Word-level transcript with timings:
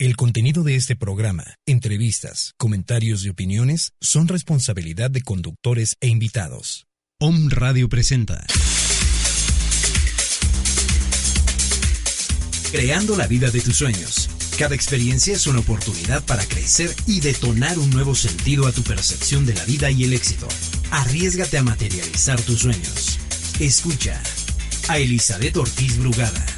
El 0.00 0.14
contenido 0.14 0.62
de 0.62 0.76
este 0.76 0.94
programa, 0.94 1.56
entrevistas, 1.66 2.54
comentarios 2.56 3.24
y 3.24 3.30
opiniones 3.30 3.94
son 4.00 4.28
responsabilidad 4.28 5.10
de 5.10 5.22
conductores 5.22 5.96
e 6.00 6.06
invitados. 6.06 6.86
Om 7.18 7.50
Radio 7.50 7.88
presenta. 7.88 8.46
Creando 12.70 13.16
la 13.16 13.26
vida 13.26 13.50
de 13.50 13.60
tus 13.60 13.78
sueños. 13.78 14.30
Cada 14.56 14.76
experiencia 14.76 15.34
es 15.34 15.48
una 15.48 15.58
oportunidad 15.58 16.24
para 16.24 16.46
crecer 16.46 16.94
y 17.08 17.18
detonar 17.18 17.76
un 17.76 17.90
nuevo 17.90 18.14
sentido 18.14 18.68
a 18.68 18.72
tu 18.72 18.84
percepción 18.84 19.46
de 19.46 19.54
la 19.54 19.64
vida 19.64 19.90
y 19.90 20.04
el 20.04 20.12
éxito. 20.12 20.46
Arriesgate 20.92 21.58
a 21.58 21.64
materializar 21.64 22.40
tus 22.42 22.60
sueños. 22.60 23.18
Escucha 23.58 24.22
a 24.86 24.98
Elizabeth 24.98 25.56
Ortiz 25.56 25.98
Brugada. 25.98 26.57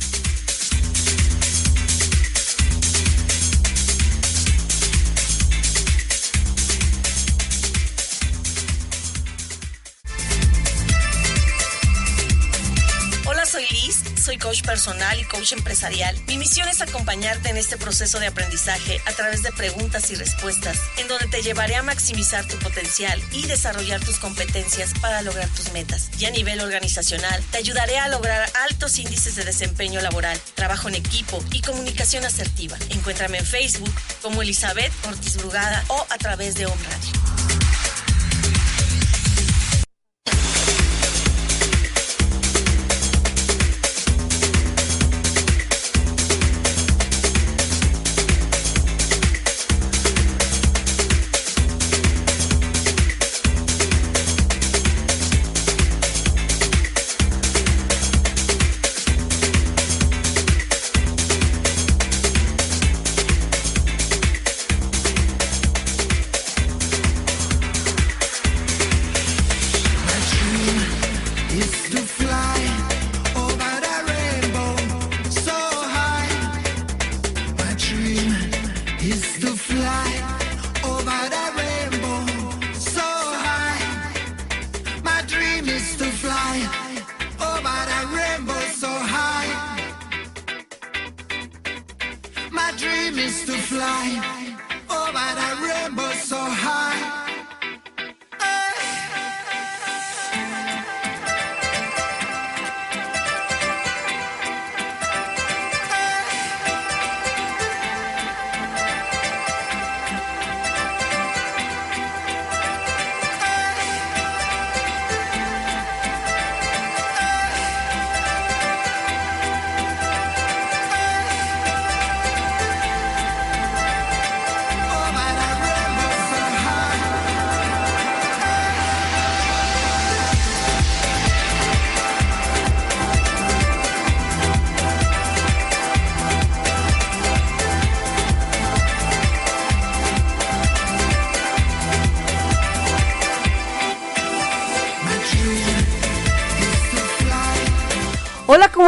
Soy 14.30 14.38
coach 14.38 14.62
personal 14.62 15.18
y 15.18 15.24
coach 15.24 15.50
empresarial. 15.54 16.16
Mi 16.28 16.38
misión 16.38 16.68
es 16.68 16.80
acompañarte 16.80 17.48
en 17.48 17.56
este 17.56 17.76
proceso 17.76 18.20
de 18.20 18.28
aprendizaje 18.28 19.00
a 19.06 19.10
través 19.10 19.42
de 19.42 19.50
preguntas 19.50 20.08
y 20.12 20.14
respuestas, 20.14 20.78
en 20.98 21.08
donde 21.08 21.26
te 21.26 21.42
llevaré 21.42 21.74
a 21.74 21.82
maximizar 21.82 22.46
tu 22.46 22.56
potencial 22.58 23.20
y 23.32 23.48
desarrollar 23.48 23.98
tus 23.98 24.20
competencias 24.20 24.94
para 25.00 25.22
lograr 25.22 25.48
tus 25.48 25.72
metas. 25.72 26.10
Y 26.16 26.26
a 26.26 26.30
nivel 26.30 26.60
organizacional, 26.60 27.42
te 27.50 27.58
ayudaré 27.58 27.98
a 27.98 28.06
lograr 28.06 28.48
altos 28.68 29.00
índices 29.00 29.34
de 29.34 29.44
desempeño 29.44 30.00
laboral, 30.00 30.38
trabajo 30.54 30.88
en 30.88 30.94
equipo 30.94 31.42
y 31.50 31.60
comunicación 31.60 32.24
asertiva. 32.24 32.76
Encuéntrame 32.90 33.38
en 33.38 33.46
Facebook 33.46 33.92
como 34.22 34.42
Elizabeth 34.42 34.92
Ortiz 35.08 35.38
Brugada 35.38 35.84
o 35.88 36.06
a 36.08 36.18
través 36.18 36.54
de 36.54 36.66
Home. 36.66 37.29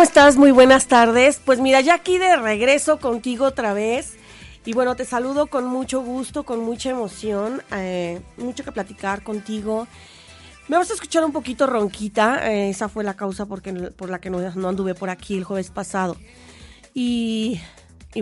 Estás? 0.01 0.37
Muy 0.37 0.53
buenas 0.53 0.87
tardes. 0.87 1.41
Pues 1.45 1.61
mira, 1.61 1.81
ya 1.81 1.95
aquí 1.95 2.17
de 2.17 2.37
regreso 2.37 2.99
contigo 2.99 3.47
otra 3.47 3.75
vez. 3.75 4.15
Y 4.65 4.73
bueno, 4.73 4.97
te 4.97 5.05
saludo 5.05 5.49
con 5.49 5.67
mucho 5.67 6.01
gusto, 6.03 6.45
con 6.45 6.61
mucha 6.61 6.91
emoción, 6.91 7.63
eh, 7.73 8.21
mucho 8.37 8.65
que 8.65 8.73
platicar 8.73 9.23
contigo. 9.23 9.87
Me 10.69 10.77
vas 10.77 10.91
a 10.91 10.95
escuchar 10.95 11.25
un 11.25 11.33
poquito 11.33 11.67
ronquita, 11.67 12.51
eh, 12.51 12.71
esa 12.71 12.89
fue 12.89 13.03
la 13.05 13.15
causa 13.15 13.47
porque, 13.47 13.73
por 13.73 14.09
la 14.09 14.21
que 14.21 14.31
no, 14.31 14.39
anduve 14.69 14.95
por 14.95 15.11
aquí 15.11 15.37
el 15.37 15.45
jueves 15.45 15.71
pasado. 15.71 16.17
Y, 16.95 17.61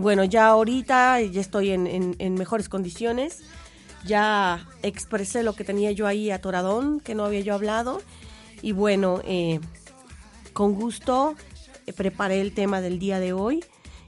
bueno, 0.01 0.25
ya 0.25 0.47
ahorita 0.49 1.21
ya 1.21 1.41
estoy 1.41 1.71
en, 1.71 2.17
en, 2.19 2.35
mejores 2.35 2.69
condiciones. 2.69 3.43
Ya 4.05 4.67
expresé 4.83 5.43
lo 5.43 5.55
que 5.55 5.65
tenía 5.65 5.93
yo 5.93 6.07
ahí 6.07 6.31
atoradón, 6.31 7.01
que 7.01 7.15
no 7.15 7.25
había 7.25 7.41
yo 7.41 7.55
hablado. 7.55 8.01
Y 8.63 8.73
bueno, 8.73 9.21
eh, 9.25 9.61
con 10.53 10.75
gusto 10.75 11.37
preparé 11.93 12.41
el 12.41 12.53
tema 12.53 12.81
del 12.81 12.99
día 12.99 13.21
de 13.21 13.33
hoy 13.33 13.65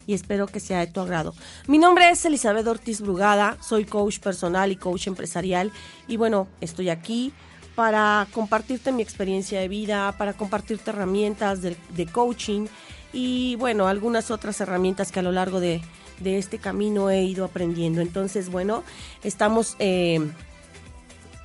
y 0.07 0.15
espero 0.15 0.47
que 0.47 0.61
sea 0.61 0.81
de 0.81 0.87
tu 0.87 1.01
agrado. 1.01 1.35
Mi 1.67 1.79
nombre 1.79 2.11
es 2.11 2.25
Elizabeth 2.25 2.67
Ortiz 2.67 3.01
Brugada, 3.01 3.57
soy 3.63 3.85
coach 3.85 4.19
personal 4.19 4.73
y 4.73 4.77
coach 4.77 5.07
empresarial 5.07 5.73
y 6.09 6.17
bueno, 6.17 6.49
estoy 6.61 6.89
aquí 6.89 7.33
para 7.75 8.27
compartirte 8.33 8.93
mi 8.93 9.03
experiencia 9.03 9.61
de 9.61 9.69
vida, 9.69 10.13
para 10.19 10.35
compartirte 10.35 10.91
herramientas 10.91 11.61
de, 11.63 12.07
coaching 12.07 12.67
y 13.13 13.57
bueno, 13.57 13.89
algunas 13.89 14.31
otras 14.31 14.61
herramientas 14.61 15.13
que 15.13 15.21
a 15.21 15.23
lo 15.23 15.33
largo 15.33 15.61
de, 15.61 15.81
este 16.25 16.59
camino 16.59 17.11
he 17.11 17.25
ido 17.25 17.45
aprendiendo. 17.45 18.01
Entonces, 18.01 18.49
bueno, 18.49 18.85
estamos 19.25 19.75
eh, 19.81 20.21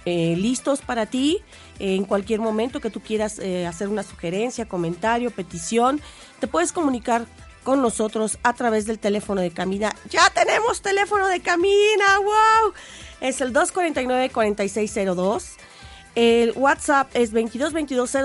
eh, 0.06 0.36
listos 0.38 0.82
para 0.82 1.08
ti 1.08 1.40
en 1.80 2.06
cualquier 2.06 2.40
momento 2.40 2.80
que 2.80 2.90
tú 2.90 3.02
quieras 3.02 3.40
eh, 3.40 3.68
hacer 3.68 3.88
una 3.88 4.04
sugerencia, 4.04 4.68
comentario, 4.68 5.32
petición 5.32 6.02
te 6.40 6.48
puedes 6.48 6.72
comunicar 6.72 7.26
con 7.64 7.82
nosotros 7.82 8.38
a 8.44 8.54
través 8.54 8.86
del 8.86 9.00
teléfono 9.00 9.42
de 9.42 9.52
Camina. 9.52 9.94
Ya 10.10 10.30
tenemos 10.30 10.82
teléfono 10.82 11.28
de 11.28 11.42
Camina, 11.42 12.20
wow. 12.20 12.72
Es 13.20 13.42
el 13.42 13.52
249-4602. 13.54 15.58
El 16.16 16.54
WhatsApp 16.56 17.10
es 17.14 17.32
22 17.32 17.74
22 17.74 18.16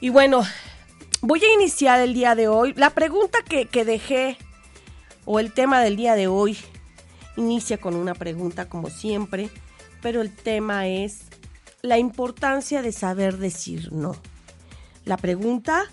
Y 0.00 0.10
bueno, 0.10 0.42
voy 1.22 1.42
a 1.42 1.54
iniciar 1.54 2.00
el 2.00 2.12
día 2.12 2.34
de 2.34 2.48
hoy. 2.48 2.74
La 2.76 2.90
pregunta 2.90 3.38
que, 3.48 3.64
que 3.64 3.86
dejé, 3.86 4.36
o 5.24 5.38
el 5.38 5.52
tema 5.52 5.80
del 5.80 5.96
día 5.96 6.16
de 6.16 6.26
hoy, 6.26 6.58
inicia 7.36 7.78
con 7.78 7.94
una 7.94 8.14
pregunta 8.14 8.68
como 8.68 8.90
siempre, 8.90 9.50
pero 10.02 10.20
el 10.20 10.34
tema 10.34 10.86
es 10.88 11.24
la 11.82 11.98
importancia 11.98 12.82
de 12.82 12.92
saber 12.92 13.38
decir 13.38 13.92
no. 13.92 14.16
La 15.04 15.16
pregunta, 15.16 15.88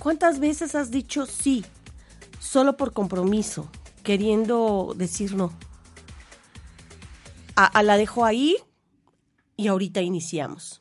¿Cuántas 0.00 0.40
veces 0.40 0.74
has 0.74 0.90
dicho 0.90 1.26
sí 1.26 1.62
solo 2.38 2.78
por 2.78 2.94
compromiso, 2.94 3.68
queriendo 4.02 4.94
decir 4.96 5.34
no? 5.34 5.52
A, 7.54 7.82
la 7.82 7.98
dejo 7.98 8.24
ahí 8.24 8.56
y 9.58 9.68
ahorita 9.68 10.00
iniciamos. 10.00 10.80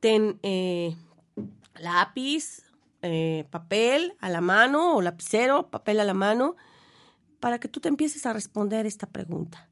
Ten 0.00 0.38
eh, 0.42 0.96
lápiz, 1.74 2.62
eh, 3.02 3.44
papel 3.50 4.14
a 4.20 4.30
la 4.30 4.40
mano 4.40 4.96
o 4.96 5.02
lapicero, 5.02 5.68
papel 5.68 6.00
a 6.00 6.04
la 6.04 6.14
mano, 6.14 6.56
para 7.44 7.58
que 7.58 7.68
tú 7.68 7.78
te 7.78 7.90
empieces 7.90 8.24
a 8.24 8.32
responder 8.32 8.86
esta 8.86 9.06
pregunta. 9.06 9.68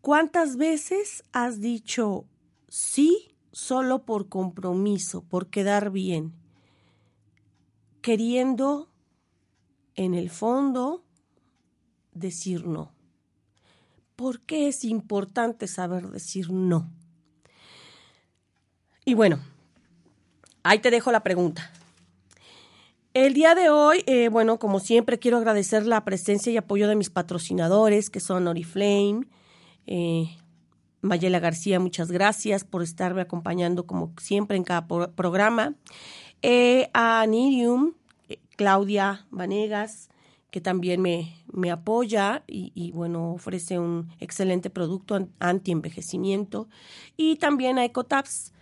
¿Cuántas 0.00 0.56
veces 0.56 1.24
has 1.32 1.60
dicho 1.60 2.26
sí 2.68 3.34
solo 3.50 4.04
por 4.04 4.28
compromiso, 4.28 5.22
por 5.22 5.48
quedar 5.48 5.90
bien, 5.90 6.32
queriendo 8.02 8.88
en 9.96 10.14
el 10.14 10.30
fondo 10.30 11.02
decir 12.12 12.68
no? 12.68 12.92
¿Por 14.14 14.42
qué 14.42 14.68
es 14.68 14.84
importante 14.84 15.66
saber 15.66 16.10
decir 16.10 16.52
no? 16.52 16.88
Y 19.04 19.14
bueno, 19.14 19.40
ahí 20.62 20.78
te 20.78 20.92
dejo 20.92 21.10
la 21.10 21.24
pregunta. 21.24 21.72
El 23.14 23.32
día 23.32 23.54
de 23.54 23.70
hoy, 23.70 24.04
eh, 24.06 24.28
bueno, 24.28 24.58
como 24.58 24.80
siempre, 24.80 25.18
quiero 25.18 25.38
agradecer 25.38 25.86
la 25.86 26.04
presencia 26.04 26.52
y 26.52 26.58
apoyo 26.58 26.88
de 26.88 26.94
mis 26.94 27.08
patrocinadores, 27.08 28.10
que 28.10 28.20
son 28.20 28.46
Oriflame, 28.46 29.26
eh, 29.86 30.36
Mayela 31.00 31.40
García, 31.40 31.80
muchas 31.80 32.12
gracias 32.12 32.64
por 32.64 32.82
estarme 32.82 33.22
acompañando 33.22 33.86
como 33.86 34.12
siempre 34.20 34.58
en 34.58 34.64
cada 34.64 34.86
programa. 34.86 35.74
Eh, 36.42 36.90
a 36.92 37.24
Nirium, 37.26 37.94
eh, 38.28 38.40
Claudia 38.56 39.26
Vanegas, 39.30 40.10
que 40.50 40.60
también 40.60 41.00
me, 41.00 41.34
me 41.50 41.70
apoya 41.70 42.44
y, 42.46 42.92
bueno, 42.92 43.32
ofrece 43.32 43.78
un 43.78 44.10
excelente 44.20 44.68
producto 44.68 45.28
anti-envejecimiento. 45.38 46.68
Y 47.16 47.36
también 47.36 47.78
a 47.78 47.84
Ecotabs, 47.84 48.52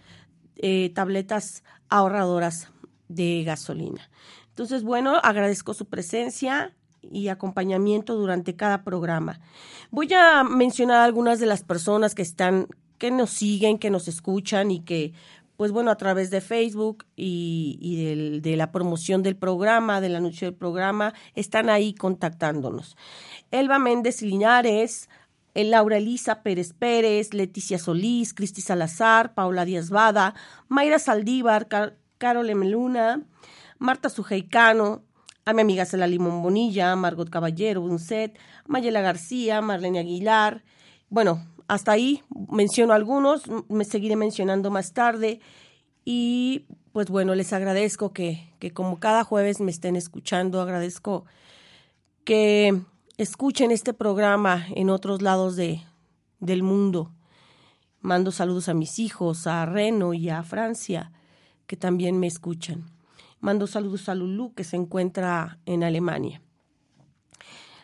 tabletas 0.94 1.62
ahorradoras 1.88 2.72
de 3.08 3.42
gasolina. 3.44 4.10
Entonces, 4.48 4.82
bueno, 4.84 5.16
agradezco 5.22 5.74
su 5.74 5.84
presencia 5.86 6.74
y 7.02 7.28
acompañamiento 7.28 8.14
durante 8.14 8.56
cada 8.56 8.84
programa. 8.84 9.40
Voy 9.90 10.12
a 10.14 10.44
mencionar 10.44 11.02
algunas 11.02 11.38
de 11.40 11.46
las 11.46 11.62
personas 11.62 12.14
que 12.14 12.22
están, 12.22 12.66
que 12.98 13.10
nos 13.10 13.30
siguen, 13.30 13.78
que 13.78 13.90
nos 13.90 14.08
escuchan 14.08 14.70
y 14.70 14.80
que, 14.80 15.12
pues 15.56 15.72
bueno, 15.72 15.90
a 15.90 15.96
través 15.96 16.30
de 16.30 16.40
Facebook 16.40 17.04
y, 17.16 18.40
de 18.40 18.56
la 18.56 18.72
promoción 18.72 19.22
del 19.22 19.36
programa, 19.36 20.00
del 20.00 20.16
anuncio 20.16 20.46
del 20.46 20.56
programa, 20.56 21.14
están 21.34 21.68
ahí 21.68 21.94
contactándonos. 21.94 22.96
Elba 23.50 23.78
Méndez 23.78 24.22
Linares, 24.22 25.08
Laura 25.54 25.96
Elisa 25.96 26.42
Pérez 26.42 26.72
Pérez, 26.72 27.32
Leticia 27.32 27.78
Solís, 27.78 28.34
Cristi 28.34 28.60
Salazar, 28.60 29.34
Paula 29.34 29.64
Díaz 29.64 29.90
Bada, 29.90 30.34
Mayra 30.68 30.98
Saldívar, 30.98 31.68
Carol 32.18 32.48
Emeluna, 32.50 33.22
Marta 33.78 34.08
Sujeicano, 34.08 35.02
a 35.44 35.52
mi 35.52 35.62
amiga 35.62 35.84
Cela 35.84 36.06
Limón 36.06 36.42
Bonilla, 36.42 36.94
Margot 36.96 37.30
Caballero, 37.30 37.82
Unset, 37.82 38.38
Mayela 38.66 39.00
García, 39.00 39.60
Marlene 39.60 40.00
Aguilar. 40.00 40.64
Bueno, 41.08 41.46
hasta 41.68 41.92
ahí 41.92 42.22
menciono 42.50 42.92
algunos, 42.92 43.44
me 43.68 43.84
seguiré 43.84 44.16
mencionando 44.16 44.70
más 44.70 44.92
tarde. 44.92 45.40
Y 46.04 46.66
pues 46.92 47.08
bueno, 47.10 47.34
les 47.34 47.52
agradezco 47.52 48.12
que, 48.12 48.52
que 48.58 48.72
como 48.72 48.98
cada 48.98 49.22
jueves 49.22 49.60
me 49.60 49.70
estén 49.70 49.96
escuchando, 49.96 50.60
agradezco 50.60 51.26
que 52.24 52.82
escuchen 53.18 53.70
este 53.70 53.94
programa 53.94 54.66
en 54.74 54.90
otros 54.90 55.22
lados 55.22 55.56
de, 55.56 55.82
del 56.40 56.62
mundo. 56.62 57.12
Mando 58.00 58.30
saludos 58.32 58.68
a 58.68 58.74
mis 58.74 58.98
hijos, 58.98 59.46
a 59.46 59.64
Reno 59.66 60.14
y 60.14 60.28
a 60.28 60.42
Francia, 60.42 61.12
que 61.66 61.76
también 61.76 62.18
me 62.18 62.26
escuchan. 62.26 62.84
Mando 63.40 63.66
saludos 63.66 64.08
a 64.08 64.14
Lulu, 64.14 64.54
que 64.54 64.64
se 64.64 64.76
encuentra 64.76 65.58
en 65.66 65.84
Alemania. 65.84 66.40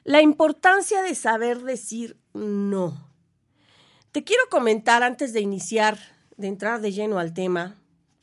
La 0.04 0.20
importancia 0.20 1.02
de 1.02 1.14
saber 1.14 1.62
decir 1.62 2.16
no. 2.34 3.08
Te 4.10 4.24
quiero 4.24 4.42
comentar 4.50 5.02
antes 5.02 5.32
de 5.32 5.40
iniciar, 5.40 5.98
de 6.36 6.48
entrar 6.48 6.80
de 6.80 6.92
lleno 6.92 7.18
al 7.18 7.32
tema, 7.32 7.76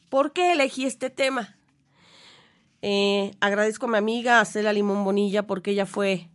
por 0.09 0.33
qué 0.33 0.51
elegí 0.51 0.85
este 0.85 1.09
tema. 1.09 1.55
Eh, 2.81 3.31
agradezco 3.39 3.85
a 3.85 3.89
mi 3.89 3.97
amiga 3.97 4.43
Cela 4.45 4.71
Limón 4.73 5.03
Bonilla 5.03 5.45
porque 5.45 5.71
ella 5.71 5.85
fue 5.85 6.29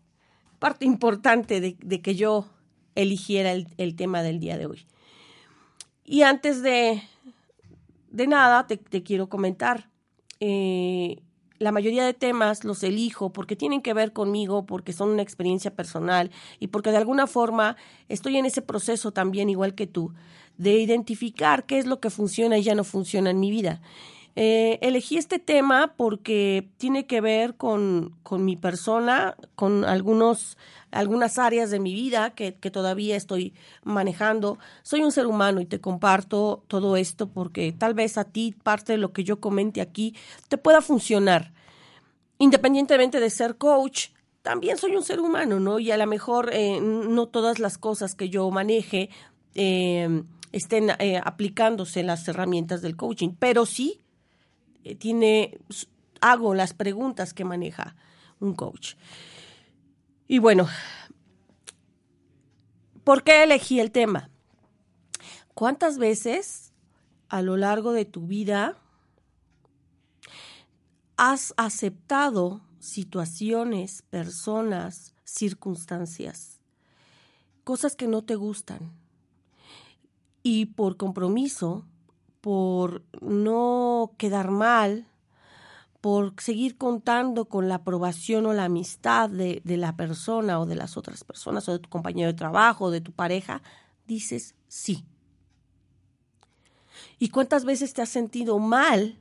parte 0.58 0.84
importante 0.84 1.60
de, 1.60 2.00
que 2.00 2.14
yo 2.14 2.46
eligiera 2.94 3.52
el, 3.52 3.96
tema 3.96 4.22
del 4.22 4.40
día 4.40 4.56
de 4.56 4.66
hoy. 4.66 4.86
Y 6.04 6.22
antes 6.22 6.62
de, 6.62 7.02
de 8.14 8.28
nada, 8.28 8.66
te 8.68 9.02
quiero 9.02 9.28
comentar. 9.28 9.90
Eh, 10.38 11.20
la 11.58 11.72
mayoría 11.72 12.04
de 12.04 12.14
temas 12.14 12.62
los 12.62 12.82
elijo 12.84 13.32
porque 13.32 13.56
tienen 13.56 13.82
que 13.82 13.92
ver 13.92 14.12
conmigo, 14.12 14.66
porque 14.66 14.92
son 14.92 15.10
una 15.10 15.22
experiencia 15.22 15.74
personal 15.74 16.30
y 16.60 16.68
porque 16.68 16.90
de 16.90 16.98
alguna 16.98 17.26
forma 17.26 17.76
estoy 18.08 18.36
en 18.36 18.46
ese 18.46 18.62
proceso 18.62 19.12
también, 19.12 19.50
igual 19.50 19.74
que 19.74 19.88
tú, 19.88 20.12
de 20.58 20.78
identificar 20.78 21.66
qué 21.66 21.78
es 21.78 21.86
lo 21.86 21.98
que 21.98 22.10
funciona 22.10 22.56
y 22.56 22.62
ya 22.62 22.76
no 22.76 22.84
funciona 22.84 23.30
en 23.30 23.40
mi 23.40 23.50
vida. 23.50 23.80
Eh, 24.36 24.80
elegí 24.82 25.16
este 25.16 25.38
tema 25.38 25.94
porque 25.96 26.68
tiene 26.76 27.06
que 27.06 27.20
ver 27.20 27.54
con, 27.54 28.16
con 28.24 28.44
mi 28.44 28.56
persona, 28.56 29.36
con 29.54 29.84
algunos, 29.84 30.58
algunas 30.90 31.38
áreas 31.38 31.70
de 31.70 31.78
mi 31.78 31.94
vida 31.94 32.30
que, 32.30 32.52
todavía 32.52 33.16
estoy 33.16 33.54
manejando. 33.84 34.58
Soy 34.82 35.04
un 35.04 35.12
ser 35.12 35.26
humano 35.26 35.60
y 35.60 35.66
te 35.66 35.80
comparto 35.80 36.64
todo 36.66 36.96
esto 36.96 37.28
porque 37.28 37.72
tal 37.72 37.94
vez 37.94 38.18
a 38.18 38.24
ti 38.24 38.54
parte 38.60 38.92
de 38.92 38.98
lo 38.98 39.12
que 39.12 39.22
yo 39.22 39.40
comente 39.40 39.80
aquí 39.80 40.16
te 40.48 40.58
pueda 40.58 40.82
funcionar. 40.82 41.52
Independientemente 42.38 43.20
de 43.20 43.30
ser 43.30 43.56
coach, 43.56 44.08
también 44.42 44.78
soy 44.78 44.96
un 44.96 45.04
ser 45.04 45.20
humano, 45.20 45.60
¿no? 45.60 45.78
Y 45.78 45.92
a 45.92 45.96
lo 45.96 46.06
mejor 46.08 46.50
eh, 46.52 46.80
no 46.80 47.26
todas 47.26 47.60
las 47.60 47.78
cosas 47.78 48.16
que 48.16 48.28
yo 48.28 48.50
maneje 48.50 49.10
eh, 49.54 50.24
estén 50.50 50.90
aplicándose 51.24 52.02
las 52.02 52.26
herramientas 52.26 52.82
del 52.82 52.96
coaching, 52.96 53.30
pero 53.38 53.64
sí 53.64 54.00
eh, 54.02 54.03
tiene, 54.98 55.58
hago 56.20 56.54
las 56.54 56.74
preguntas 56.74 57.32
que 57.32 57.44
maneja 57.44 57.96
un 58.40 58.54
coach. 58.54 58.94
Y 60.26 60.38
bueno, 60.38 60.68
¿por 63.04 63.22
qué 63.22 63.42
elegí 63.42 63.80
el 63.80 63.90
tema? 63.90 64.30
¿Cuántas 65.54 65.98
veces 65.98 66.72
a 67.28 67.42
lo 67.42 67.56
largo 67.56 67.92
de 67.92 68.04
tu 68.04 68.26
vida 68.26 68.76
has 71.16 71.54
aceptado 71.56 72.60
situaciones, 72.78 74.02
personas, 74.02 75.14
circunstancias, 75.24 76.60
cosas 77.62 77.96
que 77.96 78.08
no 78.08 78.22
te 78.22 78.34
gustan? 78.34 78.92
Y 80.42 80.66
por 80.66 80.96
compromiso 80.96 81.86
por 82.44 83.02
no 83.22 84.12
quedar 84.18 84.50
mal, 84.50 85.06
por 86.02 86.34
seguir 86.42 86.76
contando 86.76 87.46
con 87.46 87.70
la 87.70 87.76
aprobación 87.76 88.44
o 88.44 88.52
la 88.52 88.66
amistad 88.66 89.30
de, 89.30 89.62
la 89.64 89.96
persona 89.96 90.60
o 90.60 90.66
de 90.66 90.74
las 90.74 90.98
otras 90.98 91.24
personas 91.24 91.66
o 91.70 91.72
de 91.72 91.78
tu 91.78 91.88
compañero 91.88 92.30
de 92.30 92.36
trabajo 92.36 92.84
o 92.84 92.90
de 92.90 93.00
tu 93.00 93.12
pareja, 93.12 93.62
dices 94.06 94.54
sí. 94.68 95.06
¿Y 97.18 97.30
cuántas 97.30 97.64
veces 97.64 97.94
te 97.94 98.02
has 98.02 98.10
sentido 98.10 98.58
mal 98.58 99.18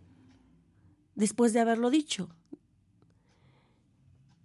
después 1.16 1.54
de 1.54 1.62
haberlo 1.62 1.92
dicho? 1.92 2.28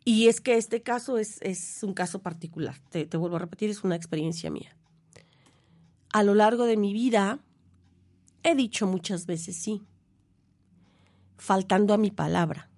Y 0.05 0.29
es 0.29 0.41
que 0.41 0.57
este 0.57 0.83
caso 0.85 1.19
es, 1.19 1.43
es 1.43 1.83
un 1.83 1.95
caso 1.95 2.21
particular, 2.21 2.79
te, 2.91 3.07
te 3.07 3.17
vuelvo 3.17 3.35
a 3.35 3.41
repetir, 3.41 3.71
es 3.71 3.83
una 3.83 3.97
experiencia 3.97 4.53
mía. 4.53 4.77
A 6.13 6.23
lo 6.23 6.37
largo 6.37 6.65
de 6.65 6.77
mi 6.77 6.93
vida, 6.93 7.41
He 8.43 8.55
dicho 8.55 8.87
muchas 8.87 9.27
veces 9.27 9.57
sí, 9.57 9.83
faltando 11.37 11.95
a 11.95 11.99
mi 11.99 12.11
palabra. 12.11 12.69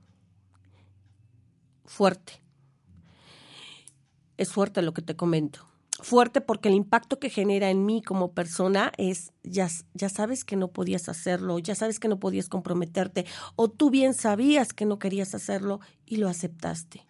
Fuerte. 1.84 2.40
Es 4.36 4.52
fuerte 4.52 4.82
lo 4.82 4.94
que 4.94 5.02
te 5.02 5.16
comento. 5.16 5.66
Fuerte 6.02 6.40
porque 6.40 6.68
el 6.68 6.74
impacto 6.74 7.18
que 7.18 7.28
genera 7.28 7.68
en 7.68 7.84
mí 7.84 8.02
como 8.02 8.32
persona 8.32 8.90
es, 8.96 9.32
ya, 9.42 9.68
ya 9.92 10.08
sabes 10.08 10.44
que 10.44 10.56
no 10.56 10.68
podías 10.68 11.10
hacerlo, 11.10 11.58
ya 11.58 11.74
sabes 11.74 12.00
que 12.00 12.08
no 12.08 12.18
podías 12.18 12.48
comprometerte, 12.48 13.26
o 13.54 13.68
tú 13.68 13.90
bien 13.90 14.14
sabías 14.14 14.72
que 14.72 14.86
no 14.86 14.98
querías 14.98 15.34
hacerlo 15.34 15.80
y 16.06 16.16
lo 16.16 16.28
aceptaste. 16.28 17.04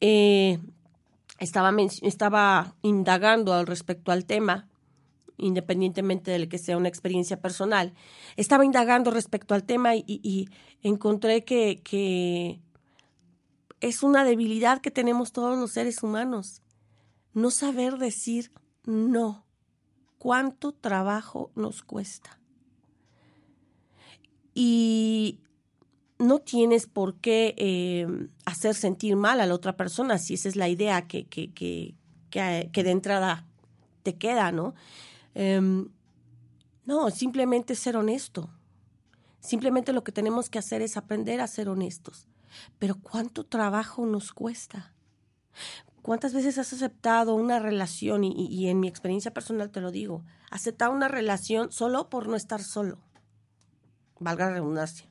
Eh, 0.00 0.58
estaba, 1.38 1.74
estaba 2.02 2.74
indagando 2.82 3.54
al 3.54 3.66
respecto 3.66 4.12
al 4.12 4.26
tema 4.26 4.69
independientemente 5.40 6.30
de 6.30 6.48
que 6.48 6.58
sea 6.58 6.76
una 6.76 6.88
experiencia 6.88 7.40
personal, 7.40 7.94
estaba 8.36 8.64
indagando 8.64 9.10
respecto 9.10 9.54
al 9.54 9.64
tema 9.64 9.96
y, 9.96 10.48
encontré 10.82 11.44
que, 11.44 12.60
es 13.80 14.02
una 14.02 14.24
debilidad 14.24 14.80
que 14.80 14.90
tenemos 14.90 15.32
todos 15.32 15.58
los 15.58 15.70
seres 15.70 16.02
humanos. 16.02 16.62
No 17.32 17.50
saber 17.50 17.96
decir 17.96 18.52
no. 18.84 19.46
¿Cuánto 20.18 20.72
trabajo 20.72 21.50
nos 21.54 21.82
cuesta? 21.82 22.38
Y 24.52 25.40
no 26.18 26.40
tienes 26.40 26.86
por 26.86 27.16
qué 27.16 27.54
eh, 27.56 28.28
hacer 28.44 28.74
sentir 28.74 29.16
mal 29.16 29.40
a 29.40 29.46
la 29.46 29.54
otra 29.54 29.76
persona 29.76 30.18
si 30.18 30.34
esa 30.34 30.48
es 30.50 30.56
la 30.56 30.68
idea 30.68 31.06
que, 31.08 31.24
que, 31.24 31.50
que, 31.52 31.94
que, 32.30 32.84
de 32.84 32.90
entrada 32.90 33.46
te 34.02 34.16
queda, 34.16 34.52
¿no? 34.52 34.74
Em, 35.34 35.88
no, 36.84 37.10
simplemente 37.10 37.74
ser 37.74 37.96
honesto. 37.96 38.50
Simplemente 39.40 39.92
lo 39.92 40.04
que 40.04 40.12
tenemos 40.12 40.50
que 40.50 40.58
hacer 40.58 40.82
es 40.82 40.96
aprender 40.96 41.40
a 41.40 41.46
ser 41.46 41.68
honestos. 41.68 42.26
Pero 42.78 42.96
¿cuánto 43.00 43.44
trabajo 43.44 44.06
nos 44.06 44.32
cuesta? 44.32 44.94
¿Cuántas 46.02 46.32
veces 46.32 46.58
has 46.58 46.72
aceptado 46.72 47.34
una 47.34 47.58
relación, 47.58 48.24
y, 48.24 48.32
y, 48.32 48.68
en 48.68 48.80
mi 48.80 48.88
experiencia 48.88 49.32
personal 49.32 49.70
te 49.70 49.80
lo 49.80 49.90
digo, 49.90 50.24
aceptar 50.50 50.90
una 50.90 51.08
relación 51.08 51.70
solo 51.70 52.08
por 52.08 52.28
no 52.28 52.36
estar 52.36 52.62
solo? 52.62 52.98
Valga 54.18 54.46
la 54.46 54.52
redundancia 54.52 55.10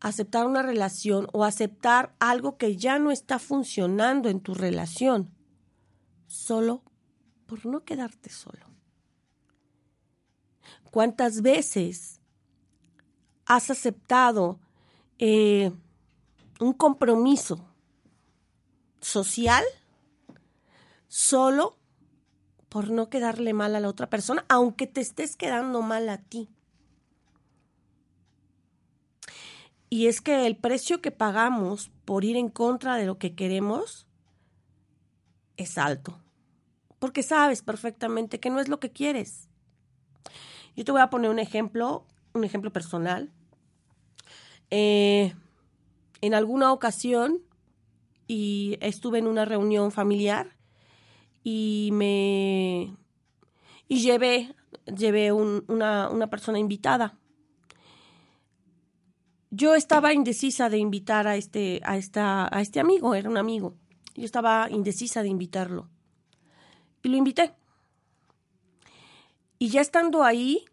aceptar 0.00 0.46
una 0.46 0.62
relación 0.62 1.28
o 1.32 1.44
aceptar 1.44 2.14
algo 2.18 2.56
que 2.56 2.76
ya 2.76 2.98
no 2.98 3.10
está 3.10 3.38
funcionando 3.38 4.28
en 4.28 4.40
tu 4.40 4.54
relación, 4.54 5.30
solo 6.26 6.82
por 7.50 7.66
no 7.66 7.82
quedarte 7.84 8.30
solo. 8.30 8.64
¿Cuántas 10.92 11.42
veces 11.42 12.20
has 13.44 13.70
aceptado 13.70 14.60
eh, 15.18 15.72
un 16.60 16.72
compromiso 16.72 17.60
social 19.00 19.64
solo 21.08 21.76
por 22.68 22.90
no 22.90 23.10
quedarle 23.10 23.52
mal 23.52 23.74
a 23.74 23.80
la 23.80 23.88
otra 23.88 24.08
persona, 24.08 24.44
aunque 24.48 24.86
te 24.86 25.00
estés 25.00 25.34
quedando 25.34 25.82
mal 25.82 26.08
a 26.08 26.18
ti? 26.18 26.48
Y 29.88 30.06
es 30.06 30.20
que 30.20 30.46
el 30.46 30.56
precio 30.56 31.02
que 31.02 31.10
pagamos 31.10 31.90
por 32.04 32.24
ir 32.24 32.36
en 32.36 32.48
contra 32.48 32.94
de 32.94 33.06
lo 33.06 33.18
que 33.18 33.34
queremos 33.34 34.06
es 35.56 35.78
alto. 35.78 36.22
Porque 37.00 37.24
sabes 37.24 37.62
perfectamente 37.62 38.38
que 38.38 38.50
no 38.50 38.60
es 38.60 38.68
lo 38.68 38.78
que 38.78 38.92
quieres. 38.92 39.48
Yo 40.76 40.84
te 40.84 40.92
voy 40.92 41.00
a 41.00 41.10
poner 41.10 41.30
un 41.30 41.40
ejemplo, 41.40 42.06
un 42.32 42.44
ejemplo 42.44 42.72
personal. 42.72 43.32
Eh, 44.70 45.34
en 46.20 46.34
alguna 46.34 46.72
ocasión 46.72 47.42
y 48.28 48.78
estuve 48.80 49.18
en 49.18 49.26
una 49.26 49.44
reunión 49.44 49.90
familiar 49.90 50.56
y 51.42 51.90
me 51.92 52.94
y 53.88 54.00
llevé 54.00 54.54
llevé 54.86 55.32
una, 55.32 56.08
una 56.08 56.30
persona 56.30 56.60
invitada 56.60 57.18
yo 59.50 59.74
estaba 59.74 60.12
indecisa 60.12 60.68
de 60.70 60.78
invitar 60.78 61.26
a 61.26 61.36
este, 61.36 61.80
a, 61.84 61.96
esta, 61.96 62.48
a 62.56 62.60
este 62.60 62.80
amigo, 62.80 63.14
era 63.14 63.28
un 63.28 63.36
amigo. 63.36 63.74
Yo 64.14 64.24
estaba 64.24 64.68
indecisa 64.70 65.22
de 65.22 65.28
invitarlo. 65.28 65.88
Y 67.02 67.08
lo 67.08 67.16
invité. 67.16 67.54
Y 69.58 69.68
ya 69.68 69.80
estando 69.80 70.24
ahí, 70.24 70.64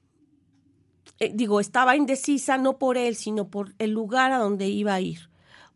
eh, 1.20 1.32
digo, 1.34 1.60
estaba 1.60 1.96
indecisa 1.96 2.58
no 2.58 2.78
por 2.78 2.98
él, 2.98 3.16
sino 3.16 3.50
por 3.50 3.74
el 3.80 3.92
lugar 3.92 4.32
a 4.32 4.38
donde 4.38 4.68
iba 4.68 4.94
a 4.94 5.02
ir. 5.02 5.30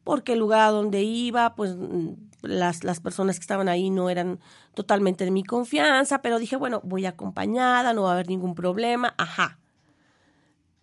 Porque 0.04 0.34
el 0.34 0.40
lugar 0.40 0.62
a 0.62 0.72
donde 0.72 1.04
iba, 1.04 1.56
pues 1.56 1.76
mm, 1.76 2.14
las, 2.42 2.84
las 2.84 3.00
personas 3.00 3.38
que 3.38 3.44
estaban 3.44 3.70
ahí 3.70 3.90
no 3.90 4.10
eran 4.10 4.40
totalmente 4.74 5.26
de 5.26 5.32
mi 5.32 5.44
confianza, 5.44 6.22
pero 6.22 6.40
dije, 6.40 6.56
bueno, 6.56 6.82
voy 6.84 7.06
acompañada, 7.06 7.94
no 7.94 8.04
va 8.04 8.12
a 8.12 8.14
haber 8.14 8.30
ningún 8.30 8.56
problema, 8.56 9.14
ajá. 9.18 9.60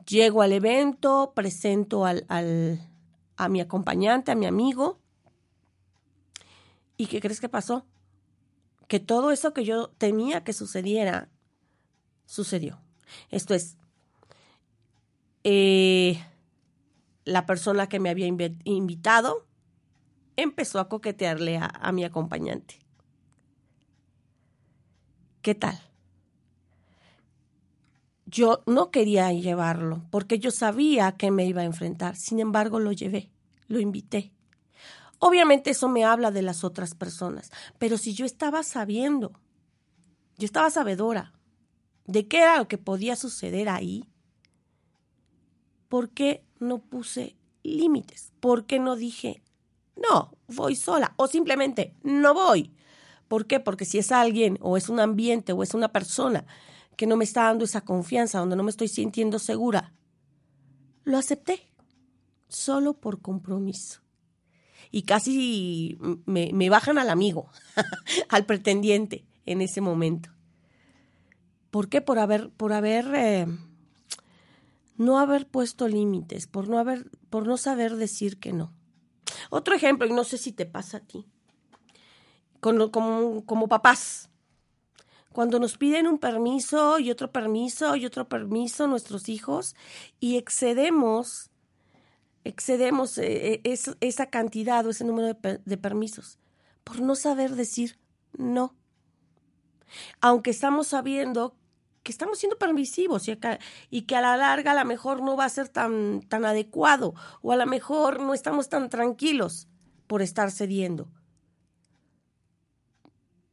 Llego 0.06 0.42
al 0.42 0.52
evento, 0.52 1.32
presento 1.34 2.06
al, 2.06 2.24
a 3.36 3.48
mi 3.48 3.60
acompañante, 3.60 4.32
a 4.32 4.34
mi 4.34 4.46
amigo. 4.46 4.98
¿Y 6.96 7.06
qué 7.06 7.20
crees 7.20 7.40
que 7.40 7.48
pasó? 7.48 7.84
Que 8.88 8.98
todo 8.98 9.30
eso 9.30 9.54
que 9.54 9.64
yo 9.64 9.90
temía 9.98 10.42
que 10.44 10.52
sucediera, 10.52 11.28
sucedió. 12.26 12.80
Esto 13.30 13.54
es, 13.54 13.76
eh, 15.44 16.20
la 17.24 17.46
persona 17.46 17.88
que 17.88 18.00
me 18.00 18.10
había 18.10 18.26
invitado 18.26 19.46
empezó 20.36 20.80
a 20.80 20.88
coquetearle 20.88 21.58
a 21.58 21.92
mi 21.92 22.04
acompañante. 22.04 22.80
¿Qué 25.42 25.54
tal? 25.54 25.78
Yo 28.26 28.62
no 28.66 28.90
quería 28.90 29.32
llevarlo 29.32 30.04
porque 30.10 30.38
yo 30.38 30.50
sabía 30.50 31.12
que 31.12 31.30
me 31.30 31.46
iba 31.46 31.62
a 31.62 31.64
enfrentar. 31.64 32.16
Sin 32.16 32.40
embargo, 32.40 32.78
lo 32.78 32.92
llevé, 32.92 33.30
lo 33.68 33.80
invité. 33.80 34.32
Obviamente 35.18 35.70
eso 35.70 35.88
me 35.88 36.04
habla 36.04 36.30
de 36.30 36.42
las 36.42 36.64
otras 36.64 36.94
personas, 36.94 37.50
pero 37.78 37.98
si 37.98 38.14
yo 38.14 38.24
estaba 38.24 38.62
sabiendo, 38.62 39.32
yo 40.36 40.44
estaba 40.44 40.70
sabedora 40.70 41.32
de 42.06 42.28
qué 42.28 42.38
era 42.38 42.58
lo 42.58 42.68
que 42.68 42.78
podía 42.78 43.16
suceder 43.16 43.68
ahí, 43.68 44.08
¿por 45.88 46.10
qué 46.10 46.44
no 46.58 46.78
puse 46.78 47.36
límites? 47.62 48.32
¿Por 48.40 48.66
qué 48.66 48.78
no 48.78 48.96
dije, 48.96 49.42
no, 49.96 50.36
voy 50.46 50.76
sola? 50.76 51.14
O 51.16 51.26
simplemente, 51.26 51.94
no 52.02 52.34
voy. 52.34 52.72
¿Por 53.26 53.46
qué? 53.46 53.60
Porque 53.60 53.84
si 53.84 53.98
es 53.98 54.12
alguien 54.12 54.58
o 54.60 54.76
es 54.76 54.88
un 54.88 55.00
ambiente 55.00 55.52
o 55.52 55.62
es 55.62 55.74
una 55.74 55.92
persona 55.92 56.46
que 56.96 57.06
no 57.06 57.16
me 57.16 57.24
está 57.24 57.44
dando 57.44 57.64
esa 57.64 57.82
confianza, 57.82 58.38
donde 58.38 58.56
no 58.56 58.62
me 58.62 58.70
estoy 58.70 58.88
sintiendo 58.88 59.38
segura. 59.38 59.92
Lo 61.04 61.18
acepté, 61.18 61.70
solo 62.48 62.94
por 62.94 63.20
compromiso. 63.20 64.00
Y 64.90 65.02
casi 65.02 65.98
me, 66.24 66.70
bajan 66.70 66.98
al 66.98 67.10
amigo, 67.10 67.50
al 68.28 68.46
pretendiente 68.46 69.24
en 69.46 69.60
ese 69.60 69.80
momento. 69.80 70.30
¿Por 71.70 71.88
qué? 71.88 72.00
Por 72.00 72.18
haber, 72.18 72.50
por 72.50 72.72
haber, 72.72 73.06
eh, 73.14 73.46
no 74.96 75.18
haber 75.18 75.46
puesto 75.46 75.88
límites, 75.88 76.46
por 76.46 76.68
no 76.68 76.78
haber, 76.78 77.10
por 77.28 77.46
no 77.46 77.56
saber 77.56 77.96
decir 77.96 78.38
que 78.38 78.52
no. 78.52 78.72
Otro 79.50 79.74
ejemplo, 79.74 80.06
y 80.06 80.12
no 80.12 80.24
sé 80.24 80.38
si 80.38 80.52
te 80.52 80.66
pasa 80.66 80.98
a 80.98 81.00
ti, 81.00 81.26
como, 82.60 82.90
como 82.90 83.68
papás, 83.68 84.28
cuando 85.32 85.60
nos 85.60 85.78
piden 85.78 86.06
un 86.06 86.18
permiso 86.18 86.98
y 86.98 87.10
otro 87.10 87.30
permiso 87.30 87.94
y 87.94 88.06
otro 88.06 88.28
permiso 88.28 88.88
nuestros 88.88 89.28
hijos 89.28 89.76
y 90.18 90.36
excedemos, 90.36 91.50
excedemos 92.48 93.18
eh, 93.18 93.60
eh, 93.62 93.78
esa 94.00 94.26
cantidad 94.26 94.86
o 94.86 94.90
ese 94.90 95.04
número 95.04 95.34
de, 95.34 95.76
permisos 95.76 96.38
por 96.82 97.00
no 97.00 97.14
saber 97.14 97.54
decir 97.54 97.98
no. 98.36 98.74
Aunque 100.20 100.50
estamos 100.50 100.88
sabiendo 100.88 101.54
que 102.02 102.10
estamos 102.10 102.38
siendo 102.38 102.56
permisivos 102.56 103.28
y, 103.28 103.38
y, 103.90 104.02
que 104.02 104.16
a 104.16 104.22
la 104.22 104.36
larga 104.38 104.72
a 104.72 104.82
lo 104.82 104.84
mejor 104.86 105.22
no 105.22 105.36
va 105.36 105.44
a 105.44 105.50
ser 105.50 105.68
tan, 105.68 106.22
tan 106.22 106.46
adecuado 106.46 107.14
o 107.42 107.52
a 107.52 107.56
lo 107.56 107.66
mejor 107.66 108.20
no 108.20 108.32
estamos 108.32 108.70
tan 108.70 108.88
tranquilos 108.88 109.68
por 110.06 110.22
estar 110.22 110.50
cediendo. 110.50 111.10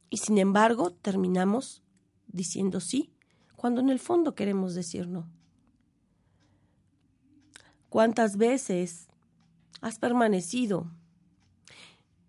Y 0.10 0.18
sin 0.18 0.38
embargo, 0.38 0.92
terminamos 0.92 1.84
diciendo 2.28 2.80
sí, 2.80 3.14
cuando 3.58 3.82
en 3.82 3.90
el 3.90 4.00
fondo 4.00 4.36
queremos 4.36 4.74
decir 4.74 5.10
no. 5.10 5.35
¿Cuántas 7.96 8.36
veces 8.36 9.08
has 9.80 10.00
permanecido 10.00 10.92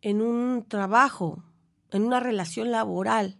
en 0.01 0.23
un 0.23 0.63
trabajo, 0.63 1.43
en 1.91 2.05
una 2.05 2.21
relación 2.21 2.71
laboral, 2.71 3.37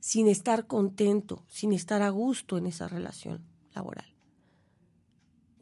sin 0.00 0.26
estar 0.26 0.66
contento, 0.66 1.44
sin 1.46 1.72
estar 1.72 2.02
a 2.02 2.10
gusto 2.10 2.58
en 2.58 2.66
esa 2.66 2.88
relación 2.88 3.46
laboral 3.72 4.16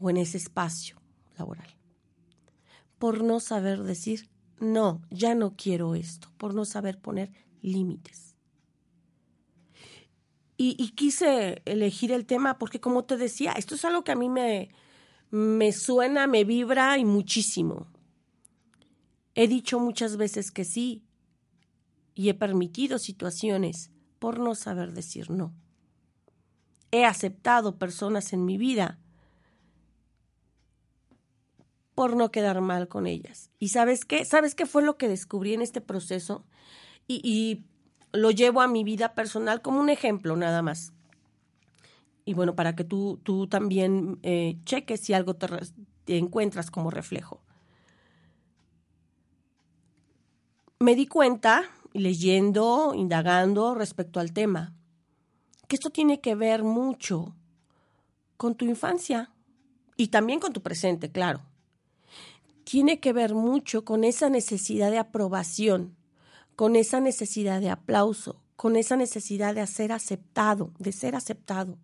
o 0.00 0.08
en 0.08 0.16
ese 0.16 0.38
espacio 0.38 0.96
laboral? 1.36 1.68
Por 2.98 3.22
no 3.22 3.38
saber 3.38 3.82
decir 3.82 4.30
no, 4.60 5.02
ya 5.10 5.34
no 5.34 5.56
quiero 5.58 5.94
esto, 5.94 6.28
por 6.38 6.54
no 6.54 6.64
saber 6.64 6.98
poner 6.98 7.30
límites. 7.60 8.34
Y, 10.56 10.92
quise 10.92 11.60
elegir 11.66 12.12
el 12.12 12.24
tema 12.24 12.56
porque, 12.56 12.80
como 12.80 13.04
te 13.04 13.18
decía, 13.18 13.52
esto 13.52 13.74
es 13.74 13.84
algo 13.84 14.04
que 14.04 14.12
a 14.12 14.16
mí 14.16 14.28
me, 14.28 14.70
me 15.32 15.72
suena, 15.72 16.26
me 16.26 16.44
vibra 16.44 16.98
y 16.98 17.06
muchísimo. 17.06 17.86
He 19.34 19.48
dicho 19.48 19.80
muchas 19.80 20.18
veces 20.18 20.50
que 20.50 20.64
sí 20.64 21.02
y 22.14 22.28
he 22.28 22.34
permitido 22.34 22.98
situaciones 22.98 23.90
por 24.18 24.38
no 24.38 24.54
saber 24.54 24.92
decir 24.92 25.30
no. 25.30 25.54
He 26.90 27.06
aceptado 27.06 27.78
personas 27.78 28.34
en 28.34 28.44
mi 28.44 28.58
vida 28.58 28.98
por 31.94 32.14
no 32.14 32.30
quedar 32.30 32.60
mal 32.60 32.88
con 32.88 33.06
ellas. 33.06 33.50
¿Y 33.58 33.68
sabes 33.68 34.04
qué? 34.04 34.26
¿Sabes 34.26 34.54
qué 34.54 34.66
fue 34.66 34.82
lo 34.82 34.98
que 34.98 35.08
descubrí 35.08 35.54
en 35.54 35.62
este 35.62 35.80
proceso? 35.80 36.44
Y, 37.08 37.64
lo 38.12 38.30
llevo 38.30 38.60
a 38.60 38.68
mi 38.68 38.84
vida 38.84 39.14
personal 39.14 39.62
como 39.62 39.80
un 39.80 39.88
ejemplo 39.88 40.36
nada 40.36 40.60
más. 40.60 40.92
Y 42.24 42.34
bueno, 42.34 42.54
para 42.54 42.74
que 42.76 42.84
tú, 42.84 43.20
tú 43.22 43.46
también 43.46 44.18
eh, 44.22 44.58
cheques 44.64 45.00
si 45.00 45.12
algo 45.12 45.34
te, 45.34 45.48
te 46.04 46.18
encuentras 46.18 46.70
como 46.70 46.90
reflejo. 46.90 47.40
Me 50.78 50.94
di 50.94 51.06
cuenta, 51.06 51.64
leyendo, 51.92 52.92
indagando 52.94 53.74
respecto 53.74 54.20
al 54.20 54.32
tema, 54.32 54.74
que 55.68 55.76
esto 55.76 55.90
tiene 55.90 56.20
que 56.20 56.34
ver 56.34 56.64
mucho 56.64 57.34
con 58.36 58.54
tu 58.54 58.64
infancia 58.64 59.30
y 59.96 60.08
también 60.08 60.40
con 60.40 60.52
tu 60.52 60.62
presente, 60.62 61.10
claro 61.10 61.42
tiene 62.64 63.00
que 63.00 63.12
ver 63.12 63.34
mucho 63.34 63.84
con 63.84 64.04
esa 64.04 64.28
necesidad 64.28 64.90
de 64.90 64.98
aprobación, 64.98 65.96
con 66.56 66.76
esa 66.76 67.00
necesidad 67.00 67.60
de 67.60 67.70
aplauso, 67.70 68.40
con 68.56 68.76
esa 68.76 68.96
necesidad 68.96 69.54
de 69.54 69.66
ser 69.66 69.92
aceptado, 69.92 70.72
de 70.78 70.92
ser 70.92 71.16
aceptado. 71.16 71.78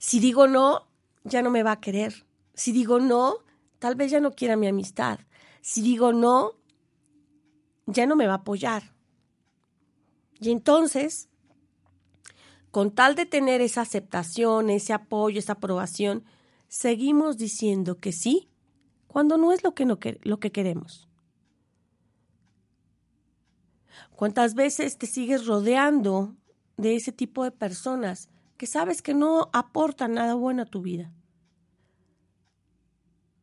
Si 0.00 0.18
digo 0.18 0.46
no, 0.48 0.88
ya 1.24 1.42
no 1.42 1.50
me 1.50 1.62
va 1.62 1.72
a 1.72 1.80
querer. 1.80 2.24
Si 2.54 2.72
digo 2.72 3.00
no, 3.00 3.34
tal 3.78 3.96
vez 3.96 4.10
ya 4.10 4.18
no 4.18 4.32
quiera 4.32 4.56
mi 4.56 4.66
amistad. 4.66 5.20
Si 5.60 5.82
digo 5.82 6.14
no, 6.14 6.54
ya 7.84 8.06
no 8.06 8.16
me 8.16 8.26
va 8.26 8.32
a 8.32 8.36
apoyar. 8.36 8.94
Y 10.40 10.52
entonces, 10.52 11.28
con 12.70 12.92
tal 12.92 13.14
de 13.14 13.26
tener 13.26 13.60
esa 13.60 13.82
aceptación, 13.82 14.70
ese 14.70 14.94
apoyo, 14.94 15.38
esa 15.38 15.52
aprobación, 15.52 16.24
seguimos 16.66 17.36
diciendo 17.36 17.98
que 17.98 18.12
sí 18.12 18.48
cuando 19.06 19.36
no 19.36 19.52
es 19.52 19.62
lo 19.62 19.74
que, 19.74 19.84
no 19.84 19.98
lo 20.22 20.40
que 20.40 20.50
queremos. 20.50 21.10
¿Cuántas 24.16 24.54
veces 24.54 24.96
te 24.96 25.06
sigues 25.06 25.44
rodeando 25.44 26.34
de 26.78 26.96
ese 26.96 27.12
tipo 27.12 27.44
de 27.44 27.50
personas 27.50 28.30
que 28.60 28.66
sabes 28.66 29.00
que 29.00 29.14
no 29.14 29.48
aportan 29.54 30.12
nada 30.12 30.34
bueno 30.34 30.60
a 30.60 30.66
tu 30.66 30.82
vida? 30.82 31.10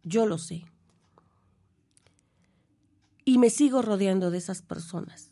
Yo 0.04 0.28
lo 0.28 0.38
sé. 0.38 0.64
Y 3.26 3.40
me 3.40 3.50
sigo 3.50 3.82
rodeando 3.82 4.30
de 4.30 4.38
esas 4.38 4.62
personas. 4.62 5.32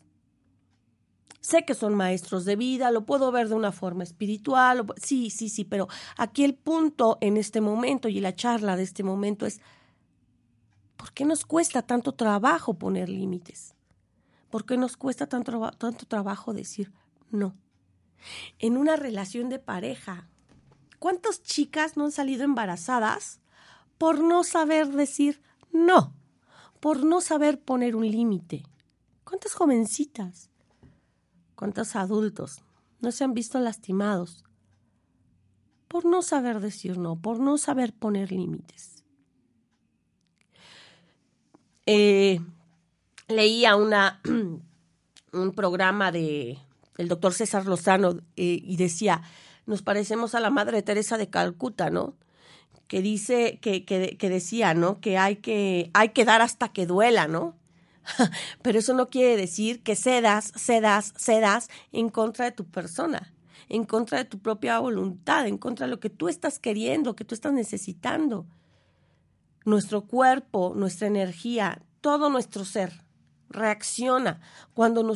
Sé 1.40 1.64
que 1.64 1.74
son 1.74 1.94
maestros 1.94 2.44
de 2.44 2.56
vida, 2.56 2.90
lo 2.90 3.06
puedo 3.06 3.30
ver 3.30 3.48
de 3.48 3.54
una 3.54 3.70
forma 3.70 4.02
espiritual, 4.02 4.84
sí, 4.96 5.30
sí, 5.30 5.48
sí, 5.48 5.64
pero 5.64 5.86
aquí 6.16 6.42
el 6.42 6.56
punto 6.56 7.18
en 7.20 7.36
este 7.36 7.60
momento 7.60 8.08
y 8.08 8.18
la 8.18 8.34
charla 8.34 8.74
de 8.74 8.82
este 8.82 9.04
momento 9.04 9.46
es, 9.46 9.60
¿por 10.96 11.12
qué 11.12 11.24
nos 11.24 11.46
cuesta 11.46 11.82
tanto 11.82 12.10
trabajo 12.10 12.74
poner 12.74 13.08
límites? 13.08 13.76
¿Por 14.50 14.66
qué 14.66 14.76
nos 14.76 14.96
cuesta 14.96 15.28
tanto, 15.28 15.70
tanto 15.78 16.06
trabajo 16.06 16.52
decir 16.52 16.92
no? 17.30 17.54
En 18.58 18.76
una 18.76 18.96
relación 18.96 19.48
de 19.48 19.58
pareja, 19.58 20.28
¿cuántas 20.98 21.42
chicas 21.42 21.96
no 21.96 22.04
han 22.04 22.12
salido 22.12 22.44
embarazadas 22.44 23.40
por 23.98 24.20
no 24.20 24.44
saber 24.44 24.88
decir 24.88 25.40
no? 25.72 26.14
Por 26.80 27.04
no 27.04 27.20
saber 27.20 27.60
poner 27.60 27.96
un 27.96 28.10
límite. 28.10 28.64
¿Cuántas 29.24 29.54
jovencitas? 29.54 30.50
cuántos 31.56 31.96
adultos 31.96 32.62
no 33.00 33.10
se 33.10 33.24
han 33.24 33.34
visto 33.34 33.58
lastimados 33.58 34.44
por 35.88 36.04
no 36.04 36.22
saber 36.22 36.60
decir 36.60 36.98
no, 36.98 37.16
por 37.16 37.40
no 37.40 37.58
saber 37.58 37.92
poner 37.94 38.32
límites. 38.32 39.04
Eh, 41.86 42.40
leía 43.28 43.76
una, 43.76 44.20
un 45.32 45.52
programa 45.54 46.10
de 46.10 46.58
el 46.96 47.08
doctor 47.08 47.32
César 47.34 47.66
Lozano 47.66 48.20
eh, 48.36 48.60
y 48.62 48.76
decía, 48.76 49.22
nos 49.66 49.82
parecemos 49.82 50.34
a 50.34 50.40
la 50.40 50.50
Madre 50.50 50.82
Teresa 50.82 51.18
de 51.18 51.28
Calcuta, 51.28 51.90
¿no? 51.90 52.16
Que 52.86 53.02
dice, 53.02 53.58
que, 53.60 53.84
que, 53.84 54.16
que 54.16 54.30
decía, 54.30 54.74
¿no? 54.74 55.00
Que 55.00 55.18
hay, 55.18 55.36
que 55.36 55.90
hay 55.92 56.10
que 56.10 56.24
dar 56.24 56.40
hasta 56.40 56.68
que 56.68 56.86
duela, 56.86 57.26
¿no? 57.26 57.56
Pero 58.62 58.78
eso 58.78 58.94
no 58.94 59.10
quiere 59.10 59.36
decir 59.36 59.82
que 59.82 59.96
cedas, 59.96 60.52
cedas, 60.56 61.12
cedas 61.16 61.68
en 61.92 62.08
contra 62.08 62.44
de 62.44 62.52
tu 62.52 62.64
persona, 62.64 63.34
en 63.68 63.84
contra 63.84 64.18
de 64.18 64.24
tu 64.24 64.38
propia 64.38 64.78
voluntad, 64.78 65.46
en 65.46 65.58
contra 65.58 65.86
de 65.86 65.90
lo 65.90 66.00
que 66.00 66.10
tú 66.10 66.28
estás 66.28 66.58
queriendo, 66.58 67.16
que 67.16 67.24
tú 67.24 67.34
estás 67.34 67.52
necesitando. 67.52 68.46
Nuestro 69.64 70.02
cuerpo, 70.02 70.74
nuestra 70.76 71.08
energía, 71.08 71.82
todo 72.00 72.30
nuestro 72.30 72.64
ser 72.64 73.05
reacciona 73.48 74.40
cuando 74.74 75.02
no, 75.02 75.14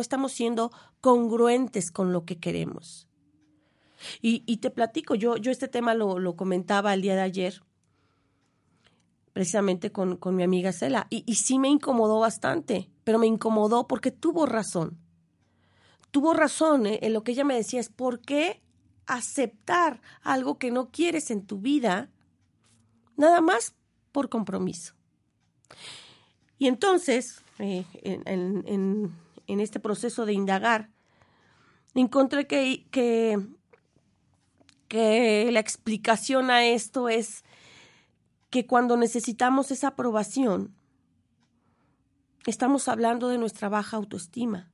estamos 0.00 0.32
siendo 0.32 0.72
congruentes 1.00 1.90
con 1.90 2.12
lo 2.12 2.24
que 2.24 2.38
queremos. 2.38 3.08
Y, 4.20 4.56
te 4.58 4.70
platico, 4.70 5.14
yo, 5.14 5.36
yo 5.36 5.50
este 5.50 5.68
tema 5.68 5.94
lo, 5.94 6.18
lo 6.18 6.36
comentaba 6.36 6.92
el 6.92 7.02
día 7.02 7.14
de 7.14 7.22
ayer 7.22 7.62
precisamente 9.36 9.92
con, 9.92 10.18
mi 10.34 10.42
amiga 10.44 10.72
Cela. 10.72 11.08
Y, 11.10 11.22
y 11.26 11.34
sí 11.34 11.58
me 11.58 11.68
incomodó 11.68 12.20
bastante, 12.20 12.88
pero 13.04 13.18
me 13.18 13.26
incomodó 13.26 13.86
porque 13.86 14.10
tuvo 14.10 14.46
razón. 14.46 14.96
Tuvo 16.10 16.32
razón 16.32 16.86
¿eh? 16.86 17.00
en 17.02 17.12
lo 17.12 17.22
que 17.22 17.32
ella 17.32 17.44
me 17.44 17.54
decía, 17.54 17.80
es 17.80 17.90
por 17.90 18.20
qué 18.20 18.62
aceptar 19.04 20.00
algo 20.22 20.56
que 20.56 20.70
no 20.70 20.90
quieres 20.90 21.30
en 21.30 21.44
tu 21.44 21.58
vida, 21.58 22.08
nada 23.18 23.42
más 23.42 23.74
por 24.10 24.30
compromiso. 24.30 24.94
Y 26.58 26.68
entonces, 26.68 27.42
eh, 27.58 27.84
en, 28.02 29.10
este 29.46 29.80
proceso 29.80 30.26
de 30.26 30.32
indagar, 30.32 30.90
encontré 31.94 32.46
que, 32.46 32.86
que, 32.90 33.38
que 34.88 35.50
la 35.52 35.60
explicación 35.60 36.50
a 36.50 36.64
esto 36.64 37.08
es 37.08 37.44
que 38.50 38.66
cuando 38.66 38.96
necesitamos 38.96 39.70
esa 39.70 39.88
aprobación, 39.88 40.74
estamos 42.46 42.88
hablando 42.88 43.28
de 43.28 43.38
nuestra 43.38 43.68
baja 43.68 43.96
autoestima. 43.96 44.70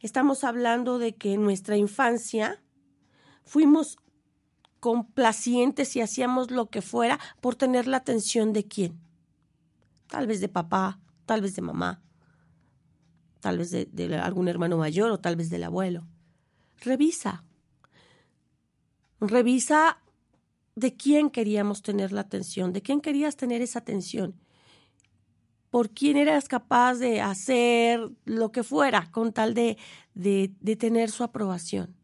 Estamos 0.00 0.44
hablando 0.44 0.98
de 0.98 1.16
que 1.16 1.34
en 1.34 1.42
nuestra 1.42 1.76
infancia 1.76 2.62
fuimos 3.44 3.96
complacientes 4.80 5.96
y 5.96 6.00
hacíamos 6.00 6.50
lo 6.50 6.70
que 6.70 6.82
fuera 6.82 7.18
por 7.40 7.56
tener 7.56 7.86
la 7.86 7.96
atención 7.96 8.52
de 8.52 8.64
quién. 8.64 9.00
Tal 10.06 10.26
vez 10.26 10.40
de 10.40 10.48
papá, 10.48 11.00
tal 11.28 11.42
vez 11.42 11.54
de 11.54 11.60
mamá, 11.62 12.02
tal 13.40 13.58
vez 13.58 13.70
de, 13.70 14.16
algún 14.16 14.48
hermano 14.48 14.78
mayor 14.78 15.10
o 15.10 15.20
tal 15.20 15.36
vez 15.36 15.50
del 15.50 15.62
abuelo. 15.62 16.06
Revisa. 16.80 17.44
Revisa 19.20 19.98
de 20.74 20.96
quién 20.96 21.28
queríamos 21.28 21.82
tener 21.82 22.12
la 22.12 22.22
atención, 22.22 22.72
de 22.72 22.80
quién 22.80 23.02
querías 23.02 23.36
tener 23.36 23.60
esa 23.60 23.80
atención, 23.80 24.40
por 25.70 25.90
quién 25.90 26.16
eras 26.16 26.48
capaz 26.48 26.94
de 26.94 27.20
hacer 27.20 28.10
lo 28.24 28.50
que 28.50 28.62
fuera 28.62 29.10
con 29.10 29.34
tal 29.34 29.52
de, 29.52 29.76
de, 30.14 30.76
tener 30.76 31.10
su 31.10 31.24
aprobación. 31.24 31.94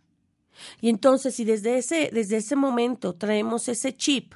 Y 0.83 0.91
entonces, 0.91 1.35
si 1.35 1.47
desde 1.47 1.79
ese, 1.79 2.11
desde 2.13 2.37
ese 2.37 2.57
momento 2.57 3.15
traemos 3.15 3.69
ese 3.69 3.97
chip, 3.97 4.35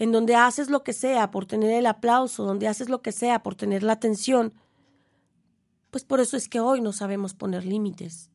en 0.00 0.12
donde 0.12 0.34
haces 0.34 0.70
lo 0.70 0.82
que 0.82 0.94
sea 0.94 1.30
por 1.30 1.44
tener 1.44 1.70
el 1.72 1.84
aplauso, 1.84 2.44
donde 2.44 2.66
haces 2.66 2.88
lo 2.88 3.02
que 3.02 3.12
sea 3.12 3.42
por 3.42 3.54
tener 3.54 3.82
la 3.82 3.92
atención, 3.92 4.54
pues 5.90 6.04
por 6.04 6.20
eso 6.20 6.38
es 6.38 6.48
que 6.48 6.58
hoy 6.58 6.80
no 6.80 6.92
sabemos 6.92 7.34
poner 7.34 7.66
límites. 7.66 8.30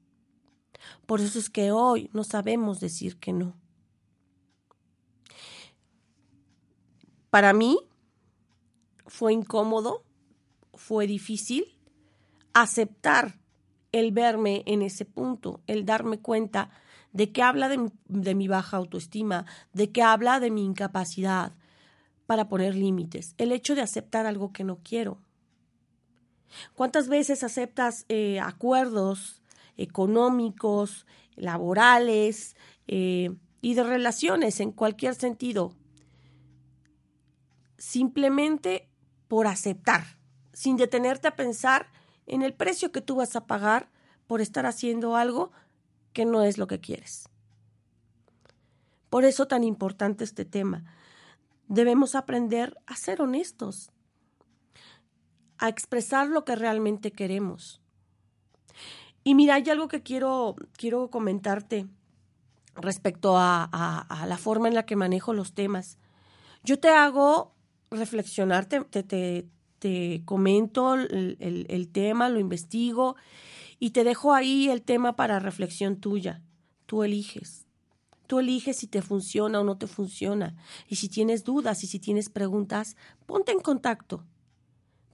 Por 1.08 1.22
eso 1.22 1.40
es 1.40 1.50
que 1.50 1.72
hoy 1.72 2.12
no 2.14 2.24
sabemos 2.24 2.80
decir 2.80 3.18
que 3.18 3.34
no. 3.34 3.56
Para 7.32 7.52
mí 7.52 7.80
fue 9.08 9.34
incómodo, 9.34 10.04
fue 10.76 11.08
difícil 11.08 11.66
aceptar 12.54 13.40
el 13.92 14.12
verme 14.12 14.62
en 14.68 14.84
ese 14.84 15.04
punto, 15.04 15.62
el 15.66 15.84
darme 15.84 16.20
cuenta 16.20 16.70
de 17.16 17.32
que 17.32 17.42
habla 17.42 17.70
de, 17.70 18.36
mi 18.36 18.48
baja 18.50 18.76
autoestima, 18.76 19.46
de 19.72 19.90
que 19.90 20.04
habla 20.04 20.42
de 20.42 20.52
mi 20.52 20.66
incapacidad 20.66 21.54
para 22.26 22.50
poner 22.50 22.76
límites, 22.76 23.36
el 23.38 23.54
hecho 23.54 23.74
de 23.74 23.82
aceptar 23.82 24.26
algo 24.26 24.52
que 24.52 24.66
no 24.66 24.80
quiero. 24.84 25.22
¿Cuántas 26.74 27.08
veces 27.08 27.42
aceptas 27.42 28.04
eh, 28.10 28.42
acuerdos 28.42 29.42
económicos, 29.78 31.06
laborales 31.38 32.58
eh, 32.88 33.34
y 33.62 33.76
de 33.76 33.84
relaciones 33.84 34.60
en 34.60 34.74
cualquier 34.74 35.16
sentido 35.16 35.74
simplemente 37.78 38.90
por 39.30 39.48
aceptar, 39.48 40.18
sin 40.52 40.76
detenerte 40.76 41.30
a 41.30 41.38
pensar 41.38 41.88
en 42.28 42.42
el 42.42 42.54
precio 42.54 42.92
que 42.92 43.00
tú 43.00 43.16
vas 43.16 43.38
a 43.38 43.48
pagar 43.48 43.90
por 44.28 44.42
estar 44.42 44.66
haciendo 44.66 45.16
algo 45.16 45.54
que 46.16 46.26
no 46.26 46.44
es 46.44 46.58
lo 46.58 46.66
que 46.66 46.80
quieres. 46.80 47.30
Por 49.10 49.26
eso 49.26 49.48
tan 49.48 49.66
importante 49.66 50.24
este 50.24 50.46
tema. 50.46 50.86
Debemos 51.68 52.16
aprender 52.16 52.78
a 52.88 52.96
ser 52.96 53.22
honestos, 53.22 53.92
a 55.58 55.68
expresar 55.68 56.30
lo 56.30 56.46
que 56.46 56.56
realmente 56.56 57.12
queremos. 57.12 57.82
Y 59.26 59.36
mira, 59.36 59.56
hay 59.56 59.70
algo 59.70 59.90
que 59.90 60.04
quiero, 60.04 60.56
quiero 60.78 61.10
comentarte 61.10 61.86
respecto 62.76 63.36
a, 63.38 64.26
la 64.26 64.38
forma 64.38 64.70
en 64.70 64.74
la 64.74 64.86
que 64.86 64.96
manejo 64.96 65.34
los 65.34 65.54
temas. 65.54 65.98
Yo 66.64 66.80
te 66.80 66.90
hago 66.90 67.54
reflexionar, 67.92 68.68
te, 68.68 68.82
te, 68.86 69.50
te, 69.80 70.22
comento 70.24 70.94
el, 70.94 71.90
tema, 71.92 72.30
lo 72.30 72.40
investigo 72.40 73.18
y 73.80 73.92
te 73.92 74.04
dejo 74.04 74.34
ahí 74.34 74.70
el 74.70 74.82
tema 74.82 75.16
para 75.16 75.40
reflexión 75.40 75.98
tuya. 75.98 76.42
Tú 76.86 77.04
eliges. 77.04 77.66
Tú 78.28 78.40
eliges 78.40 78.78
si 78.78 78.88
te 78.88 79.02
funciona 79.02 79.60
o 79.60 79.64
no 79.64 79.78
te 79.78 79.88
funciona. 79.88 80.56
Y 80.88 80.96
si 80.96 81.10
tienes 81.10 81.44
dudas 81.44 81.84
y 81.84 81.88
si 81.88 82.00
tienes 82.00 82.30
preguntas, 82.30 82.96
ponte 83.26 83.52
en 83.52 83.60
contacto. 83.60 84.24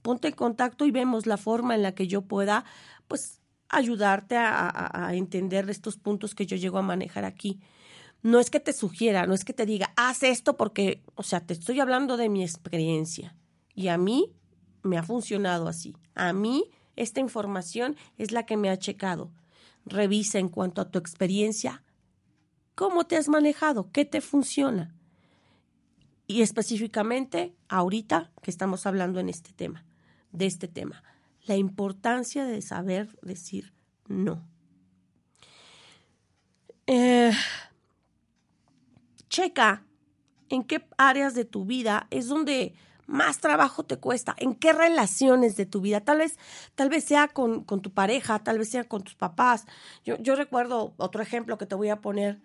Ponte 0.02 0.28
en 0.28 0.34
contacto 0.34 0.86
y 0.86 0.90
vemos 0.90 1.26
la 1.26 1.36
forma 1.36 1.74
en 1.74 1.82
la 1.82 1.94
que 1.94 2.06
yo 2.06 2.22
pueda, 2.22 2.64
pues, 3.08 3.40
ayudarte 3.68 4.36
a, 4.36 5.10
entender 5.14 5.68
estos 5.70 5.96
puntos 5.96 6.34
que 6.34 6.46
yo 6.46 6.56
llego 6.56 6.78
a 6.78 6.82
manejar 6.82 7.24
aquí. 7.24 7.60
No 8.22 8.38
es 8.38 8.50
que 8.50 8.60
te 8.60 8.72
sugiera, 8.72 9.26
no 9.26 9.34
es 9.34 9.44
que 9.44 9.52
te 9.52 9.66
diga, 9.66 9.92
haz 9.96 10.22
esto 10.22 10.56
porque, 10.56 11.02
o 11.14 11.22
sea, 11.22 11.40
te 11.40 11.54
estoy 11.54 11.80
hablando 11.80 12.16
de 12.16 12.28
mi 12.28 12.42
experiencia. 12.42 13.34
Y 13.74 13.88
a 13.88 13.98
mí 13.98 14.32
me 14.82 14.98
ha 14.98 15.02
funcionado 15.02 15.68
así. 15.68 15.96
A 16.14 16.32
mí 16.32 16.70
esta 16.96 17.20
información 17.20 17.96
es 18.18 18.32
la 18.32 18.44
que 18.44 18.56
me 18.56 18.70
ha 18.70 18.78
checado. 18.78 19.30
Revisa 19.84 20.38
en 20.38 20.48
cuanto 20.48 20.80
a 20.80 20.90
tu 20.90 20.98
experiencia 20.98 21.82
cómo 22.74 23.04
te 23.04 23.16
has 23.16 23.28
manejado, 23.28 23.90
qué 23.92 24.04
te 24.04 24.20
funciona. 24.20 24.94
Y 26.26 26.42
específicamente 26.42 27.54
ahorita 27.68 28.30
que 28.42 28.50
estamos 28.50 28.86
hablando 28.86 29.20
en 29.20 29.28
este 29.28 29.52
tema, 29.52 29.84
de 30.30 30.46
este 30.46 30.68
tema 30.68 31.02
la 31.44 31.56
importancia 31.56 32.44
de 32.44 32.62
saber 32.62 33.18
decir 33.22 33.72
no. 34.06 34.46
Eh, 36.86 37.32
checa 39.28 39.84
en 40.48 40.64
qué 40.64 40.86
áreas 40.98 41.34
de 41.34 41.44
tu 41.44 41.64
vida 41.64 42.06
es 42.10 42.28
donde 42.28 42.74
más 43.06 43.38
trabajo 43.38 43.84
te 43.84 43.98
cuesta, 43.98 44.34
en 44.38 44.54
qué 44.54 44.72
relaciones 44.72 45.56
de 45.56 45.66
tu 45.66 45.80
vida, 45.80 46.00
tal 46.00 46.18
vez, 46.18 46.38
tal 46.74 46.88
vez 46.88 47.04
sea 47.04 47.28
con, 47.28 47.64
con 47.64 47.82
tu 47.82 47.92
pareja, 47.92 48.38
tal 48.38 48.58
vez 48.58 48.70
sea 48.70 48.84
con 48.84 49.02
tus 49.02 49.14
papás. 49.14 49.66
Yo, 50.04 50.16
yo 50.18 50.36
recuerdo 50.36 50.94
otro 50.96 51.22
ejemplo 51.22 51.58
que 51.58 51.66
te 51.66 51.74
voy 51.74 51.88
a 51.88 52.00
poner. 52.00 52.40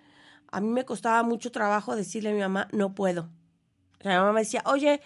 A 0.51 0.61
mí 0.61 0.69
me 0.69 0.85
costaba 0.85 1.23
mucho 1.23 1.51
trabajo 1.51 1.95
decirle 1.95 2.29
a 2.29 2.33
mi 2.33 2.39
mamá, 2.39 2.67
no 2.71 2.95
puedo. 2.95 3.29
Mi 4.03 4.11
mamá 4.11 4.31
me 4.31 4.41
decía, 4.41 4.61
oye, 4.65 5.01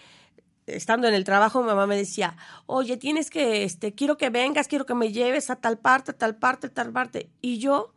estando 0.66 1.08
en 1.08 1.14
el 1.14 1.24
trabajo, 1.24 1.60
mi 1.60 1.66
mamá 1.66 1.86
me 1.86 1.96
decía, 1.96 2.36
oye, 2.66 2.96
tienes 2.96 3.30
que, 3.30 3.64
este, 3.64 3.94
quiero 3.94 4.16
que 4.16 4.30
vengas, 4.30 4.68
quiero 4.68 4.86
que 4.86 4.94
me 4.94 5.12
lleves 5.12 5.50
a 5.50 5.56
tal 5.56 5.78
parte, 5.78 6.12
tal 6.12 6.36
parte, 6.36 6.68
tal 6.68 6.92
parte. 6.92 7.30
Y 7.40 7.58
yo, 7.58 7.92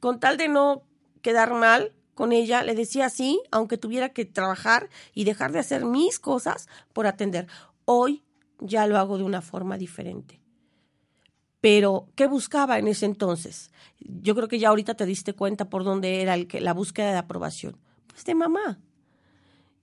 con 0.00 0.20
tal 0.20 0.36
de 0.36 0.48
no 0.48 0.82
quedar 1.22 1.52
mal 1.52 1.92
con 2.20 2.32
ella, 2.32 2.62
le 2.62 2.74
decía 2.74 3.08
sí, 3.08 3.40
aunque 3.50 3.78
tuviera 3.78 4.10
que 4.10 4.26
trabajar 4.26 4.90
y 5.14 5.24
dejar 5.24 5.52
de 5.52 5.60
hacer 5.60 5.86
mis 5.86 6.20
cosas 6.20 6.68
por 6.92 7.06
atender. 7.06 7.46
Hoy 7.86 8.22
ya 8.58 8.86
lo 8.86 8.98
hago 8.98 9.16
de 9.16 9.24
una 9.24 9.40
forma 9.40 9.78
diferente. 9.78 10.38
Pero, 11.62 12.10
¿qué 12.16 12.26
buscaba 12.26 12.78
en 12.78 12.88
ese 12.88 13.06
entonces? 13.06 13.70
Yo 14.00 14.34
creo 14.34 14.48
que 14.48 14.58
ya 14.58 14.68
ahorita 14.68 14.92
te 14.92 15.06
diste 15.06 15.32
cuenta 15.32 15.70
por 15.70 15.82
dónde 15.82 16.20
era 16.20 16.36
la 16.36 16.74
búsqueda 16.74 17.12
de 17.12 17.16
aprobación. 17.16 17.78
Pues 18.06 18.26
de 18.26 18.34
mamá 18.34 18.80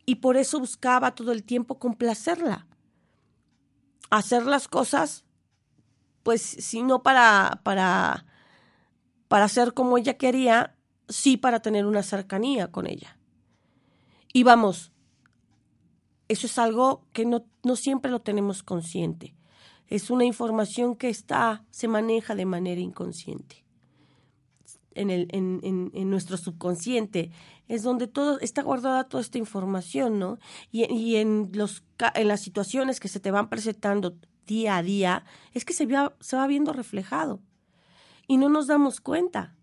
y 0.05 0.15
por 0.15 0.37
eso 0.37 0.59
buscaba 0.59 1.15
todo 1.15 1.33
el 1.33 1.43
tiempo 1.43 1.79
complacerla. 1.79 2.65
Hacer 4.11 4.45
las 4.45 4.69
cosas, 4.69 5.25
pues, 6.21 6.41
si 6.41 6.83
no 6.83 7.01
para, 7.03 7.59
para, 7.63 8.25
para 9.27 9.45
hacer 9.45 9.73
como 9.73 9.97
ella 9.97 10.17
quería, 10.17 10.76
sí 11.07 11.37
para 11.37 11.61
tener 11.61 11.85
una 11.85 12.03
cercanía 12.03 12.71
con 12.71 12.87
ella. 12.87 13.17
Y 14.33 14.43
vamos, 14.43 14.91
eso 16.27 16.47
es 16.47 16.57
algo 16.59 17.05
que 17.13 17.25
no, 17.25 17.45
no 17.63 17.75
siempre 17.75 18.11
lo 18.11 18.19
tenemos 18.19 18.63
consciente. 18.63 19.35
Es 19.87 20.09
una 20.09 20.25
información 20.25 20.95
que 20.95 21.09
está, 21.09 21.63
se 21.71 21.87
maneja 21.87 22.35
de 22.35 22.45
manera 22.45 22.81
inconsciente 22.81 23.67
en, 24.97 25.09
el, 25.09 25.27
en, 25.31 25.91
en, 25.93 26.09
nuestro 26.09 26.37
subconsciente, 26.37 27.31
es 27.67 27.83
donde 27.83 28.07
todo 28.07 28.39
está 28.39 28.63
guardada 28.63 29.05
toda 29.05 29.21
esta 29.21 29.37
información, 29.37 30.19
¿no? 30.19 30.39
Y, 30.71 30.91
y 30.91 31.17
en, 31.17 31.51
los, 31.53 31.83
en 32.15 32.27
las 32.27 32.41
situaciones 32.41 32.99
que 32.99 33.07
se 33.07 33.19
te 33.19 33.31
van 33.31 33.49
presentando 33.49 34.15
día 34.45 34.77
a 34.77 34.83
día, 34.83 35.23
es 35.53 35.65
que 35.65 35.73
se, 35.73 35.87
se 36.19 36.35
va 36.35 36.47
viendo 36.47 36.73
reflejado. 36.73 37.41
Y 38.27 38.37
no 38.37 38.49
nos 38.49 38.67
damos 38.67 38.99
cuenta. 38.99 39.55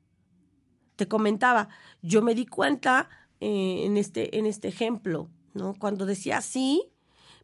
Te 0.96 1.08
comentaba, 1.08 1.68
yo 2.02 2.22
me 2.22 2.34
di 2.34 2.46
cuenta 2.46 3.08
eh, 3.40 3.82
en, 3.84 3.96
este, 3.96 4.38
en 4.38 4.46
este 4.46 4.68
ejemplo, 4.68 5.28
¿no? 5.54 5.74
Cuando 5.78 6.06
decía 6.06 6.40
sí, 6.40 6.90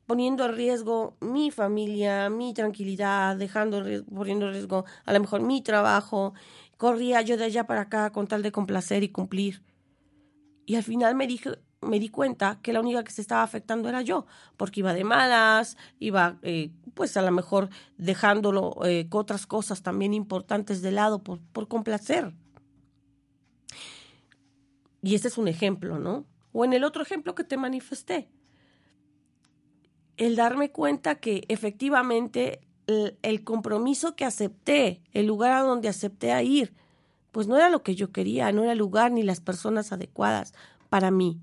poniendo 0.07 0.45
en 0.45 0.55
riesgo 0.55 1.17
mi 1.21 1.51
familia, 1.51 2.31
mi 2.31 2.55
tranquilidad, 2.55 3.37
dejando 3.37 3.83
poniendo 4.15 4.47
en 4.47 4.53
riesgo 4.53 4.85
a 5.05 5.13
lo 5.13 5.21
mejor 5.21 5.43
mi 5.43 5.63
trabajo 5.63 6.35
Corría 6.81 7.21
yo 7.21 7.37
de 7.37 7.45
allá 7.45 7.65
para 7.65 7.83
acá 7.83 8.11
con 8.11 8.27
tal 8.27 8.43
de 8.43 8.53
complacer 8.53 9.03
y 9.03 9.11
cumplir. 9.11 9.63
Y 10.65 10.77
al 10.77 10.83
final 10.83 11.15
me 11.15 11.27
dije, 11.27 11.59
me 11.83 12.01
di 12.01 12.09
cuenta 12.09 12.59
que 12.63 12.73
la 12.73 12.81
única 12.81 13.05
que 13.05 13.13
se 13.13 13.21
estaba 13.21 13.43
afectando 13.43 13.91
era 13.91 14.01
yo, 14.01 14.25
porque 14.57 14.81
iba 14.81 14.95
de 14.95 15.05
malas, 15.05 15.77
iba 15.99 16.39
eh, 16.41 16.71
pues 16.95 17.19
a 17.19 17.23
lo 17.23 17.33
mejor 17.33 17.69
dejándolo 17.99 18.79
eh, 18.87 19.07
otras 19.11 19.47
cosas 19.47 19.83
también 19.83 20.15
importantes 20.15 20.81
de 20.81 20.93
lado 20.93 21.23
por, 21.23 21.41
por 21.53 21.69
complacer. 21.69 22.33
Y 25.03 25.15
este 25.15 25.29
es 25.29 25.39
un 25.39 25.49
ejemplo, 25.49 25.99
¿no? 25.99 26.27
O 26.53 26.65
en 26.65 26.73
el 26.73 26.85
otro 26.85 27.03
ejemplo 27.03 27.35
que 27.35 27.45
te 27.45 27.57
manifesté, 27.57 28.29
el 30.17 30.37
darme 30.37 30.71
cuenta 30.71 31.15
que 31.15 31.45
efectivamente 31.49 32.61
el, 33.23 33.45
compromiso 33.45 34.17
que 34.17 34.25
acepté, 34.25 35.03
el 35.13 35.27
lugar 35.27 35.53
a 35.53 35.63
donde 35.63 35.89
acepté 35.89 36.33
a 36.33 36.43
ir, 36.43 36.75
pues 37.33 37.47
no 37.47 37.57
era 37.57 37.71
lo 37.71 37.83
que 37.83 37.95
yo 37.95 38.13
quería, 38.13 38.53
no 38.53 38.63
era 38.63 38.73
el 38.73 38.79
lugar 38.79 39.13
ni 39.13 39.23
las 39.23 39.41
personas 39.41 39.93
adecuadas 39.93 40.53
para 40.89 41.11
mí. 41.11 41.41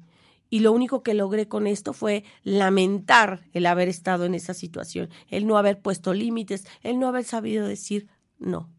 Y 0.49 0.59
lo 0.59 0.71
único 0.71 1.03
que 1.03 1.13
logré 1.13 1.47
con 1.47 1.67
esto 1.67 1.93
fue 1.93 2.23
lamentar 2.43 3.41
el 3.53 3.65
haber 3.65 3.89
estado 3.89 4.25
en 4.25 4.35
esa 4.35 4.53
situación, 4.53 5.09
el 5.29 5.47
no 5.47 5.57
haber 5.57 5.81
puesto 5.81 6.13
límites, 6.13 6.65
el 6.83 6.99
no 6.99 7.07
haber 7.07 7.23
sabido 7.23 7.67
decir 7.67 8.07
no. 8.37 8.69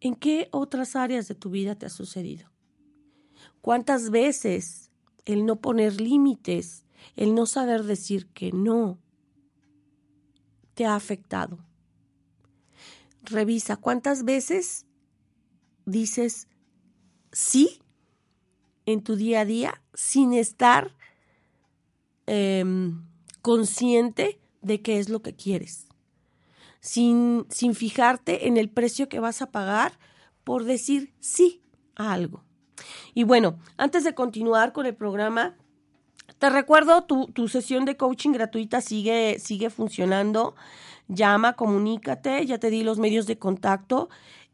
¿En 0.00 0.14
qué 0.14 0.48
otras 0.52 0.96
áreas 0.96 1.28
de 1.28 1.34
tu 1.34 1.50
vida 1.50 1.74
te 1.74 1.86
ha 1.86 1.90
sucedido? 1.90 2.48
¿Cuántas 3.68 4.08
veces 4.08 4.90
el 5.26 5.44
no 5.44 5.56
poner 5.56 6.00
límites, 6.00 6.86
el 7.16 7.34
no 7.34 7.44
saber 7.44 7.84
decir 7.84 8.26
que 8.28 8.50
no, 8.50 8.98
te 10.72 10.86
ha 10.86 10.94
afectado. 10.94 11.58
Revisa 13.24 13.76
cuántas 13.76 14.24
veces 14.24 14.86
dices 15.84 16.48
sí 17.30 17.82
en 18.86 19.02
tu 19.02 19.16
día 19.16 19.40
a 19.40 19.44
día 19.44 19.82
sin 19.92 20.32
estar 20.32 20.96
em, 22.24 23.04
consciente 23.42 24.40
de 24.62 24.80
qué 24.80 24.98
es 24.98 25.10
lo 25.10 25.20
que 25.20 25.36
quieres, 25.36 25.88
sin, 26.80 27.44
sin 27.50 27.74
fijarte 27.74 28.48
en 28.48 28.56
el 28.56 28.70
precio 28.70 29.10
que 29.10 29.20
vas 29.20 29.42
a 29.42 29.50
pagar 29.50 29.98
por 30.42 30.64
decir 30.64 31.12
sí 31.20 31.60
a 31.94 32.14
algo. 32.14 32.47
Y 33.14 33.24
bueno, 33.24 33.58
antes 33.76 34.04
de 34.04 34.14
continuar 34.14 34.72
con 34.72 34.86
el 34.86 34.94
programa, 34.94 35.56
te 36.38 36.50
recuerdo, 36.50 37.04
tu, 37.04 37.26
tu 37.28 37.48
sesión 37.48 37.84
de 37.84 37.96
coaching 37.96 38.30
gratuita 38.30 38.80
sigue, 38.80 39.38
sigue 39.38 39.70
funcionando. 39.70 40.54
Llama, 41.08 41.54
comunícate, 41.54 42.44
ya 42.44 42.58
te 42.58 42.70
di 42.70 42.82
los 42.82 42.98
medios 42.98 43.26
de 43.26 43.38
contacto. 43.38 44.08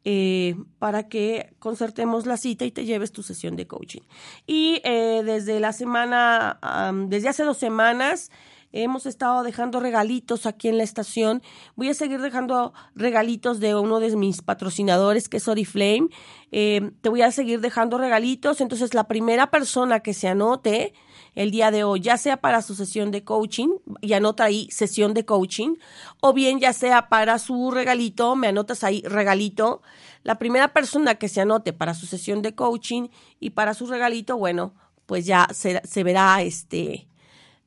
Eh, 0.07 0.57
para 0.79 1.09
que 1.09 1.55
concertemos 1.59 2.27
la 2.27 2.37
cita 2.37 2.67
y 2.67 2.71
te 2.71 2.85
lleves 2.85 3.11
tu 3.11 3.23
sesión 3.23 3.57
de 3.57 3.67
coaching. 3.67 4.03
Y 4.47 4.83
eh, 4.85 5.23
desde 5.25 5.61
la 5.61 5.73
semana, 5.73 6.59
desde 7.07 7.31
hace 7.31 7.43
dos 7.43 7.57
semanas, 7.57 8.31
hemos 8.75 9.07
estado 9.07 9.45
dejando 9.45 9.79
regalitos 9.79 10.47
aquí 10.47 10.69
en 10.69 10.79
la 10.79 10.83
estación. 10.83 11.43
Voy 11.77 11.89
a 11.89 11.95
seguir 11.95 12.21
dejando 12.21 12.75
regalitos 12.97 13.61
de 13.61 13.77
uno 13.77 14.01
de 14.01 14.15
mis 14.17 14.43
patrocinadores, 14.43 15.29
que 15.29 15.37
es 15.37 15.47
Oriflame. 15.47 16.09
Eh, 16.51 16.91
te 17.01 17.09
voy 17.09 17.23
a 17.23 17.31
seguir 17.31 17.61
dejando 17.61 17.99
regalitos. 17.99 18.61
Entonces, 18.61 18.93
la 18.93 19.05
primera 19.05 19.51
persona 19.51 20.01
que 20.01 20.13
se 20.13 20.27
anote 20.27 20.93
el 21.37 21.53
día 21.53 21.71
de 21.71 21.85
hoy, 21.85 22.01
ya 22.01 22.17
sea 22.17 22.39
para 22.39 22.63
su 22.63 22.75
sesión 22.75 23.13
de 23.13 23.23
coaching, 23.23 23.69
y 24.01 24.13
anota 24.13 24.45
ahí 24.45 24.69
sesión 24.71 25.15
de 25.15 25.25
coaching, 25.25 25.77
o 26.21 26.33
bien 26.33 26.59
ya 26.59 26.73
sea 26.73 27.09
para 27.09 27.39
su 27.39 27.71
regalito, 27.71 28.35
me 28.35 28.49
anotas 28.49 28.83
ahí 28.83 29.03
regalito. 29.03 29.83
La 30.25 30.39
primera 30.39 30.73
persona 30.73 31.15
que 31.15 31.29
se 31.29 31.41
anote 31.41 31.73
para 31.73 31.95
su 31.95 32.07
sesión 32.07 32.43
de 32.43 32.55
coaching 32.55 33.09
y 33.39 33.51
para 33.51 33.75
su 33.75 33.87
regalito, 33.87 34.37
bueno, 34.37 34.75
pues 35.07 35.27
ya 35.27 35.47
se, 35.53 35.81
se 35.85 36.03
verá 36.03 36.43
este 36.43 37.09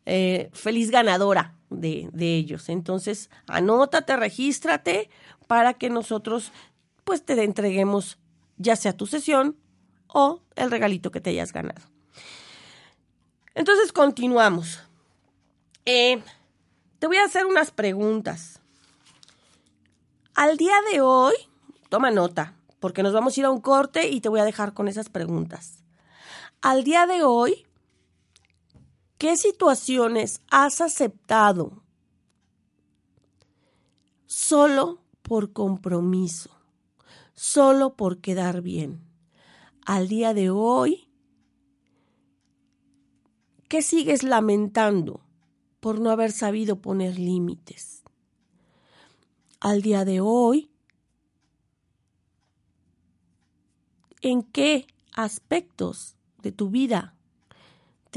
eh, 0.09 0.49
feliz 0.53 0.89
ganadora 0.89 1.53
de, 1.69 2.09
de 2.13 2.37
ellos. 2.37 2.69
Entonces, 2.69 3.29
anótate, 3.45 4.15
regístrate 4.15 5.09
para 5.47 5.73
que 5.73 5.89
nosotros 5.89 6.53
pues 7.03 7.25
te 7.25 7.41
entreguemos 7.43 8.17
ya 8.55 8.77
sea 8.77 8.93
tu 8.93 9.05
sesión 9.05 9.57
o 10.07 10.41
el 10.55 10.71
regalito 10.71 11.11
que 11.11 11.19
te 11.19 11.31
hayas 11.31 11.51
ganado. 11.51 11.81
Entonces 13.53 13.91
continuamos. 13.91 14.79
Eh, 15.85 16.21
te 16.99 17.07
voy 17.07 17.17
a 17.17 17.25
hacer 17.25 17.45
unas 17.45 17.71
preguntas. 17.71 18.61
Al 20.35 20.55
día 20.55 20.75
de 20.93 21.01
hoy, 21.01 21.33
toma 21.89 22.11
nota, 22.11 22.53
porque 22.79 23.03
nos 23.03 23.11
vamos 23.11 23.35
a 23.35 23.39
ir 23.41 23.45
a 23.45 23.51
un 23.51 23.59
corte 23.59 24.07
y 24.07 24.21
te 24.21 24.29
voy 24.29 24.39
a 24.39 24.45
dejar 24.45 24.73
con 24.73 24.87
esas 24.87 25.09
preguntas. 25.09 25.83
Al 26.61 26.85
día 26.85 27.05
de 27.07 27.23
hoy, 27.23 27.66
¿qué 29.17 29.37
situaciones 29.37 30.41
has 30.49 30.81
aceptado 30.81 31.83
solo 34.25 35.01
por 35.21 35.53
compromiso, 35.53 36.49
solo 37.33 37.95
por 37.95 38.19
quedar 38.19 38.61
bien? 38.61 39.01
Al 39.85 40.07
día 40.07 40.33
de 40.33 40.49
hoy, 40.49 41.07
¿Qué 43.67 43.81
sigues 43.81 44.23
lamentando 44.23 45.19
por 45.81 45.99
no 45.99 46.09
haber 46.09 46.31
sabido 46.31 46.81
poner 46.81 47.19
límites? 47.19 48.03
Al 49.59 49.81
día 49.81 50.05
de 50.05 50.21
hoy, 50.21 50.71
¿en 54.21 54.41
qué 54.41 54.87
aspectos 55.13 56.15
de 56.41 56.53
tu 56.53 56.69
vida 56.69 57.16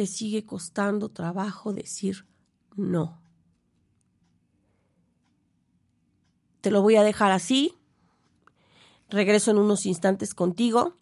te 0.00 0.06
sigue 0.06 0.46
costando 0.46 1.10
trabajo 1.10 1.74
decir 1.74 2.24
no? 2.74 3.20
Te 6.62 6.70
lo 6.70 6.80
voy 6.80 6.96
a 6.96 7.02
dejar 7.02 7.32
así. 7.32 7.74
Regreso 9.10 9.50
en 9.50 9.58
unos 9.58 9.84
instantes 9.84 10.32
contigo. 10.32 10.94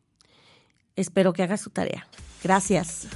Espero 0.97 1.33
que 1.33 1.45
hagas 1.45 1.61
su 1.61 1.71
tarea. 1.71 2.09
Gracias. 2.43 3.07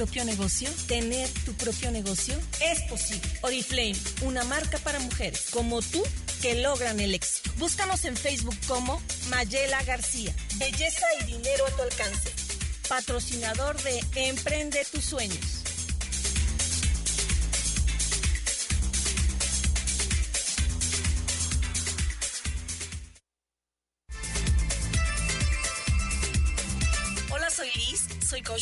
Propio 0.00 0.24
negocio? 0.24 0.70
¿Tener 0.86 1.28
tu 1.44 1.52
propio 1.54 1.90
negocio? 1.90 2.34
Es 2.60 2.80
posible. 2.82 3.28
Oriflame, 3.42 3.96
una 4.22 4.44
marca 4.44 4.78
para 4.78 4.98
mujeres 4.98 5.48
como 5.50 5.82
tú 5.82 6.02
que 6.40 6.54
logran 6.54 7.00
el 7.00 7.14
éxito. 7.14 7.50
Búscanos 7.58 8.04
en 8.04 8.16
Facebook 8.16 8.56
como 8.66 9.00
Mayela 9.28 9.82
García. 9.84 10.34
Belleza 10.56 11.06
y 11.20 11.32
dinero 11.32 11.66
a 11.66 11.70
tu 11.70 11.82
alcance. 11.82 12.30
Patrocinador 12.88 13.80
de 13.82 14.00
Emprende 14.16 14.84
tus 14.90 15.04
sueños. 15.04 15.59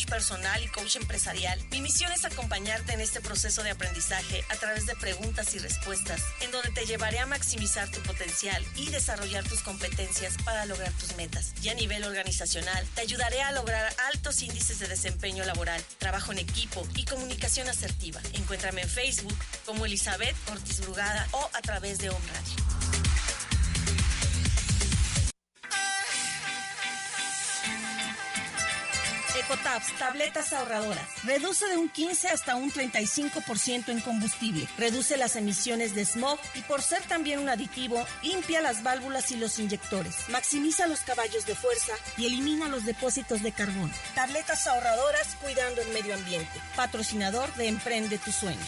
Personal 0.05 0.63
y 0.63 0.67
coach 0.67 0.95
empresarial, 0.95 1.59
mi 1.71 1.81
misión 1.81 2.11
es 2.11 2.23
acompañarte 2.23 2.93
en 2.93 3.01
este 3.01 3.19
proceso 3.19 3.63
de 3.63 3.71
aprendizaje 3.71 4.43
a 4.49 4.55
través 4.55 4.85
de 4.85 4.95
preguntas 4.95 5.53
y 5.55 5.59
respuestas, 5.59 6.21
en 6.41 6.51
donde 6.51 6.71
te 6.71 6.85
llevaré 6.85 7.19
a 7.19 7.25
maximizar 7.25 7.89
tu 7.89 7.99
potencial 8.01 8.63
y 8.75 8.89
desarrollar 8.89 9.43
tus 9.43 9.61
competencias 9.61 10.35
para 10.45 10.65
lograr 10.65 10.91
tus 10.93 11.15
metas. 11.15 11.53
Y 11.61 11.69
a 11.69 11.73
nivel 11.73 12.03
organizacional, 12.03 12.87
te 12.95 13.01
ayudaré 13.01 13.41
a 13.41 13.51
lograr 13.51 13.93
altos 14.13 14.41
índices 14.41 14.79
de 14.79 14.87
desempeño 14.87 15.43
laboral, 15.43 15.83
trabajo 15.97 16.31
en 16.31 16.39
equipo 16.39 16.87
y 16.95 17.05
comunicación 17.05 17.67
asertiva. 17.67 18.21
Encuéntrame 18.33 18.81
en 18.81 18.89
Facebook 18.89 19.37
como 19.65 19.85
Elizabeth 19.85 20.35
Ortiz 20.51 20.81
Brugada 20.81 21.27
o 21.31 21.49
a 21.53 21.61
través 21.61 21.97
de 21.97 22.09
Home. 22.09 22.19
Tabletas 29.97 30.53
ahorradoras. 30.53 31.07
Reduce 31.23 31.67
de 31.67 31.77
un 31.77 31.89
15 31.89 32.27
hasta 32.29 32.55
un 32.55 32.71
35% 32.71 33.89
en 33.89 33.99
combustible. 34.01 34.67
Reduce 34.77 35.17
las 35.17 35.35
emisiones 35.35 35.95
de 35.95 36.05
smog 36.05 36.39
y 36.55 36.61
por 36.61 36.81
ser 36.81 37.01
también 37.03 37.39
un 37.39 37.49
aditivo, 37.49 38.05
limpia 38.21 38.61
las 38.61 38.83
válvulas 38.83 39.31
y 39.31 39.37
los 39.37 39.57
inyectores. 39.59 40.29
Maximiza 40.29 40.87
los 40.87 40.99
caballos 41.01 41.45
de 41.45 41.55
fuerza 41.55 41.93
y 42.17 42.27
elimina 42.27 42.67
los 42.67 42.85
depósitos 42.85 43.41
de 43.41 43.51
carbón. 43.51 43.91
Tabletas 44.15 44.67
ahorradoras 44.67 45.35
cuidando 45.41 45.81
el 45.81 45.89
medio 45.89 46.13
ambiente. 46.13 46.61
Patrocinador 46.75 47.53
de 47.55 47.67
Emprende 47.67 48.17
tus 48.17 48.35
sueños. 48.35 48.67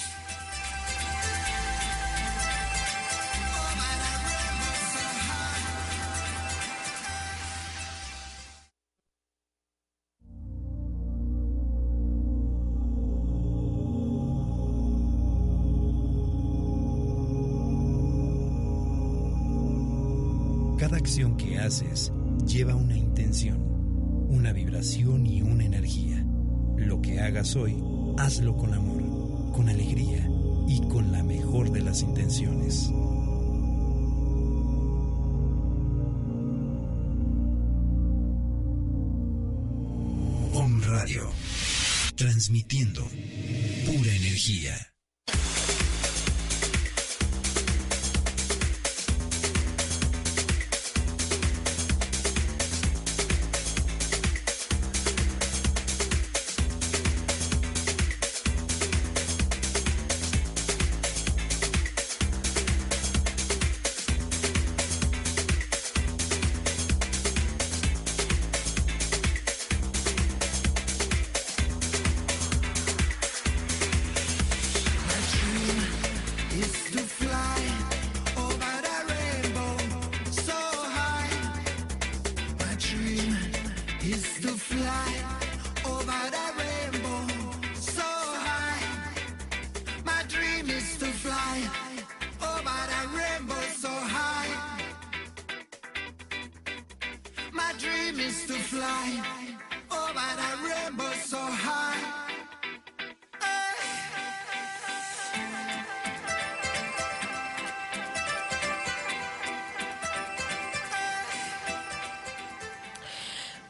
Acción 20.98 21.38
que 21.38 21.58
haces 21.58 22.12
lleva 22.46 22.76
una 22.76 22.98
intención, 22.98 23.62
una 24.30 24.52
vibración 24.54 25.26
y 25.26 25.42
una 25.42 25.66
energía. 25.66 26.26
Lo 26.78 27.02
que 27.02 27.20
hagas 27.20 27.56
hoy, 27.56 27.82
hazlo 28.18 28.58
con 28.58 28.74
amor, 28.74 29.52
con 29.54 29.70
alegría 29.70 30.28
y 30.68 30.82
con 30.88 31.12
la 31.12 31.24
mejor 31.24 31.72
de 31.72 31.82
las 31.82 32.02
intenciones. 32.02 32.90
Om 40.54 40.82
Radio, 40.84 41.30
transmitiendo 42.16 43.04
pura 43.86 44.16
energía. 44.16 44.91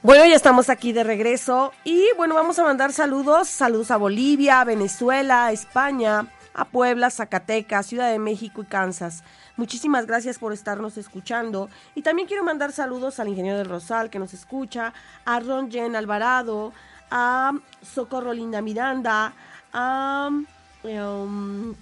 Bueno, 0.03 0.25
ya 0.25 0.35
estamos 0.35 0.69
aquí 0.71 0.93
de 0.93 1.03
regreso 1.03 1.73
y 1.83 2.03
bueno, 2.17 2.33
vamos 2.33 2.57
a 2.57 2.63
mandar 2.63 2.91
saludos, 2.91 3.47
saludos 3.47 3.91
a 3.91 3.97
Bolivia, 3.97 4.63
Venezuela, 4.63 5.51
España, 5.51 6.25
a 6.55 6.65
Puebla, 6.65 7.11
Zacatecas, 7.11 7.85
Ciudad 7.85 8.09
de 8.11 8.17
México 8.17 8.63
y 8.63 8.65
Kansas. 8.65 9.23
Muchísimas 9.57 10.07
gracias 10.07 10.39
por 10.39 10.53
estarnos 10.53 10.97
escuchando. 10.97 11.69
Y 11.93 12.01
también 12.01 12.27
quiero 12.27 12.43
mandar 12.43 12.71
saludos 12.71 13.19
al 13.19 13.27
ingeniero 13.27 13.59
del 13.59 13.69
Rosal 13.69 14.09
que 14.09 14.17
nos 14.17 14.33
escucha, 14.33 14.91
a 15.23 15.39
Ron 15.39 15.69
Jen 15.69 15.95
Alvarado, 15.95 16.73
a 17.11 17.51
Socorro 17.83 18.33
Linda 18.33 18.59
Miranda, 18.59 19.33
a 19.71 20.31
um, 20.81 21.75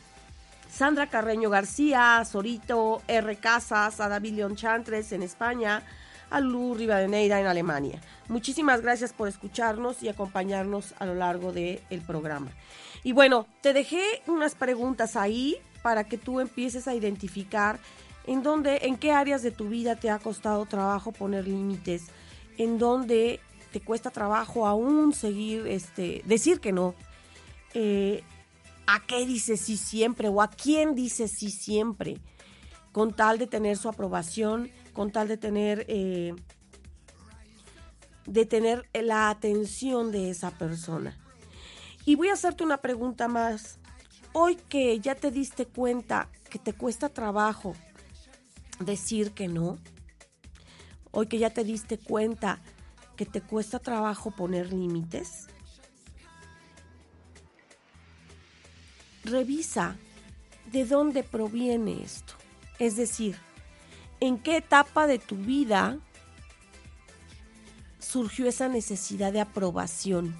Sandra 0.69 1.07
Carreño 1.07 1.49
García, 1.49 2.17
a 2.17 2.25
Sorito 2.25 3.01
R. 3.07 3.37
Casas, 3.37 4.01
a 4.01 4.09
David 4.09 4.33
León 4.33 4.57
Chantres 4.57 5.13
en 5.13 5.23
España, 5.23 5.83
a 6.29 6.39
Lu 6.39 6.73
Rivadeneira 6.75 7.39
en 7.39 7.47
Alemania. 7.47 8.01
Muchísimas 8.27 8.81
gracias 8.81 9.13
por 9.13 9.27
escucharnos 9.27 10.03
y 10.03 10.09
acompañarnos 10.09 10.93
a 10.99 11.05
lo 11.05 11.15
largo 11.15 11.51
del 11.51 12.01
programa. 12.05 12.51
Y 13.03 13.13
bueno, 13.13 13.47
te 13.61 13.73
dejé 13.73 14.03
unas 14.27 14.55
preguntas 14.55 15.15
ahí 15.15 15.57
para 15.81 16.03
que 16.03 16.17
tú 16.17 16.39
empieces 16.39 16.87
a 16.87 16.95
identificar 16.95 17.79
en 18.25 18.43
dónde, 18.43 18.79
en 18.83 18.97
qué 18.97 19.11
áreas 19.11 19.41
de 19.41 19.51
tu 19.51 19.69
vida 19.69 19.95
te 19.95 20.09
ha 20.09 20.19
costado 20.19 20.65
trabajo 20.65 21.11
poner 21.11 21.47
límites, 21.47 22.07
en 22.57 22.77
dónde 22.77 23.39
te 23.71 23.81
cuesta 23.81 24.11
trabajo 24.11 24.67
aún 24.67 25.13
seguir, 25.13 25.67
este, 25.67 26.21
decir 26.25 26.59
que 26.59 26.71
no. 26.71 26.95
Eh, 27.73 28.23
¿A 28.87 29.01
qué 29.05 29.25
dices 29.25 29.61
sí 29.61 29.77
siempre 29.77 30.29
o 30.29 30.41
a 30.41 30.49
quién 30.49 30.95
dices 30.95 31.31
sí 31.31 31.51
siempre? 31.51 32.17
Con 32.91 33.13
tal 33.13 33.37
de 33.37 33.45
tener 33.45 33.77
su 33.77 33.87
aprobación, 33.87 34.71
con 34.99 35.13
tal 35.13 35.29
de 35.29 35.37
tener, 35.37 35.85
eh, 35.87 36.35
de 38.25 38.45
tener 38.45 38.85
la 38.91 39.29
atención 39.29 40.11
de 40.11 40.29
esa 40.29 40.51
persona. 40.51 41.17
Y 42.03 42.15
voy 42.15 42.27
a 42.27 42.33
hacerte 42.33 42.65
una 42.65 42.79
pregunta 42.79 43.29
más. 43.29 43.79
Hoy 44.33 44.57
que 44.67 44.99
ya 44.99 45.15
te 45.15 45.31
diste 45.31 45.65
cuenta 45.65 46.27
que 46.49 46.59
te 46.59 46.73
cuesta 46.73 47.07
trabajo 47.07 47.77
decir 48.81 49.31
que 49.31 49.47
no, 49.47 49.77
hoy 51.11 51.27
que 51.27 51.37
ya 51.37 51.49
te 51.49 51.63
diste 51.63 51.97
cuenta 51.97 52.59
que 53.15 53.25
te 53.25 53.39
cuesta 53.39 53.79
trabajo 53.79 54.31
poner 54.31 54.73
límites, 54.73 55.47
revisa 59.23 59.95
de 60.73 60.83
dónde 60.83 61.23
proviene 61.23 62.03
esto. 62.03 62.33
Es 62.79 62.97
decir, 62.97 63.37
en 64.19 64.37
qué 64.37 64.57
etapa 64.57 65.07
de 65.07 65.19
tu 65.19 65.35
vida 65.35 65.97
surgió 67.99 68.47
esa 68.47 68.67
necesidad 68.67 69.31
de 69.31 69.41
aprobación, 69.41 70.35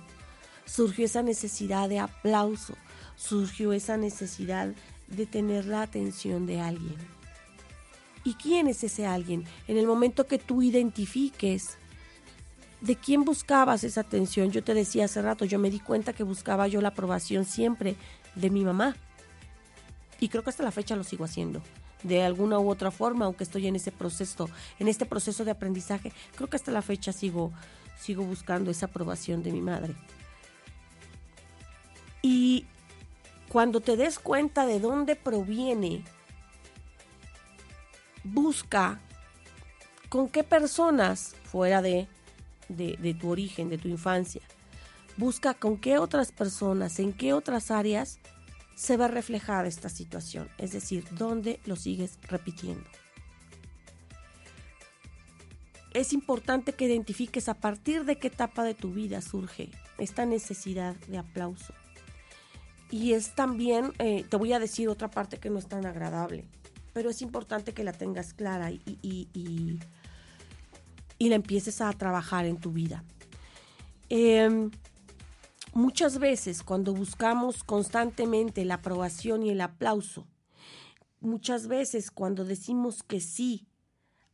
surgió 0.66 1.06
esa 1.06 1.22
necesidad 1.24 1.90
de 1.90 2.00
aplauso, 2.00 2.76
surgió 3.16 3.74
esa 3.74 3.98
necesidad 3.98 4.74
de 5.08 5.26
tener 5.26 5.66
la 5.66 5.82
atención 5.82 6.46
de 6.46 6.62
alguien. 6.62 6.98
¿Y 8.24 8.34
quién 8.36 8.68
es 8.68 8.84
ese 8.84 9.06
alguien? 9.06 9.46
En 9.68 9.78
el 9.78 9.88
momento 9.88 10.28
que 10.28 10.38
tú 10.38 10.62
identifiques 10.62 11.78
de 12.82 12.96
quién 12.96 13.24
buscabas 13.24 13.84
esa 13.84 14.02
atención, 14.02 14.52
yo 14.52 14.64
te 14.64 14.74
decía 14.74 15.06
hace 15.06 15.22
rato, 15.22 15.46
yo 15.46 15.60
me 15.60 15.70
di 15.70 15.80
cuenta 15.80 16.14
que 16.14 16.24
buscaba 16.24 16.68
yo 16.68 16.82
la 16.82 16.90
aprobación 16.90 17.46
siempre 17.46 17.96
de 18.36 18.50
mi 18.50 18.64
mamá. 18.64 18.96
Y 20.20 20.30
creo 20.30 20.44
que 20.44 20.50
hasta 20.50 20.64
la 20.64 20.72
fecha 20.72 20.96
lo 20.96 21.04
sigo 21.04 21.26
haciendo. 21.26 21.62
De 22.04 22.24
alguna 22.24 22.60
u 22.60 22.70
otra 22.70 22.92
forma, 22.92 23.26
aunque 23.26 23.44
estoy 23.44 23.68
en 23.68 23.76
ese 23.76 23.92
proceso, 23.92 24.50
en 24.80 24.88
este 24.88 25.06
proceso 25.06 25.44
de 25.44 25.52
aprendizaje, 25.52 26.14
creo 26.36 26.50
que 26.50 26.56
hasta 26.56 26.72
la 26.72 26.82
fecha 26.82 27.12
sigo, 27.12 27.52
sigo 28.00 28.24
buscando 28.24 28.72
esa 28.72 28.86
aprobación 28.86 29.44
de 29.44 29.52
mi 29.52 29.62
madre. 29.62 29.96
Y 32.22 32.66
cuando 33.50 33.82
te 33.82 33.98
des 33.98 34.20
cuenta 34.20 34.66
de 34.66 34.80
dónde 34.80 35.16
proviene, 35.16 36.04
busca 38.24 39.00
con 40.10 40.30
qué 40.30 40.44
personas 40.44 41.36
fuera 41.44 41.82
de, 41.82 42.08
de, 42.68 43.14
tu 43.20 43.30
origen, 43.30 43.70
de 43.70 43.78
tu 43.78 43.88
infancia, 43.88 44.42
busca 45.18 45.54
con 45.54 45.78
qué 45.78 45.98
otras 45.98 46.32
personas, 46.32 47.00
en 47.00 47.14
qué 47.14 47.34
otras 47.34 47.72
áreas 47.72 48.20
se 48.80 48.96
va 48.96 49.06
a 49.06 49.10
reflejar 49.10 49.66
esta 49.66 49.90
situación, 49.90 50.48
es 50.58 50.72
decir, 50.72 51.04
dónde 51.12 51.60
lo 51.66 51.76
sigues 51.76 52.18
repitiendo. 52.30 52.86
Es 55.94 56.14
importante 56.14 56.72
que 56.72 56.86
identifiques 56.86 57.50
a 57.50 57.56
partir 57.56 58.06
de 58.06 58.18
qué 58.18 58.28
etapa 58.28 58.64
de 58.64 58.76
tu 58.76 58.94
vida 58.94 59.22
surge 59.22 59.70
esta 59.98 60.26
necesidad 60.26 60.96
de 61.08 61.18
aplauso 61.18 61.74
y 62.90 63.12
es 63.12 63.36
también, 63.36 63.92
eh, 64.00 64.24
te 64.30 64.38
voy 64.38 64.54
a 64.54 64.60
decir 64.60 64.88
otra 64.88 65.12
parte 65.12 65.40
que 65.40 65.50
no 65.50 65.60
es 65.60 65.68
tan 65.68 65.86
agradable, 65.86 66.46
pero 66.94 67.10
es 67.10 67.22
importante 67.22 67.74
que 67.74 67.84
la 67.84 67.92
tengas 67.92 68.34
clara 68.34 68.72
y, 68.72 68.80
y, 69.04 69.80
la 71.28 71.36
empieces 71.36 71.82
a 71.82 71.92
trabajar 71.92 72.46
en 72.46 72.56
tu 72.56 72.72
vida. 72.72 73.04
Em, 74.08 74.72
muchas 75.74 76.20
veces 76.20 76.64
cuando 76.64 76.94
buscamos 76.94 77.64
constantemente 77.64 78.66
la 78.66 78.76
aprobación 78.76 79.44
y 79.44 79.50
el 79.50 79.62
aplauso, 79.62 80.28
muchas 81.20 81.68
veces 81.68 82.12
cuando 82.12 82.46
decimos 82.46 83.04
que 83.04 83.20
sí, 83.20 83.68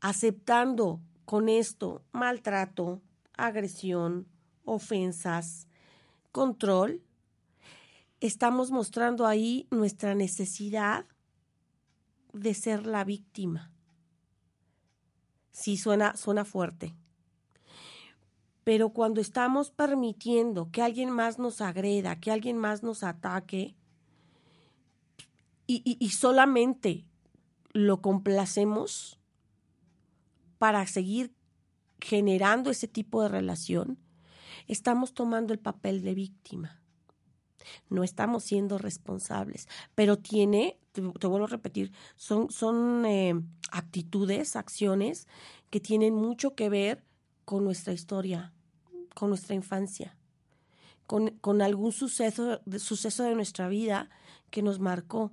aceptando 0.01 1.01
con 1.25 1.49
esto 1.49 2.03
maltrato, 2.11 3.01
agresión, 3.33 4.27
ofensas, 4.63 5.67
control, 6.31 7.01
estamos 8.19 8.71
mostrando 8.71 9.25
ahí 9.25 9.67
nuestra 9.71 10.15
necesidad 10.15 11.05
de 12.33 12.53
ser 12.53 12.85
la 12.85 13.03
víctima. 13.03 13.71
Sí, 15.51 15.77
suena, 15.77 16.15
suena 16.17 16.43
fuerte. 16.43 16.93
Pero 18.65 18.89
cuando 18.89 19.21
estamos 19.21 19.69
permitiendo 19.69 20.71
que 20.71 20.81
alguien 20.81 21.11
más 21.11 21.37
nos 21.37 21.61
agreda, 21.61 22.19
que 22.19 22.31
alguien 22.31 22.57
más 22.57 22.81
nos 22.81 23.03
ataque, 23.03 23.75
y, 25.67 26.09
solamente 26.09 27.05
lo 27.73 28.01
complacemos 28.01 29.19
para 30.57 30.85
seguir 30.87 31.33
generando 31.99 32.71
ese 32.71 32.87
tipo 32.87 33.21
de 33.21 33.29
relación, 33.29 33.99
estamos 34.67 35.13
tomando 35.13 35.53
el 35.53 35.59
papel 35.59 36.01
de 36.01 36.15
víctima. 36.15 36.81
No 37.89 38.03
estamos 38.03 38.43
siendo 38.43 38.79
responsables, 38.79 39.67
pero 39.93 40.17
tiene, 40.17 40.79
te, 40.91 41.01
vuelvo 41.01 41.45
a 41.45 41.49
repetir, 41.49 41.91
son, 42.15 42.49
son 42.49 43.05
eh, 43.05 43.39
actitudes, 43.71 44.55
acciones 44.55 45.27
que 45.69 45.79
tienen 45.79 46.15
mucho 46.15 46.55
que 46.55 46.69
ver 46.69 47.03
con 47.45 47.63
nuestra 47.63 47.93
historia, 47.93 48.53
con 49.15 49.29
nuestra 49.29 49.55
infancia, 49.55 50.15
con, 51.07 51.31
con 51.41 51.63
algún 51.63 51.91
suceso, 51.91 52.61
suceso 52.77 53.23
de 53.23 53.33
nuestra 53.33 53.67
vida 53.67 54.11
que 54.51 54.61
nos 54.61 54.79
marcó 54.79 55.31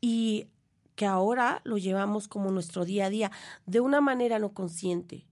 y 0.00 0.46
que 0.94 1.04
ahora 1.04 1.60
lo 1.64 1.76
llevamos 1.76 2.28
como 2.28 2.50
nuestro 2.50 2.86
día 2.86 3.06
a 3.06 3.10
día 3.10 3.30
de 3.66 3.80
una 3.80 4.00
manera 4.00 4.38
no 4.38 4.54
consciente. 4.54 5.26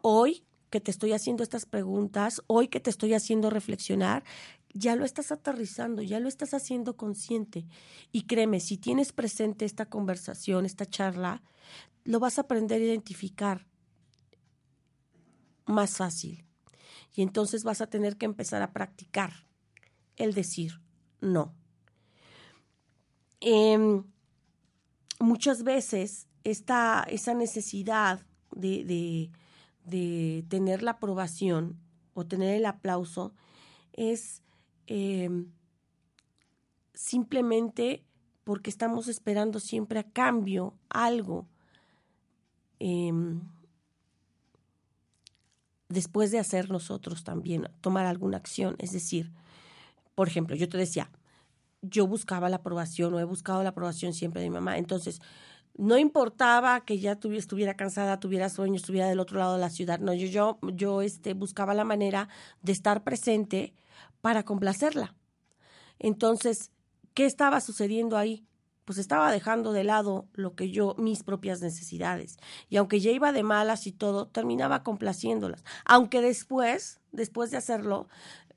Hoy 0.00 0.44
que 0.70 0.80
te 0.80 0.90
estoy 0.90 1.12
haciendo 1.12 1.42
estas 1.42 1.66
preguntas, 1.66 2.42
hoy 2.46 2.68
que 2.68 2.80
te 2.80 2.90
estoy 2.90 3.14
haciendo 3.14 3.50
reflexionar, 3.50 4.24
ya 4.72 4.96
lo 4.96 5.04
estás 5.04 5.30
aterrizando, 5.30 6.02
ya 6.02 6.18
lo 6.18 6.28
estás 6.28 6.54
haciendo 6.54 6.96
consciente. 6.96 7.66
Y 8.10 8.22
créeme, 8.22 8.58
si 8.58 8.78
tienes 8.78 9.12
presente 9.12 9.64
esta 9.64 9.86
conversación, 9.86 10.64
esta 10.64 10.86
charla, 10.86 11.42
lo 12.04 12.20
vas 12.20 12.38
a 12.38 12.42
aprender 12.42 12.80
a 12.80 12.84
identificar 12.84 13.66
más 15.66 15.96
fácil. 15.96 16.44
Y 17.14 17.22
entonces 17.22 17.64
vas 17.64 17.80
a 17.80 17.86
tener 17.86 18.16
que 18.16 18.26
empezar 18.26 18.62
a 18.62 18.72
practicar 18.72 19.32
el 20.16 20.34
decir 20.34 20.80
no. 21.20 21.54
Em, 23.40 24.04
muchas 25.18 25.62
veces 25.62 26.28
esta, 26.44 27.04
esa 27.08 27.34
necesidad 27.34 28.26
de, 28.54 29.30
de, 29.84 30.44
tener 30.48 30.82
la 30.82 30.92
aprobación 30.92 31.78
o 32.14 32.26
tener 32.26 32.54
el 32.54 32.66
aplauso 32.66 33.34
es 33.92 34.42
Em, 34.86 35.50
simplemente 36.92 38.04
porque 38.44 38.70
estamos 38.70 39.08
esperando 39.08 39.60
siempre 39.60 39.98
a 40.00 40.10
cambio 40.10 40.74
algo. 40.88 41.48
Em, 42.78 43.40
después 45.92 46.30
de 46.30 46.38
hacer 46.38 46.70
nosotros 46.70 47.24
también 47.24 47.68
tomar 47.80 48.06
alguna 48.06 48.36
acción. 48.36 48.76
Es 48.78 48.92
decir, 48.92 49.30
por 50.14 50.28
ejemplo, 50.28 50.56
yo 50.56 50.68
te 50.68 50.78
decía, 50.78 51.10
yo 51.82 52.06
buscaba 52.06 52.48
la 52.48 52.56
aprobación 52.56 53.14
o 53.14 53.20
he 53.20 53.24
buscado 53.24 53.62
la 53.62 53.70
aprobación 53.70 54.12
siempre 54.12 54.42
de 54.42 54.48
mi 54.48 54.54
mamá. 54.54 54.78
Entonces, 54.78 55.20
no 55.76 55.98
importaba 55.98 56.84
que 56.84 56.98
ya 56.98 57.18
estuviera 57.22 57.74
cansada, 57.74 58.20
tuviera 58.20 58.48
sueño, 58.48 58.76
estuviera 58.76 59.08
del 59.08 59.20
otro 59.20 59.38
lado 59.38 59.54
de 59.54 59.60
la 59.60 59.70
ciudad. 59.70 59.98
No, 59.98 60.12
yo, 60.12 60.26
yo, 60.26 60.58
yo 60.74 61.02
este, 61.02 61.34
buscaba 61.34 61.74
la 61.74 61.84
manera 61.84 62.28
de 62.62 62.72
estar 62.72 63.02
presente 63.02 63.72
para 64.20 64.44
complacerla. 64.44 65.14
Entonces, 65.98 66.70
¿qué 67.14 67.24
estaba 67.24 67.60
sucediendo 67.60 68.16
ahí? 68.16 68.44
Pues 68.84 68.98
estaba 68.98 69.30
dejando 69.30 69.72
de 69.72 69.84
lado 69.84 70.26
lo 70.32 70.54
que 70.54 70.70
yo, 70.70 70.94
mis 70.98 71.22
propias 71.22 71.60
necesidades. 71.60 72.36
Y 72.68 72.76
aunque 72.76 73.00
ya 73.00 73.10
iba 73.10 73.32
de 73.32 73.42
malas 73.42 73.86
y 73.86 73.92
todo, 73.92 74.26
terminaba 74.26 74.82
complaciéndolas. 74.82 75.64
Aunque 75.84 76.20
después, 76.20 77.00
después 77.12 77.50
de 77.50 77.58
hacerlo, 77.58 78.08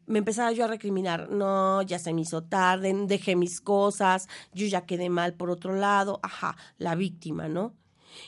me 0.07 0.19
empezaba 0.19 0.51
yo 0.51 0.65
a 0.65 0.67
recriminar, 0.67 1.29
no, 1.29 1.81
ya 1.81 1.99
se 1.99 2.13
me 2.13 2.21
hizo 2.21 2.43
tarde, 2.43 2.93
dejé 3.07 3.35
mis 3.35 3.61
cosas, 3.61 4.27
yo 4.53 4.67
ya 4.67 4.85
quedé 4.85 5.09
mal 5.09 5.33
por 5.33 5.49
otro 5.49 5.75
lado, 5.75 6.19
ajá, 6.23 6.55
la 6.77 6.95
víctima, 6.95 7.47
¿no? 7.47 7.73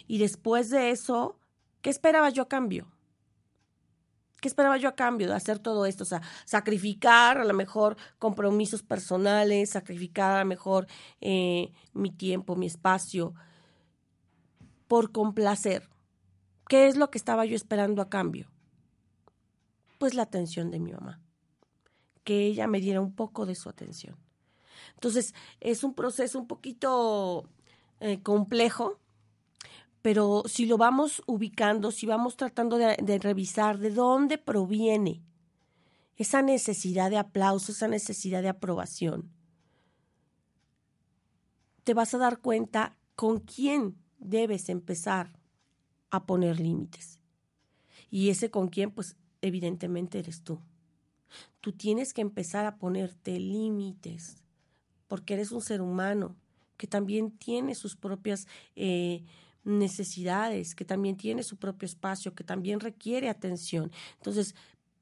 Y 0.08 0.18
después 0.18 0.70
de 0.70 0.92
eso, 0.92 1.40
¿qué 1.82 1.90
esperaba 1.90 2.30
yo 2.30 2.44
a 2.44 2.48
cambio? 2.48 2.88
¿Qué 4.42 4.48
esperaba 4.48 4.78
yo 4.78 4.90
a 4.90 4.96
cambio 4.96 5.28
de 5.28 5.36
hacer 5.36 5.60
todo 5.60 5.86
esto? 5.86 6.04
O 6.04 6.08
sea, 6.08 6.22
sacrificar 6.46 7.40
a 7.40 7.46
lo 7.46 7.54
mejor 7.54 7.98
compromisos 8.20 8.84
personales, 8.84 9.72
sacrificar 9.72 10.38
a 10.38 10.40
lo 10.40 10.46
mejor 10.46 10.88
eh, 11.22 11.72
mi 11.94 12.12
tiempo, 12.12 12.56
mi 12.56 12.68
espacio, 12.68 13.34
por 14.88 15.12
complacer. 15.12 15.90
¿Qué 16.70 16.88
es 16.88 16.98
lo 16.98 17.10
que 17.10 17.18
estaba 17.18 17.46
yo 17.46 17.56
esperando 17.56 18.02
a 18.02 18.10
cambio? 18.10 18.52
Pues 19.98 20.14
la 20.14 20.24
atención 20.24 20.70
de 20.70 20.80
mi 20.80 20.92
mamá 20.92 21.20
que 22.28 22.46
ella 22.46 22.68
me 22.68 22.82
diera 22.82 23.00
un 23.00 23.16
poco 23.16 23.46
de 23.46 23.56
su 23.56 23.70
atención. 23.70 24.18
Entonces, 24.96 25.34
es 25.62 25.86
un 25.86 25.94
proceso 25.94 26.38
un 26.38 26.46
poquito 26.46 27.48
eh, 28.02 28.22
complejo, 28.22 29.00
pero 30.08 30.44
si 30.46 30.68
lo 30.68 30.78
vamos 30.78 31.22
ubicando, 31.26 31.92
si 31.92 32.06
vamos 32.06 32.38
tratando 32.38 32.78
de, 32.78 33.20
revisar 33.20 33.78
de 33.78 33.92
dónde 33.92 34.38
proviene 34.38 35.22
esa 36.16 36.42
necesidad 36.42 37.10
de 37.10 37.18
aplauso, 37.18 37.74
esa 37.74 37.90
necesidad 37.90 38.42
de 38.42 38.48
aprobación, 38.48 39.30
te 41.84 41.94
vas 41.94 42.14
a 42.14 42.20
dar 42.20 42.40
cuenta 42.40 42.98
con 43.18 43.42
quién 43.42 43.98
debes 44.18 44.70
empezar 44.70 45.38
a 46.10 46.26
poner 46.26 46.62
límites. 46.62 47.20
Y 48.10 48.30
ese 48.30 48.50
con 48.50 48.70
quién, 48.70 48.92
pues 48.92 49.18
evidentemente 49.42 50.20
eres 50.20 50.42
tú. 50.42 50.62
Tú 51.60 51.74
tienes 51.74 52.14
que 52.14 52.22
empezar 52.22 52.66
a 52.66 52.78
ponerte 52.78 53.42
límites, 53.42 54.38
porque 55.10 55.34
eres 55.34 55.52
un 55.52 55.60
ser 55.62 55.82
humano 55.82 56.38
que 56.78 56.88
también 56.88 57.32
tiene 57.32 57.76
sus 57.76 57.98
propias 57.98 58.48
eh, 58.78 59.26
necesidades, 59.68 60.76
que 60.76 60.86
también 60.86 61.18
tiene 61.18 61.44
su 61.44 61.58
propio 61.58 61.86
espacio, 61.86 62.34
que 62.34 62.44
también 62.44 62.80
requiere 62.80 63.30
atención. 63.30 63.92
Entonces, 64.16 64.56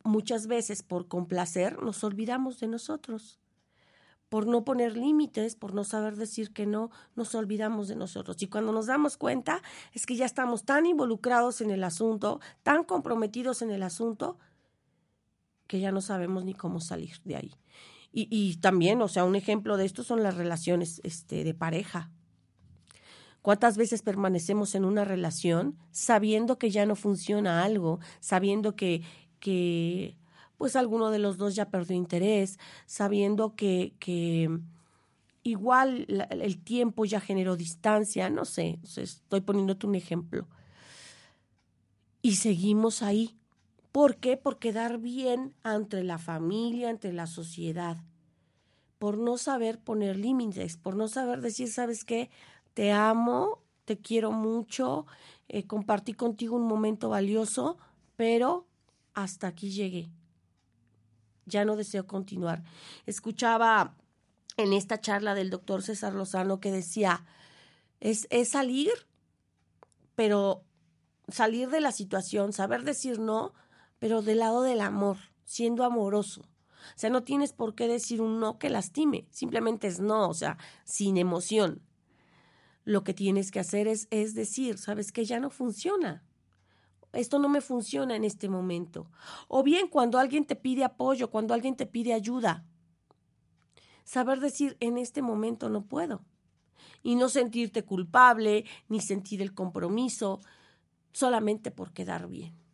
muchas 0.03 0.47
veces 0.47 0.84
por 0.84 1.07
complacer 1.07 1.82
nos 1.82 2.03
olvidamos 2.03 2.59
de 2.59 2.68
nosotros. 2.68 3.39
Por 4.28 4.47
no 4.47 4.66
poner 4.66 4.97
límites, 4.97 5.55
por 5.55 5.76
no 5.76 5.84
saber 5.84 6.16
decir 6.16 6.51
que 6.51 6.66
no, 6.66 6.89
nos 7.16 7.36
olvidamos 7.36 7.88
de 7.88 7.95
nosotros. 7.95 8.41
Y 8.41 8.47
cuando 8.47 8.72
nos 8.72 8.88
damos 8.88 9.18
cuenta 9.18 9.61
es 9.93 10.05
que 10.07 10.16
ya 10.16 10.26
estamos 10.26 10.66
tan 10.66 10.88
involucrados 10.88 11.61
en 11.61 11.70
el 11.70 11.84
asunto, 11.84 12.41
tan 12.63 12.84
comprometidos 12.84 13.61
en 13.61 13.70
el 13.70 13.84
asunto, 13.84 14.39
que 15.68 15.80
ya 15.80 15.91
no 15.91 16.01
sabemos 16.01 16.43
ni 16.43 16.55
cómo 16.55 16.82
salir 16.82 17.18
de 17.24 17.36
ahí. 17.36 17.55
Y, 18.11 18.28
y 18.32 18.55
también, 18.57 19.01
o 19.01 19.07
sea, 19.07 19.26
un 19.26 19.36
ejemplo 19.36 19.78
de 19.78 19.86
esto 19.86 20.03
son 20.03 20.24
las 20.24 20.36
relaciones 20.36 21.01
este, 21.03 21.43
de 21.43 21.53
pareja. 21.53 22.11
¿Cuántas 23.46 23.78
veces 23.78 24.02
permanecemos 24.02 24.74
en 24.74 24.86
una 24.86 25.06
relación 25.06 25.78
sabiendo 25.91 26.58
que 26.58 26.72
ya 26.72 26.88
no 26.88 26.96
funciona 26.96 27.64
algo, 27.64 28.00
sabiendo 28.20 28.76
que, 28.76 29.04
que 29.39 30.18
pues 30.58 30.76
alguno 30.76 31.12
de 31.12 31.20
los 31.20 31.38
dos 31.38 31.54
ya 31.54 31.70
perdió 31.70 31.96
interés, 31.96 32.58
sabiendo 32.88 33.56
que, 33.56 33.93
que 34.00 34.50
igual 35.43 36.08
el 36.32 36.58
tiempo 36.58 37.06
ya 37.06 37.20
generó 37.20 37.56
distancia, 37.56 38.32
no 38.32 38.46
sé, 38.46 38.80
estoy 38.96 39.41
poniéndote 39.41 39.86
un 39.86 39.93
ejemplo. 39.93 40.48
Y 42.24 42.38
seguimos 42.38 43.04
ahí, 43.04 43.38
¿Por 43.91 44.18
qué? 44.18 44.38
Por 44.38 44.58
quedar 44.58 44.98
bien 44.98 45.54
ante 45.62 46.04
la 46.04 46.18
familia, 46.18 46.89
ante 46.89 47.14
la 47.14 47.28
sociedad. 47.28 47.98
Por 48.98 49.20
no 49.20 49.38
saber 49.38 49.78
poner 49.78 50.18
límites, 50.18 50.78
por 50.78 50.96
no 50.96 51.08
saber 51.08 51.41
decir, 51.41 51.72
¿sabes 51.72 52.06
qué? 52.06 52.32
Te 52.76 52.91
amo, 52.91 53.63
te 53.86 53.97
quiero 53.97 54.32
mucho, 54.32 55.07
eh, 55.47 55.65
compartí 55.65 56.13
contigo 56.13 56.57
un 56.57 56.67
momento 56.67 57.07
valioso, 57.09 57.78
pero 58.17 58.67
hasta 59.13 59.47
aquí 59.47 59.71
llegué. 59.71 60.11
Ya 61.45 61.63
no 61.63 61.78
deseo 61.78 62.05
continuar. 62.05 62.63
Escuchaba 63.05 63.95
en 64.57 64.73
esta 64.73 64.99
charla 64.99 65.36
del 65.36 65.49
doctor 65.49 65.84
César 65.84 66.13
Lozano 66.13 66.59
que 66.59 66.71
decía, 66.71 67.26
es, 68.01 68.28
es 68.30 68.49
salir, 68.49 68.91
pero 70.15 70.65
salir 71.30 71.69
de 71.69 71.80
la 71.80 71.93
situación, 71.93 72.51
saber 72.51 72.84
decir 72.84 73.19
no, 73.19 73.53
pero 73.99 74.21
del 74.21 74.39
lado 74.39 74.63
del 74.63 74.82
amor, 74.82 75.17
siendo 75.45 75.86
amoroso. 75.86 76.41
O 76.41 76.97
sea, 76.97 77.09
no 77.09 77.23
tienes 77.23 77.53
por 77.53 77.73
qué 77.73 77.88
decir 77.88 78.21
un 78.21 78.41
no 78.41 78.59
que 78.59 78.69
lastime, 78.69 79.28
simplemente 79.32 79.88
es 79.88 80.01
no, 80.01 80.28
o 80.28 80.34
sea, 80.34 80.57
sin 80.84 81.17
emoción. 81.17 81.82
Lo 82.86 83.04
que 83.04 83.14
tienes 83.14 83.52
que 83.52 83.60
hacer 83.60 83.88
es, 83.88 84.08
es 84.12 84.34
decir, 84.34 84.78
sabes 84.78 85.12
que 85.12 85.26
ya 85.26 85.40
no 85.40 85.50
funciona. 85.50 86.24
Esto 87.12 87.40
no 87.40 87.50
me 87.50 87.62
funciona 87.62 88.16
en 88.16 88.24
este 88.24 88.48
momento. 88.48 89.10
O 89.48 89.64
bien 89.64 89.88
cuando 89.90 90.18
alguien 90.18 90.46
te 90.46 90.56
pide 90.56 90.84
apoyo, 90.84 91.30
cuando 91.30 91.54
alguien 91.54 91.76
te 91.76 91.86
pide 91.86 92.14
ayuda. 92.14 92.66
Saber 94.04 94.40
decir, 94.40 94.78
en 94.80 94.98
este 94.98 95.22
momento 95.22 95.70
no 95.70 95.86
puedo. 95.86 96.24
Y 97.04 97.16
no 97.16 97.28
sentirte 97.28 97.84
culpable, 97.84 98.66
ni 98.88 99.02
sentir 99.02 99.42
el 99.42 99.54
compromiso, 99.54 100.40
solamente 101.12 101.72
por 101.72 101.92
quedar 101.92 102.28
bien 102.28 102.66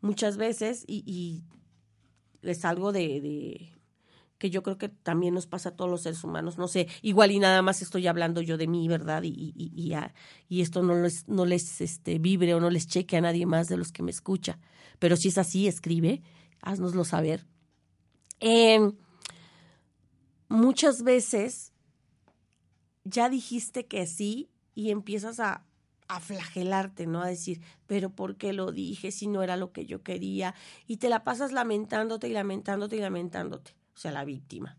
muchas 0.00 0.36
veces 0.36 0.84
y, 0.86 1.42
es 2.42 2.64
algo 2.64 2.92
de, 2.92 3.72
que 4.40 4.48
yo 4.48 4.62
creo 4.62 4.78
que 4.78 4.88
también 4.88 5.34
nos 5.34 5.46
pasa 5.46 5.68
a 5.68 5.76
todos 5.76 5.90
los 5.90 6.00
seres 6.00 6.24
humanos. 6.24 6.56
No 6.56 6.66
sé, 6.66 6.88
igual 7.02 7.30
y 7.30 7.38
nada 7.38 7.60
más 7.60 7.82
estoy 7.82 8.06
hablando 8.06 8.40
yo 8.40 8.56
de 8.56 8.66
mí, 8.66 8.88
¿verdad? 8.88 9.22
Y, 9.22 9.28
y, 9.54 9.94
y, 10.48 10.60
esto 10.62 10.82
no 10.82 10.94
les, 10.94 11.28
no 11.28 11.44
les 11.44 11.82
este, 11.82 12.18
vibre 12.18 12.54
o 12.54 12.60
no 12.60 12.70
les 12.70 12.88
cheque 12.88 13.18
a 13.18 13.20
nadie 13.20 13.44
más 13.44 13.68
de 13.68 13.76
los 13.76 13.92
que 13.92 14.02
me 14.02 14.10
escucha. 14.10 14.58
Pero 14.98 15.16
si 15.16 15.28
es 15.28 15.36
así, 15.36 15.68
escribe, 15.68 16.22
haznoslo 16.62 17.04
saber. 17.04 17.46
Em, 18.40 18.96
muchas 20.48 21.02
veces 21.02 21.74
ya 23.04 23.28
dijiste 23.28 23.86
que 23.86 24.06
sí 24.06 24.48
y 24.74 24.90
empiezas 24.90 25.38
a, 25.38 25.66
a 26.08 26.18
flagelarte, 26.18 27.06
¿no? 27.06 27.20
A 27.20 27.26
decir, 27.26 27.60
pero 27.86 28.08
¿por 28.08 28.36
qué 28.36 28.54
lo 28.54 28.72
dije 28.72 29.12
si 29.12 29.26
no 29.26 29.42
era 29.42 29.58
lo 29.58 29.70
que 29.70 29.84
yo 29.84 30.02
quería? 30.02 30.54
Y 30.86 30.96
te 30.96 31.10
la 31.10 31.24
pasas 31.24 31.52
lamentándote 31.52 32.26
y 32.26 32.32
lamentándote 32.32 32.96
y 32.96 33.00
lamentándote, 33.00 33.74
o 34.00 34.02
sea, 34.02 34.12
la 34.12 34.24
víctima. 34.24 34.78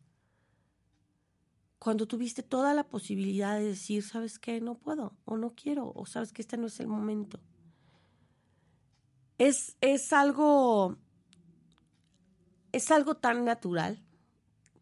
Cuando 1.77 2.07
tuviste 2.07 2.41
toda 2.41 2.73
la 2.73 2.87
posibilidad 2.87 3.55
de 3.55 3.65
decir, 3.65 4.01
¿sabes 4.01 4.39
qué? 4.39 4.59
No 4.61 4.79
puedo, 4.79 5.15
o 5.25 5.37
no 5.37 5.53
quiero, 5.53 5.91
o 5.93 6.07
sabes 6.07 6.33
que 6.33 6.41
este 6.41 6.57
no 6.57 6.65
es 6.65 6.79
el 6.79 6.87
momento. 6.87 7.39
Es, 9.37 9.77
es 9.79 10.11
algo, 10.11 10.97
es 12.71 12.89
algo 12.89 13.17
tan 13.17 13.45
natural, 13.45 14.03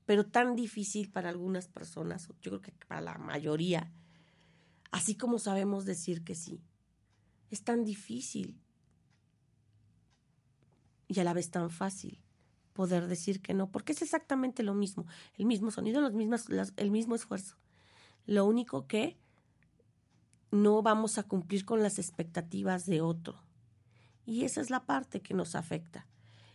pero 0.06 0.26
tan 0.26 0.56
difícil 0.56 1.12
para 1.12 1.28
algunas 1.28 1.68
personas, 1.68 2.30
yo 2.40 2.52
creo 2.52 2.62
que 2.62 2.72
para 2.88 3.02
la 3.02 3.18
mayoría, 3.18 3.92
así 4.90 5.18
como 5.18 5.38
sabemos 5.38 5.84
decir 5.84 6.24
que 6.24 6.36
sí. 6.36 6.64
Es 7.50 7.66
tan 7.66 7.84
difícil 7.84 8.58
y 11.10 11.20
a 11.20 11.26
la 11.26 11.34
vez 11.34 11.52
tan 11.52 11.70
fácil 11.70 12.24
poder 12.80 13.08
decir 13.08 13.42
que 13.42 13.54
no, 13.54 13.70
porque 13.70 13.92
es 13.92 14.02
exactamente 14.02 14.64
lo 14.64 14.74
mismo, 14.74 15.06
el 15.38 15.46
mismo 15.46 15.70
sonido, 15.70 16.00
los 16.00 16.14
mismos, 16.14 16.46
el 16.78 16.92
mismo 16.92 17.14
esfuerzo. 17.14 17.58
Lo 18.26 18.46
único 18.46 18.88
que 18.88 19.18
no 20.50 20.82
vamos 20.82 21.18
a 21.18 21.24
cumplir 21.24 21.66
con 21.66 21.84
las 21.84 22.00
expectativas 22.00 22.86
de 22.86 23.02
otro. 23.02 23.44
Y 24.26 24.46
esa 24.46 24.62
es 24.62 24.70
la 24.70 24.86
parte 24.86 25.20
que 25.20 25.34
nos 25.34 25.56
afecta. 25.56 26.08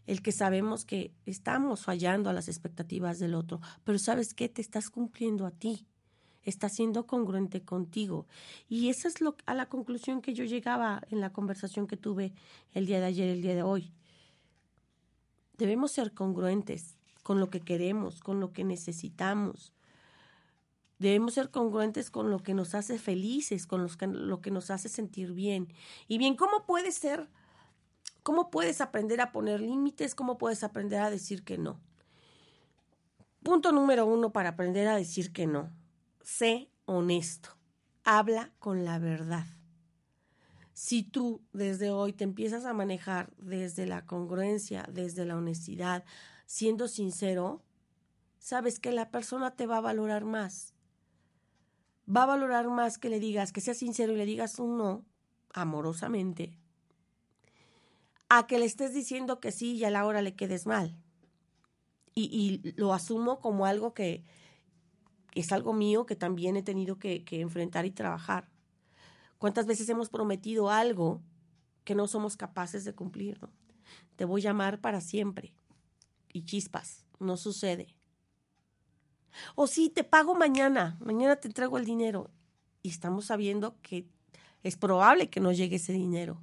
El 0.07 0.23
que 0.23 0.33
sabemos 0.33 0.87
que 0.87 1.13
estamos 1.27 1.83
fallando 1.83 2.31
a 2.31 2.33
las 2.33 2.49
expectativas 2.49 3.19
del 3.19 3.35
otro, 3.35 3.61
pero 3.85 3.99
sabes 3.99 4.33
qué, 4.33 4.49
te 4.49 4.63
estás 4.63 4.89
cumpliendo 4.89 5.45
a 5.45 5.51
ti 5.51 5.87
está 6.43 6.71
siendo 6.71 7.07
congruente 7.07 7.63
contigo. 7.63 8.27
Y 8.69 8.91
esa 8.91 9.09
es 9.09 9.23
lo, 9.23 9.35
a 9.47 9.55
la 9.55 9.67
conclusión 9.67 10.21
que 10.21 10.35
yo 10.35 10.45
llegaba 10.45 11.03
en 11.11 11.21
la 11.21 11.33
conversación 11.33 11.87
que 11.87 11.97
tuve 11.97 12.35
el 12.73 12.85
día 12.85 13.01
de 13.01 13.07
ayer, 13.07 13.29
el 13.29 13.41
día 13.41 13.55
de 13.55 13.63
hoy. 13.63 13.93
Debemos 15.57 15.93
ser 15.93 16.13
congruentes 16.13 16.97
con 17.23 17.41
lo 17.41 17.51
que 17.51 17.61
queremos, 17.61 18.21
con 18.21 18.41
lo 18.41 18.53
que 18.53 18.65
necesitamos. 18.65 19.73
Debemos 20.99 21.35
ser 21.35 21.51
congruentes 21.51 22.11
con 22.11 22.31
lo 22.31 22.39
que 22.39 22.55
nos 22.55 22.75
hace 22.75 22.99
felices, 22.99 23.67
con 23.67 23.87
lo 24.29 24.41
que 24.41 24.51
nos 24.51 24.71
hace 24.71 24.89
sentir 24.89 25.33
bien. 25.33 25.69
Y 26.09 26.19
bien, 26.19 26.37
¿cómo 26.37 26.67
puedes 26.67 26.95
ser? 26.95 27.29
¿Cómo 28.23 28.51
puedes 28.51 28.81
aprender 28.81 29.21
a 29.21 29.33
poner 29.33 29.61
límites? 29.61 30.15
¿Cómo 30.15 30.39
puedes 30.39 30.65
aprender 30.65 31.01
a 31.01 31.11
decir 31.11 31.45
que 31.45 31.59
no? 31.59 31.79
Punto 33.43 33.73
número 33.73 34.07
uno 34.07 34.33
para 34.33 34.51
aprender 34.51 34.89
a 34.89 34.97
decir 34.97 35.33
que 35.33 35.47
no. 35.47 35.71
Sé 36.23 36.71
honesto. 36.87 37.51
Habla 38.03 38.51
con 38.59 38.85
la 38.85 38.99
verdad. 38.99 39.47
Si 40.75 41.03
tú 41.03 41.41
desde 41.53 41.91
hoy 41.91 42.13
te 42.13 42.25
empiezas 42.25 42.67
a 42.67 42.75
manejar 42.75 43.33
desde 43.39 43.87
la 43.87 44.05
congruencia, 44.05 44.87
desde 44.93 45.25
la 45.25 45.37
honestidad, 45.37 46.05
siendo 46.47 46.89
sincero, 46.89 47.63
sabes 48.39 48.79
que 48.79 48.93
la 48.93 49.11
persona 49.11 49.57
te 49.57 49.67
va 49.67 49.79
a 49.79 49.81
valorar 49.81 50.25
más. 50.25 50.75
Va 52.07 52.25
a 52.25 52.27
valorar 52.27 52.69
más 52.69 52.99
que 52.99 53.09
le 53.09 53.21
digas, 53.21 53.53
que 53.53 53.63
seas 53.63 53.79
sincero 53.79 54.13
y 54.13 54.17
le 54.17 54.27
digas 54.27 54.59
un 54.59 54.77
no, 54.77 55.07
amorosamente, 55.55 56.59
a 58.29 58.47
que 58.47 58.59
le 58.59 58.67
estés 58.67 58.93
diciendo 58.93 59.41
que 59.41 59.53
sí 59.53 59.77
y 59.77 59.85
a 59.85 59.91
la 59.91 60.05
hora 60.05 60.21
le 60.21 60.35
quedes 60.35 60.67
mal 60.67 60.99
y, 62.15 62.75
lo 62.77 62.93
asumo 62.95 63.41
como 63.41 63.67
algo 63.67 63.95
que 63.95 64.25
es 65.35 65.53
algo 65.53 65.73
mío 65.73 66.07
que 66.07 66.17
también 66.17 66.57
he 66.57 66.63
tenido 66.63 66.99
que, 66.99 67.25
enfrentar 67.31 67.87
y 67.87 67.91
trabajar. 67.91 68.49
¿Cuántas 69.39 69.67
veces 69.67 69.89
hemos 69.89 70.09
prometido 70.09 70.71
algo 70.71 71.23
que 71.85 71.95
no 71.95 72.07
somos 72.07 72.37
capaces 72.37 72.85
de 72.85 72.95
cumplir? 72.95 73.41
Te 74.17 74.25
voy 74.25 74.47
a 74.47 74.51
amar 74.51 74.81
para 74.81 75.01
siempre. 75.01 75.55
Y 76.33 76.45
chispas, 76.45 77.05
no 77.19 77.37
sucede. 77.37 77.95
O 79.55 79.67
sí, 79.67 79.91
te 79.91 80.05
pago 80.05 80.35
mañana, 80.35 80.97
mañana 81.01 81.37
te 81.37 81.49
entrego 81.49 81.79
el 81.79 81.85
dinero. 81.85 82.31
Y 82.83 82.91
estamos 82.91 83.27
sabiendo 83.27 83.77
que 83.83 84.09
es 84.63 84.77
probable 84.77 85.31
que 85.31 85.41
no 85.41 85.53
llegue 85.53 85.77
ese 85.77 85.93
dinero. 85.93 86.41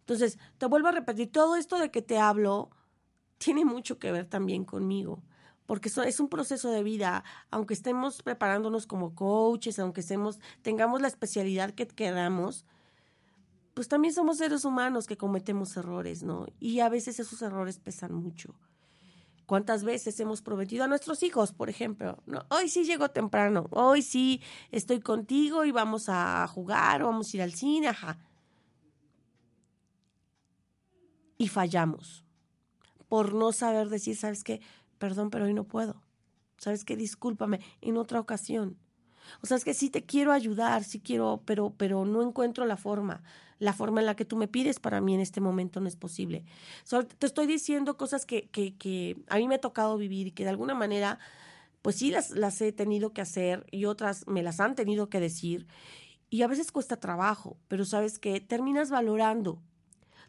Entonces, 0.00 0.38
te 0.58 0.66
vuelvo 0.66 0.88
a 0.88 0.92
repetir, 0.92 1.32
todo 1.32 1.56
esto 1.56 1.78
de 1.78 1.90
que 1.90 2.02
te 2.02 2.18
hablo 2.18 2.70
tiene 3.38 3.64
mucho 3.64 3.98
que 3.98 4.12
ver 4.12 4.26
también 4.26 4.64
conmigo, 4.64 5.22
porque 5.66 5.88
es 5.88 6.20
un 6.20 6.28
proceso 6.28 6.70
de 6.70 6.82
vida, 6.82 7.24
aunque 7.50 7.74
estemos 7.74 8.22
preparándonos 8.22 8.86
como 8.86 9.14
coaches, 9.14 9.78
aunque 9.78 10.02
estemos, 10.02 10.38
tengamos 10.62 11.00
la 11.00 11.08
especialidad 11.08 11.72
que 11.72 11.86
queramos, 11.86 12.66
pues 13.72 13.88
también 13.88 14.14
somos 14.14 14.38
seres 14.38 14.64
humanos 14.64 15.06
que 15.06 15.16
cometemos 15.16 15.76
errores, 15.76 16.22
¿no? 16.22 16.46
Y 16.60 16.80
a 16.80 16.88
veces 16.88 17.18
esos 17.18 17.40
errores 17.42 17.78
pesan 17.78 18.14
mucho. 18.14 18.54
¿Cuántas 19.46 19.84
veces 19.84 20.18
hemos 20.20 20.40
prometido 20.42 20.84
a 20.84 20.88
nuestros 20.88 21.22
hijos, 21.22 21.52
por 21.52 21.68
ejemplo? 21.68 22.22
Hoy 22.48 22.68
sí 22.68 22.84
llego 22.84 23.10
temprano, 23.10 23.66
hoy 23.70 24.00
sí 24.02 24.40
estoy 24.70 25.00
contigo 25.00 25.64
y 25.64 25.70
vamos 25.70 26.08
a 26.08 26.46
jugar 26.46 27.02
o 27.02 27.06
vamos 27.06 27.32
a 27.32 27.36
ir 27.36 27.42
al 27.42 27.52
cine, 27.52 27.88
ajá. 27.88 28.18
Y 31.36 31.48
fallamos 31.48 32.24
por 33.08 33.34
no 33.34 33.52
saber 33.52 33.90
decir, 33.90 34.16
¿sabes 34.16 34.44
qué? 34.44 34.60
Perdón, 34.98 35.30
pero 35.30 35.44
hoy 35.46 35.54
no 35.54 35.64
puedo. 35.64 36.02
¿Sabes 36.58 36.84
qué? 36.84 36.96
Discúlpame 36.96 37.60
en 37.80 37.96
otra 37.96 38.20
ocasión. 38.20 38.78
O 39.42 39.46
sea, 39.46 39.56
es 39.56 39.64
que 39.64 39.74
sí 39.74 39.90
te 39.90 40.04
quiero 40.04 40.32
ayudar, 40.32 40.84
sí 40.84 41.00
quiero, 41.00 41.42
pero, 41.44 41.74
pero 41.76 42.04
no 42.04 42.22
encuentro 42.22 42.66
la 42.66 42.76
forma. 42.76 43.22
La 43.58 43.72
forma 43.72 44.00
en 44.00 44.06
la 44.06 44.16
que 44.16 44.24
tú 44.24 44.36
me 44.36 44.48
pides 44.48 44.80
para 44.80 45.00
mí 45.00 45.14
en 45.14 45.20
este 45.20 45.40
momento 45.40 45.80
no 45.80 45.88
es 45.88 45.96
posible. 45.96 46.44
te 47.18 47.26
estoy 47.26 47.46
diciendo 47.46 47.96
cosas 47.96 48.26
que, 48.26 48.48
que, 48.48 48.76
que 48.76 49.16
a 49.28 49.36
mí 49.36 49.48
me 49.48 49.56
ha 49.56 49.60
tocado 49.60 49.96
vivir 49.96 50.26
y 50.26 50.32
que 50.32 50.44
de 50.44 50.50
alguna 50.50 50.74
manera, 50.74 51.18
pues 51.80 51.96
sí 51.96 52.10
las, 52.10 52.30
las 52.30 52.60
he 52.60 52.72
tenido 52.72 53.12
que 53.12 53.22
hacer 53.22 53.66
y 53.70 53.86
otras 53.86 54.26
me 54.26 54.42
las 54.42 54.60
han 54.60 54.74
tenido 54.74 55.08
que 55.08 55.20
decir. 55.20 55.66
Y 56.28 56.42
a 56.42 56.48
veces 56.48 56.72
cuesta 56.72 56.96
trabajo, 56.96 57.56
pero 57.68 57.84
sabes 57.84 58.18
que 58.18 58.40
terminas 58.40 58.90
valorando 58.90 59.62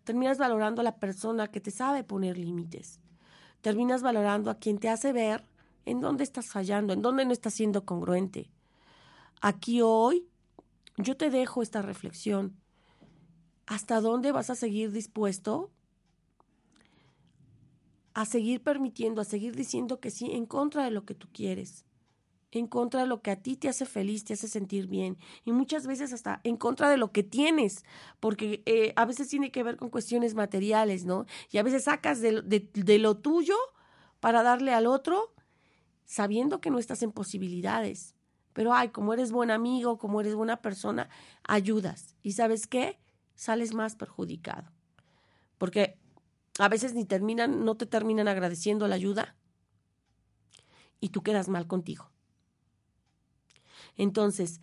terminas 0.05 0.37
valorando 0.37 0.79
a 0.79 0.83
la 0.83 0.97
persona 0.99 1.49
que 1.49 1.59
te 1.59 1.71
sabe 1.71 2.03
poner 2.03 2.37
límites. 2.37 3.01
Terminas 3.65 4.03
valorando 4.03 4.51
a 4.51 4.59
quien 4.59 4.77
te 4.77 4.89
hace 4.89 5.11
ver 5.11 5.43
en 5.85 5.99
dónde 5.99 6.23
estás 6.23 6.45
fallando, 6.45 6.93
en 6.93 7.01
dónde 7.01 7.25
no 7.25 7.31
estás 7.31 7.55
siendo 7.55 7.83
congruente. 7.83 8.51
Aquí 9.41 9.81
hoy 9.81 10.27
yo 10.97 11.17
te 11.17 11.31
dejo 11.31 11.63
esta 11.63 11.81
reflexión. 11.81 12.55
¿Hasta 13.65 14.01
dónde 14.01 14.31
vas 14.31 14.51
a 14.51 14.55
seguir 14.55 14.91
dispuesto 14.91 15.71
a 18.13 18.25
seguir 18.25 18.61
permitiendo, 18.61 19.19
a 19.19 19.25
seguir 19.25 19.55
diciendo 19.55 19.99
que 19.99 20.11
sí 20.11 20.29
en 20.29 20.45
contra 20.45 20.83
de 20.83 20.91
lo 20.91 21.03
que 21.03 21.15
tú 21.15 21.27
quieres? 21.33 21.84
En 22.51 22.67
contra 22.67 23.01
de 23.01 23.07
lo 23.07 23.21
que 23.21 23.31
a 23.31 23.41
ti 23.41 23.55
te 23.55 23.69
hace 23.69 23.85
feliz, 23.85 24.23
te 24.23 24.33
hace 24.33 24.47
sentir 24.47 24.87
bien 24.87 25.17
y 25.43 25.51
muchas 25.51 25.87
veces 25.87 26.13
hasta 26.13 26.41
en 26.43 26.57
contra 26.57 26.89
de 26.89 26.97
lo 26.97 27.11
que 27.11 27.23
tienes, 27.23 27.83
porque 28.19 28.63
eh, 28.65 28.93
a 28.95 29.05
veces 29.05 29.27
tiene 29.27 29.51
que 29.51 29.63
ver 29.63 29.77
con 29.77 29.89
cuestiones 29.89 30.35
materiales, 30.35 31.05
¿no? 31.05 31.25
Y 31.51 31.57
a 31.57 31.63
veces 31.63 31.85
sacas 31.85 32.21
de, 32.21 32.41
de 32.41 32.99
lo 32.99 33.17
tuyo 33.17 33.55
para 34.19 34.43
darle 34.43 34.73
al 34.73 34.87
otro 34.87 35.33
sabiendo 36.05 36.61
que 36.61 36.69
no 36.69 36.79
estás 36.79 37.03
en 37.03 37.11
posibilidades. 37.11 38.15
Pero 38.53 38.73
ay, 38.73 38.89
como 38.89 39.13
eres 39.13 39.31
buen 39.31 39.51
amigo, 39.51 39.97
como 39.97 40.21
eres 40.21 40.35
buena 40.35 40.61
persona, 40.61 41.09
ayudas. 41.43 42.15
¿Y 42.21 42.33
sabes 42.33 42.67
qué? 42.67 42.99
Sales 43.33 43.73
más 43.73 43.95
perjudicado. 43.95 44.71
Porque 45.57 45.99
a 46.57 46.69
veces 46.69 46.93
ni 46.93 47.03
terminan, 47.03 47.65
no 47.65 47.75
te 47.75 47.85
terminan 47.85 48.29
agradeciendo 48.29 48.87
la 48.87 48.95
ayuda 48.95 49.35
y 51.01 51.09
tú 51.09 51.21
quedas 51.21 51.49
mal 51.49 51.67
contigo. 51.67 52.09
Entonces, 53.97 54.61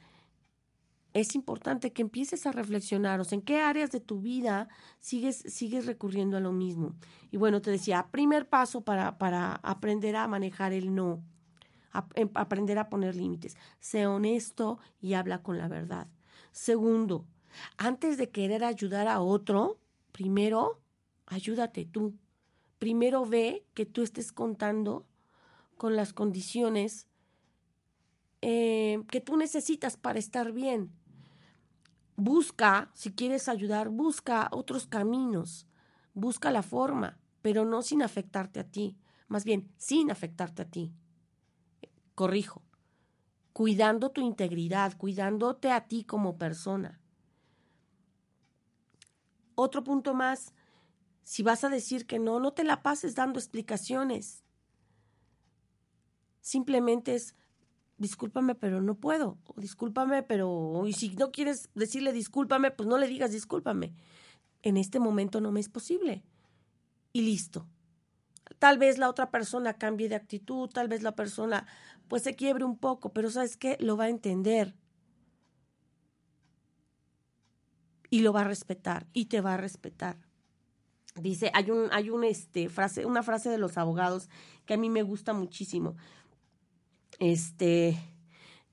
es 1.13 1.35
importante 1.35 1.93
que 1.93 2.03
empieces 2.03 2.47
a 2.47 2.53
reflexionar, 2.53 3.21
o 3.21 3.25
sea, 3.25 3.37
en 3.37 3.43
qué 3.43 3.61
áreas 3.61 3.91
de 3.91 4.01
tu 4.01 4.21
vida 4.21 4.69
sigues, 4.99 5.37
sigues 5.47 5.87
recurriendo 5.87 6.37
a 6.37 6.41
lo 6.41 6.53
mismo. 6.53 6.95
Y 7.31 7.37
bueno, 7.37 7.61
te 7.61 7.71
decía, 7.71 8.09
primer 8.11 8.49
paso 8.49 8.83
para, 8.83 9.19
para 9.19 9.57
aprender 9.57 10.17
a 10.17 10.27
manejar 10.27 10.73
el 10.73 10.95
no, 10.95 11.23
em, 12.15 12.31
aprender 12.35 12.79
a 12.79 12.89
poner 12.89 13.15
límites. 13.15 13.57
Sé 13.79 14.07
honesto 14.07 14.79
y 15.01 15.15
habla 15.15 15.43
con 15.43 15.59
la 15.59 15.69
verdad. 15.69 16.09
Segundo, 16.53 17.27
antes 17.77 18.17
de 18.17 18.31
querer 18.31 18.65
ayudar 18.65 19.07
a 19.07 19.21
otro, 19.21 19.79
primero, 20.13 20.81
ayúdate 21.27 21.85
tú. 21.85 22.15
Primero 22.79 23.27
ve 23.27 23.67
que 23.75 23.87
tú 23.87 24.03
estés 24.03 24.33
contando 24.33 25.07
con 25.77 25.95
las 25.95 26.13
condiciones 26.13 27.07
eh, 28.43 29.01
que 29.09 29.21
tú 29.21 29.37
necesitas 29.37 29.97
para 29.97 30.19
estar 30.19 30.53
bien. 30.53 30.93
Busca, 32.17 32.91
si 32.93 33.13
quieres 33.13 33.49
ayudar, 33.49 33.89
busca 33.89 34.49
otros 34.53 34.87
caminos, 34.87 35.67
busca 36.13 36.51
la 36.51 36.63
forma, 36.63 37.19
pero 37.41 37.65
no 37.65 37.83
sin 37.83 38.03
afectarte 38.03 38.61
a 38.61 38.65
ti, 38.65 38.99
más 39.29 39.45
bien 39.45 39.73
sin 39.79 40.11
afectarte 40.11 40.63
a 40.63 40.71
ti. 40.71 40.93
Corrijo, 42.15 42.63
cuidando 43.53 44.11
tu 44.11 44.21
integridad, 44.21 44.97
cuidándote 44.99 45.71
a 45.71 45.87
ti 45.87 46.05
como 46.05 46.37
persona. 46.37 47.01
Otro 49.55 49.85
punto 49.85 50.15
más, 50.15 50.53
si 51.23 51.43
vas 51.43 51.63
a 51.63 51.69
decir 51.69 52.07
que 52.07 52.19
no, 52.19 52.41
no 52.41 52.53
te 52.53 52.65
la 52.65 52.83
pases 52.83 53.15
dando 53.15 53.39
explicaciones. 53.39 54.43
Simplemente 56.41 57.15
es 57.15 57.37
discúlpame, 58.03 58.55
pero 58.55 58.83
no 58.83 58.97
puedo, 58.97 59.39
o 59.47 59.61
discúlpame, 59.61 60.23
pero, 60.23 60.83
y 60.87 60.93
si 60.93 61.11
no 61.11 61.31
quieres 61.31 61.71
decirle 61.75 62.13
discúlpame, 62.13 62.71
pues 62.71 62.89
no 62.89 62.99
le 62.99 63.07
digas 63.07 63.33
discúlpame. 63.33 63.95
En 64.63 64.77
este 64.77 65.01
momento 65.01 65.41
no 65.41 65.53
me 65.53 65.61
es 65.61 65.69
posible. 65.69 66.25
Y 67.13 67.23
listo. 67.23 67.67
Tal 68.59 68.79
vez 68.79 68.99
la 68.99 69.09
otra 69.09 69.31
persona 69.31 69.75
cambie 69.75 70.09
de 70.09 70.17
actitud, 70.17 70.69
tal 70.69 70.89
vez 70.89 71.03
la 71.03 71.15
persona 71.15 71.67
pues 72.09 72.23
se 72.23 72.37
quiebre 72.37 72.65
un 72.65 72.77
poco, 72.77 73.13
pero 73.13 73.31
¿sabes 73.31 73.57
qué? 73.57 73.77
Lo 73.81 73.97
va 73.97 74.05
a 74.05 74.09
entender. 74.09 74.77
Y 78.11 78.21
lo 78.21 78.33
va 78.33 78.43
a 78.43 78.45
respetar 78.45 79.07
y 79.13 79.27
te 79.27 79.41
va 79.41 79.55
a 79.55 79.57
respetar. 79.57 80.19
Dice, 81.15 81.51
hay 81.55 81.71
un 81.71 81.89
hay 81.93 82.11
un 82.11 82.25
este 82.25 82.69
frase, 82.69 83.05
una 83.07 83.23
frase 83.23 83.49
de 83.49 83.59
los 83.59 83.79
abogados 83.79 84.29
que 84.65 84.75
a 84.75 84.79
mí 84.79 84.91
me 84.91 85.03
gusta 85.03 85.33
muchísimo 85.33 85.97
este, 87.19 87.99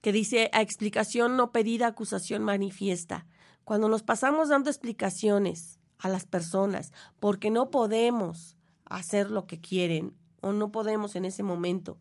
que 0.02 0.12
dice 0.12 0.50
a 0.54 0.62
explicación 0.62 1.38
no 1.38 1.52
pedida, 1.52 1.88
acusación 1.88 2.44
manifiesta. 2.44 3.26
Cuando 3.64 3.90
nos 3.90 4.04
pasamos 4.04 4.50
dando 4.50 4.70
explicaciones 4.70 5.80
a 6.00 6.10
las 6.10 6.26
personas 6.26 6.92
porque 7.20 7.52
no 7.52 7.70
podemos 7.70 8.56
hacer 8.86 9.30
lo 9.30 9.46
que 9.46 9.60
quieren 9.60 10.16
o 10.42 10.54
no 10.54 10.72
podemos 10.72 11.16
en 11.16 11.26
ese 11.26 11.44
momento 11.44 12.00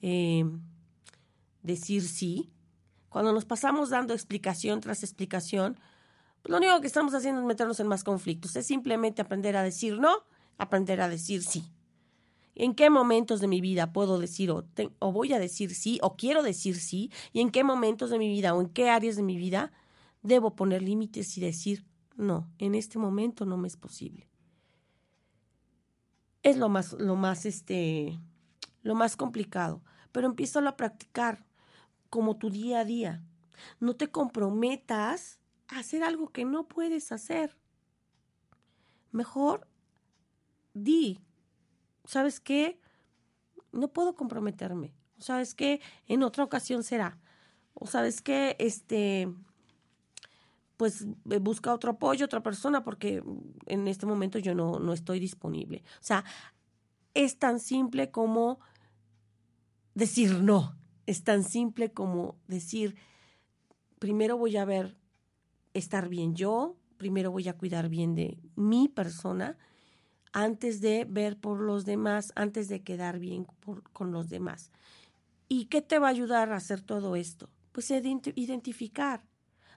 eh, 0.00 0.44
decir 1.62 2.02
sí, 2.02 2.50
Cuando 3.08 3.32
nos 3.32 3.44
pasamos 3.44 3.90
dando 3.90 4.14
explicación 4.14 4.80
tras 4.80 5.02
explicación, 5.02 5.78
pues 6.40 6.50
lo 6.50 6.56
único 6.56 6.80
que 6.80 6.86
estamos 6.86 7.12
haciendo 7.14 7.42
es 7.42 7.46
meternos 7.46 7.78
en 7.78 7.86
más 7.86 8.04
conflictos. 8.04 8.56
Es 8.56 8.66
simplemente 8.66 9.20
aprender 9.20 9.54
a 9.56 9.62
decir 9.62 9.98
no, 9.98 10.24
aprender 10.56 11.00
a 11.02 11.08
decir 11.08 11.42
sí. 11.42 11.70
¿En 12.54 12.74
qué 12.74 12.90
momentos 12.90 13.40
de 13.40 13.48
mi 13.48 13.60
vida 13.60 13.92
puedo 13.92 14.18
decir 14.18 14.50
o, 14.50 14.64
o, 14.98 15.12
voy 15.12 15.32
a 15.32 15.38
decir 15.38 15.74
sí 15.74 15.98
o 16.02 16.16
quiero 16.16 16.42
decir 16.42 16.76
sí? 16.76 17.10
¿Y 17.32 17.40
en 17.40 17.50
qué 17.50 17.64
momentos 17.64 18.10
de 18.10 18.18
mi 18.18 18.28
vida 18.28 18.54
o 18.54 18.60
en 18.60 18.68
qué 18.68 18.90
áreas 18.90 19.16
de 19.16 19.22
mi 19.22 19.36
vida 19.36 19.72
debo 20.22 20.54
poner 20.54 20.82
límites 20.82 21.36
y 21.38 21.40
decir 21.40 21.86
no, 22.16 22.50
en 22.58 22.74
este 22.74 22.98
momento 22.98 23.46
no 23.46 23.56
me 23.56 23.68
es 23.68 23.76
posible? 23.76 24.28
Es 26.42 26.56
lo 26.56 26.68
más, 26.68 26.92
lo 26.94 27.16
más, 27.16 27.46
este, 27.46 28.18
lo 28.82 28.94
más 28.94 29.16
complicado, 29.16 29.82
pero 30.10 30.26
empieza 30.26 30.66
a 30.66 30.76
practicar 30.76 31.46
como 32.10 32.36
tu 32.36 32.50
día 32.50 32.80
a 32.80 32.84
día. 32.84 33.22
No 33.80 33.94
te 33.94 34.10
comprometas 34.10 35.38
a 35.68 35.78
hacer 35.78 36.02
algo 36.02 36.28
que 36.30 36.44
no 36.44 36.66
puedes 36.66 37.12
hacer. 37.12 37.56
Mejor 39.12 39.68
di, 40.74 41.20
¿sabes 42.04 42.40
qué? 42.40 42.80
No 43.72 43.88
puedo 43.88 44.14
comprometerme. 44.14 44.94
¿Sabes 45.18 45.54
qué? 45.54 45.80
En 46.06 46.22
otra 46.22 46.44
ocasión 46.44 46.82
será. 46.82 47.18
O 47.74 47.86
sabes 47.86 48.20
qué, 48.20 48.56
este, 48.58 49.32
pues 50.76 51.06
eh, 51.30 51.38
busca 51.38 51.72
otro 51.72 51.92
apoyo, 51.92 52.24
otra 52.26 52.42
persona, 52.42 52.84
porque 52.84 53.22
en 53.66 53.88
este 53.88 54.04
momento 54.04 54.38
yo 54.38 54.54
no, 54.54 54.78
no 54.78 54.92
estoy 54.92 55.20
disponible. 55.20 55.82
O 56.00 56.04
sea, 56.04 56.24
es 57.14 57.38
tan 57.38 57.60
simple 57.60 58.10
como 58.10 58.58
decir 59.94 60.42
no. 60.42 60.76
Es 61.06 61.24
tan 61.24 61.44
simple 61.44 61.92
como 61.92 62.36
decir, 62.46 62.96
primero 63.98 64.36
voy 64.36 64.56
a 64.56 64.64
ver 64.64 64.96
estar 65.74 66.08
bien 66.08 66.34
yo, 66.34 66.76
primero 66.96 67.30
voy 67.30 67.48
a 67.48 67.56
cuidar 67.56 67.88
bien 67.88 68.14
de 68.14 68.38
mi 68.54 68.88
persona 68.88 69.58
antes 70.32 70.80
de 70.80 71.04
ver 71.04 71.38
por 71.38 71.60
los 71.60 71.84
demás, 71.84 72.32
antes 72.34 72.68
de 72.68 72.82
quedar 72.82 73.18
bien 73.18 73.46
con 73.92 74.12
los 74.12 74.28
demás. 74.28 74.70
¿Y 75.48 75.66
qué 75.66 75.82
te 75.82 75.98
va 75.98 76.08
a 76.08 76.10
ayudar 76.10 76.50
a 76.52 76.56
hacer 76.56 76.80
todo 76.80 77.14
esto? 77.16 77.50
Pues 77.72 77.90
identificar 77.90 79.22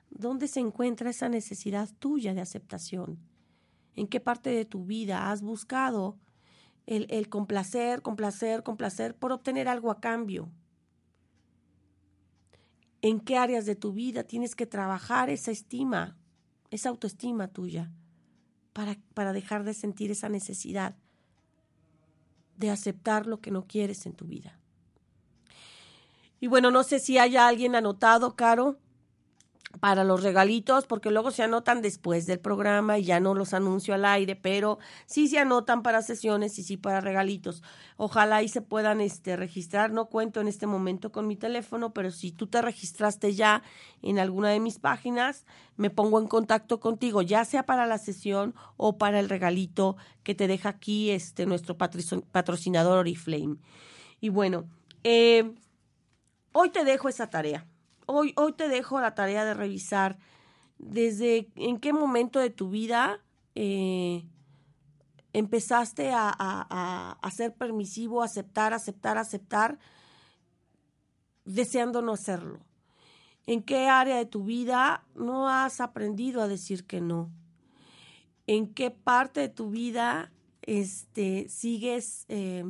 dónde 0.09 0.47
se 0.47 0.61
encuentra 0.61 1.09
esa 1.09 1.29
necesidad 1.29 1.89
tuya 1.99 2.33
de 2.33 2.41
aceptación. 2.41 3.19
¿En 3.95 4.07
qué 4.07 4.19
parte 4.19 4.49
de 4.49 4.65
tu 4.65 4.85
vida 4.85 5.31
has 5.31 5.41
buscado 5.41 6.17
el, 6.85 7.07
el 7.09 7.29
complacer, 7.29 8.01
complacer, 8.01 8.63
complacer 8.63 9.15
por 9.15 9.31
obtener 9.31 9.67
algo 9.67 9.91
a 9.91 9.99
cambio? 9.99 10.49
¿En 13.01 13.19
qué 13.19 13.37
áreas 13.37 13.65
de 13.65 13.75
tu 13.75 13.93
vida 13.93 14.23
tienes 14.23 14.55
que 14.55 14.65
trabajar 14.65 15.29
esa 15.29 15.51
estima, 15.51 16.17
esa 16.71 16.89
autoestima 16.89 17.49
tuya? 17.49 17.91
Para, 18.75 19.31
dejar 19.31 19.63
de 19.63 19.73
sentir 19.73 20.11
esa 20.11 20.27
necesidad 20.27 20.95
de 22.57 22.69
aceptar 22.69 23.25
lo 23.25 23.39
que 23.39 23.49
no 23.49 23.65
quieres 23.67 24.05
en 24.05 24.11
tu 24.11 24.25
vida. 24.25 24.59
Y 26.41 26.47
bueno, 26.47 26.71
no 26.71 26.83
sé 26.83 26.99
si 26.99 27.17
haya 27.17 27.47
alguien 27.47 27.75
anotado, 27.75 28.35
Caro, 28.35 28.77
para 29.79 30.03
los 30.03 30.23
regalitos, 30.23 30.85
porque 30.85 31.11
luego 31.11 31.31
se 31.31 31.43
anotan 31.43 31.81
después 31.81 32.25
del 32.25 32.39
programa 32.39 32.97
y 32.97 33.03
ya 33.03 33.19
no 33.19 33.33
los 33.33 33.53
anuncio 33.53 33.93
al 33.93 34.05
aire, 34.05 34.35
pero 34.35 34.79
sí 35.05 35.27
se 35.27 35.39
anotan 35.39 35.83
para 35.83 36.01
sesiones 36.01 36.57
y 36.59 36.63
sí 36.63 36.77
para 36.77 37.01
regalitos. 37.01 37.63
Ojalá 37.97 38.43
y 38.43 38.49
se 38.49 38.61
puedan 38.61 39.01
este, 39.01 39.35
registrar. 39.35 39.91
No 39.91 40.07
cuento 40.07 40.41
en 40.41 40.47
este 40.47 40.67
momento 40.67 41.11
con 41.11 41.27
mi 41.27 41.35
teléfono, 41.35 41.93
pero 41.93 42.11
si 42.11 42.31
tú 42.31 42.47
te 42.47 42.61
registraste 42.61 43.33
ya 43.33 43.63
en 44.01 44.19
alguna 44.19 44.49
de 44.49 44.59
mis 44.59 44.79
páginas, 44.79 45.45
me 45.77 45.89
pongo 45.89 46.19
en 46.19 46.27
contacto 46.27 46.79
contigo, 46.79 47.21
ya 47.21 47.45
sea 47.45 47.65
para 47.65 47.85
la 47.85 47.97
sesión 47.97 48.55
o 48.77 48.97
para 48.97 49.19
el 49.19 49.29
regalito 49.29 49.97
que 50.23 50.35
te 50.35 50.47
deja 50.47 50.69
aquí 50.69 51.11
este, 51.11 51.45
nuestro 51.45 51.77
patrocinador 51.77 52.99
Oriflame. 52.99 53.57
Y 54.21 54.29
bueno, 54.29 54.69
eh, 55.03 55.53
hoy 56.53 56.69
te 56.69 56.83
dejo 56.83 57.09
esa 57.09 57.29
tarea 57.29 57.67
hoy, 58.05 58.33
hoy 58.37 58.53
te 58.53 58.67
dejo 58.67 58.99
la 58.99 59.15
tarea 59.15 59.45
de 59.45 59.53
revisar 59.53 60.17
desde 60.77 61.49
en 61.55 61.79
qué 61.79 61.93
momento 61.93 62.39
de 62.39 62.49
tu 62.49 62.69
vida 62.69 63.21
eh, 63.55 64.25
empezaste 65.33 66.11
a, 66.11 66.33
a, 66.37 67.17
a, 67.21 67.31
ser 67.31 67.53
permisivo, 67.53 68.23
aceptar, 68.23 68.73
aceptar, 68.73 69.17
aceptar, 69.17 69.79
deseando 71.43 72.01
no 72.01 72.13
hacerlo. 72.13 72.59
¿En 73.47 73.61
qué 73.61 73.87
área 73.87 74.17
de 74.17 74.25
tu 74.25 74.43
vida 74.43 75.05
no 75.13 75.49
has 75.49 75.81
aprendido 75.81 76.41
a 76.41 76.47
decir 76.47 76.85
que 76.85 77.01
no? 77.01 77.31
¿En 78.47 78.73
qué 78.73 78.91
parte 78.91 79.41
de 79.41 79.49
tu 79.49 79.69
vida 79.69 80.31
este, 80.61 81.47
sigues 81.49 82.25
eh, 82.29 82.63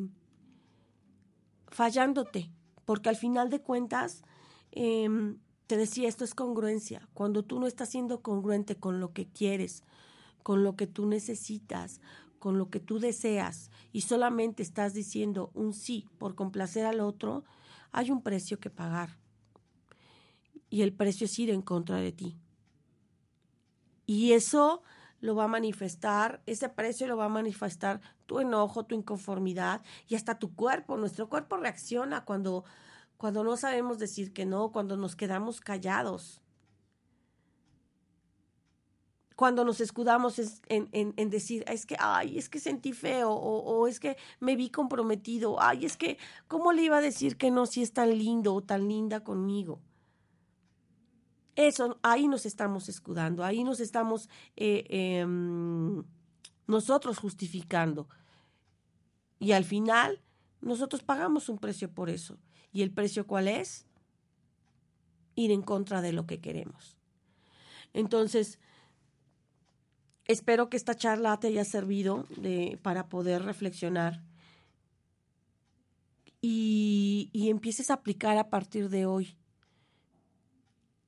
fallándote? 1.67 2.51
Porque 2.83 3.09
al 3.09 3.15
final 3.15 3.49
de 3.49 3.61
cuentas, 3.61 4.23
Em, 4.75 5.39
te 5.67 5.77
decía, 5.77 6.07
esto 6.07 6.23
es 6.23 6.35
congruencia. 6.35 7.07
Cuando 7.13 7.43
tú 7.43 7.59
no 7.59 7.65
estás 7.65 7.89
siendo 7.89 8.21
congruente 8.21 8.75
con 8.75 8.99
lo 8.99 9.13
que 9.13 9.27
quieres, 9.27 9.83
con 10.43 10.63
lo 10.63 10.75
que 10.75 10.85
tú 10.85 11.07
necesitas, 11.07 12.01
con 12.37 12.59
lo 12.59 12.69
que 12.69 12.79
tú 12.79 12.99
deseas, 12.99 13.71
y 13.91 14.01
solamente 14.01 14.61
estás 14.61 14.93
diciendo 14.93 15.49
un 15.53 15.73
sí 15.73 16.07
por 16.19 16.35
complacer 16.35 16.85
al 16.85 16.99
otro, 16.99 17.45
hay 17.91 18.11
un 18.11 18.21
precio 18.21 18.59
que 18.59 18.69
pagar. 18.69 19.17
Y 20.69 20.81
el 20.81 20.93
precio 20.93 21.25
es 21.25 21.39
ir 21.39 21.49
en 21.49 21.61
contra 21.61 21.97
de 21.97 22.11
ti. 22.11 22.37
Y 24.05 24.33
eso 24.33 24.83
lo 25.21 25.35
va 25.35 25.45
a 25.45 25.47
manifestar, 25.47 26.43
ese 26.45 26.67
precio 26.69 27.07
lo 27.07 27.17
va 27.17 27.25
a 27.25 27.29
manifestar 27.29 28.01
tu 28.25 28.39
enojo, 28.39 28.85
tu 28.85 28.93
inconformidad 28.93 29.81
y 30.07 30.15
hasta 30.15 30.37
tu 30.37 30.53
cuerpo. 30.53 30.97
Nuestro 30.97 31.29
cuerpo 31.29 31.57
reacciona 31.57 32.25
cuando 32.25 32.65
cuando 33.17 33.43
no 33.43 33.57
sabemos 33.57 33.99
decir 33.99 34.33
que 34.33 34.45
no, 34.45 34.71
cuando 34.71 34.97
nos 34.97 35.15
quedamos 35.15 35.61
callados, 35.61 36.41
cuando 39.35 39.65
nos 39.65 39.81
escudamos 39.81 40.39
en, 40.69 40.89
en, 40.91 41.29
decir, 41.29 41.65
es 41.67 41.85
que, 41.85 41.97
ay, 41.99 42.37
es 42.37 42.47
que 42.47 42.59
sentí 42.59 42.93
feo, 42.93 43.31
o, 43.31 43.87
es 43.87 43.99
que 43.99 44.15
me 44.39 44.55
vi 44.55 44.69
comprometido, 44.69 45.61
ay, 45.61 45.85
es 45.85 45.97
que, 45.97 46.17
¿cómo 46.47 46.71
le 46.71 46.83
iba 46.83 46.97
a 46.97 47.01
decir 47.01 47.37
que 47.37 47.51
no 47.51 47.65
si 47.65 47.81
es 47.81 47.91
tan 47.91 48.17
lindo 48.17 48.53
o 48.53 48.61
tan 48.61 48.87
linda 48.87 49.23
conmigo? 49.23 49.81
Eso, 51.55 51.99
ahí 52.01 52.27
nos 52.27 52.45
estamos 52.45 52.87
escudando, 52.89 53.43
ahí 53.43 53.63
nos 53.63 53.79
estamos 53.79 54.29
eh, 54.55 54.85
em, 54.89 56.03
nosotros 56.67 57.17
justificando. 57.17 58.07
Y 59.39 59.51
al 59.51 59.65
final, 59.65 60.21
nosotros 60.65 61.03
pagamos 61.03 61.47
un 61.47 61.59
precio 61.59 61.93
por 61.93 62.09
eso. 62.09 62.37
¿Y 62.73 62.81
el 62.81 62.91
precio 62.91 63.27
cuál 63.27 63.47
es? 63.47 63.85
Ir 65.35 65.51
en 65.51 65.61
contra 65.61 66.01
de 66.01 66.11
lo 66.11 66.25
que 66.25 66.41
queremos. 66.41 66.97
Entonces, 67.93 68.59
espero 70.25 70.69
que 70.69 70.75
esta 70.75 70.95
charla 70.95 71.39
te 71.39 71.47
haya 71.47 71.63
servido 71.63 72.25
de, 72.37 72.79
para 72.81 73.07
poder 73.07 73.43
reflexionar 73.43 74.23
y, 76.41 77.29
y 77.31 77.49
empieces 77.49 77.91
a 77.91 77.95
aplicar 77.95 78.37
a 78.37 78.49
partir 78.49 78.89
de 78.89 79.05
hoy 79.05 79.37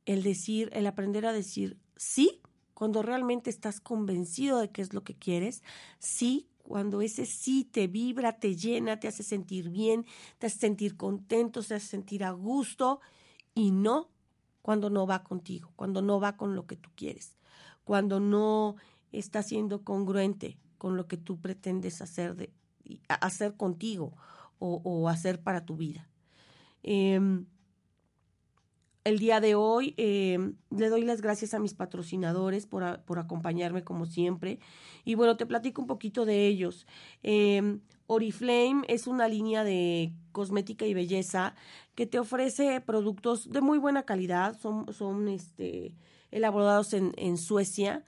el 0.05 0.23
decir, 0.23 0.69
el 0.71 0.85
aprender 0.85 1.25
a 1.25 1.33
decir 1.33 1.77
sí 1.95 2.41
cuando 2.75 3.01
realmente 3.01 3.49
estás 3.49 3.81
convencido 3.81 4.59
de 4.59 4.69
qué 4.69 4.83
es 4.83 4.93
lo 4.93 5.03
que 5.03 5.15
quieres, 5.15 5.63
sí 5.97 6.47
cuando 6.67 7.01
ese 7.01 7.25
sí 7.25 7.63
te 7.63 7.87
vibra, 7.87 8.39
te 8.39 8.57
llena, 8.57 8.99
te 8.99 9.07
hace 9.07 9.23
sentir 9.23 9.69
bien, 9.69 10.05
te 10.37 10.47
hace 10.47 10.59
sentir 10.59 10.97
contento, 10.97 11.63
te 11.63 11.75
hace 11.75 11.87
sentir 11.87 12.25
a 12.25 12.31
gusto 12.31 12.99
y 13.55 13.71
no 13.71 14.09
cuando 14.61 14.89
no 14.89 15.07
va 15.07 15.23
contigo, 15.23 15.71
cuando 15.77 16.01
no 16.01 16.19
va 16.19 16.35
con 16.35 16.55
lo 16.55 16.67
que 16.67 16.75
tú 16.75 16.89
quieres, 16.95 17.37
cuando 17.85 18.19
no 18.19 18.75
está 19.13 19.43
siendo 19.43 19.85
congruente 19.85 20.57
con 20.77 20.97
lo 20.97 21.07
que 21.07 21.15
tú 21.15 21.39
pretendes 21.39 22.01
hacer, 22.01 22.35
de, 22.35 22.51
hacer 23.07 23.55
contigo 23.55 24.11
o, 24.59 25.07
hacer 25.07 25.41
para 25.41 25.65
tu 25.65 25.77
vida. 25.77 26.09
Em, 26.83 27.45
el 29.07 29.19
día 29.19 29.39
de 29.39 29.55
hoy 29.55 29.93
eh, 29.95 30.37
le 30.69 30.89
doy 30.89 31.03
las 31.03 31.21
gracias 31.21 31.53
a 31.53 31.59
mis 31.59 31.73
patrocinadores 31.73 32.65
por, 32.65 32.83
acompañarme 32.83 33.85
como 33.85 34.05
siempre. 34.05 34.59
Y 35.05 35.15
bueno, 35.15 35.37
te 35.37 35.45
platico 35.45 35.81
un 35.81 35.87
poquito 35.87 36.25
de 36.25 36.45
ellos. 36.45 36.85
Eh, 37.23 37.79
Oriflame 38.07 38.83
es 38.89 39.07
una 39.07 39.29
línea 39.29 39.63
de 39.63 40.11
cosmética 40.33 40.85
y 40.85 40.93
belleza 40.93 41.55
que 41.95 42.05
te 42.05 42.19
ofrece 42.19 42.81
productos 42.81 43.49
de 43.49 43.61
muy 43.61 43.77
buena 43.77 44.03
calidad. 44.03 44.59
Son, 44.59 44.93
son 44.93 45.29
este, 45.29 45.95
elaborados 46.29 46.93
en, 46.93 47.37
Suecia. 47.37 48.03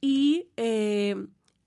Y 0.00 0.48
eh, 0.56 1.14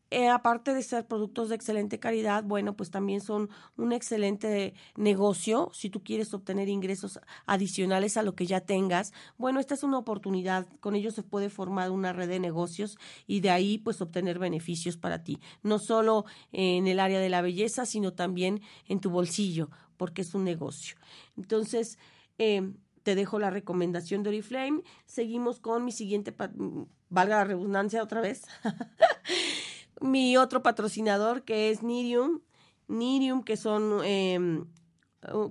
eh, 0.09 0.29
aparte 0.29 0.73
de 0.73 0.81
ser 0.83 1.05
productos 1.05 1.49
de 1.49 1.55
excelente 1.55 1.99
calidad, 1.99 2.43
bueno, 2.43 2.75
pues 2.77 2.91
también 2.91 3.19
son 3.19 3.49
un 3.75 3.91
excelente 3.91 4.73
negocio. 4.95 5.69
Si 5.73 5.89
tú 5.89 6.01
quieres 6.03 6.33
obtener 6.33 6.69
ingresos 6.69 7.19
adicionales 7.45 8.15
a 8.15 8.23
lo 8.23 8.33
que 8.33 8.45
ya 8.45 8.61
tengas, 8.61 9.11
bueno, 9.37 9.59
esta 9.59 9.73
es 9.73 9.83
una 9.83 9.97
oportunidad. 9.97 10.67
Con 10.79 10.95
ello 10.95 11.11
se 11.11 11.23
puede 11.23 11.49
formar 11.49 11.91
una 11.91 12.13
red 12.13 12.29
de 12.29 12.39
negocios 12.39 12.97
y 13.25 13.41
de 13.41 13.49
ahí 13.49 13.77
pues 13.79 14.01
obtener 14.01 14.39
beneficios 14.39 14.95
para 14.95 15.23
ti. 15.23 15.39
No 15.61 15.77
solo 15.77 16.25
en 16.53 16.87
el 16.87 16.99
área 17.01 17.19
de 17.19 17.29
la 17.29 17.41
belleza, 17.41 17.85
sino 17.85 18.13
también 18.13 18.61
en 18.87 19.01
tu 19.01 19.09
bolsillo, 19.09 19.69
porque 19.97 20.21
es 20.21 20.33
un 20.33 20.45
negocio. 20.45 20.95
Entonces, 21.35 21.97
eh, 22.37 22.71
te 23.03 23.15
dejo 23.15 23.39
la 23.39 23.49
recomendación 23.49 24.21
de 24.21 24.29
Oriflame. 24.29 24.83
Seguimos 25.05 25.59
con 25.59 25.85
mi 25.85 25.93
siguiente, 25.93 26.35
valga 27.09 27.37
la 27.37 27.43
redundancia 27.45 28.03
otra 28.03 28.19
vez. 28.21 28.43
mi 30.01 30.37
otro 30.37 30.63
patrocinador 30.63 31.43
que 31.43 31.69
es 31.69 31.83
Nirium. 31.83 32.41
Nirium, 32.87 33.43
que 33.43 33.57
son 33.57 34.01
eh, 34.03 34.63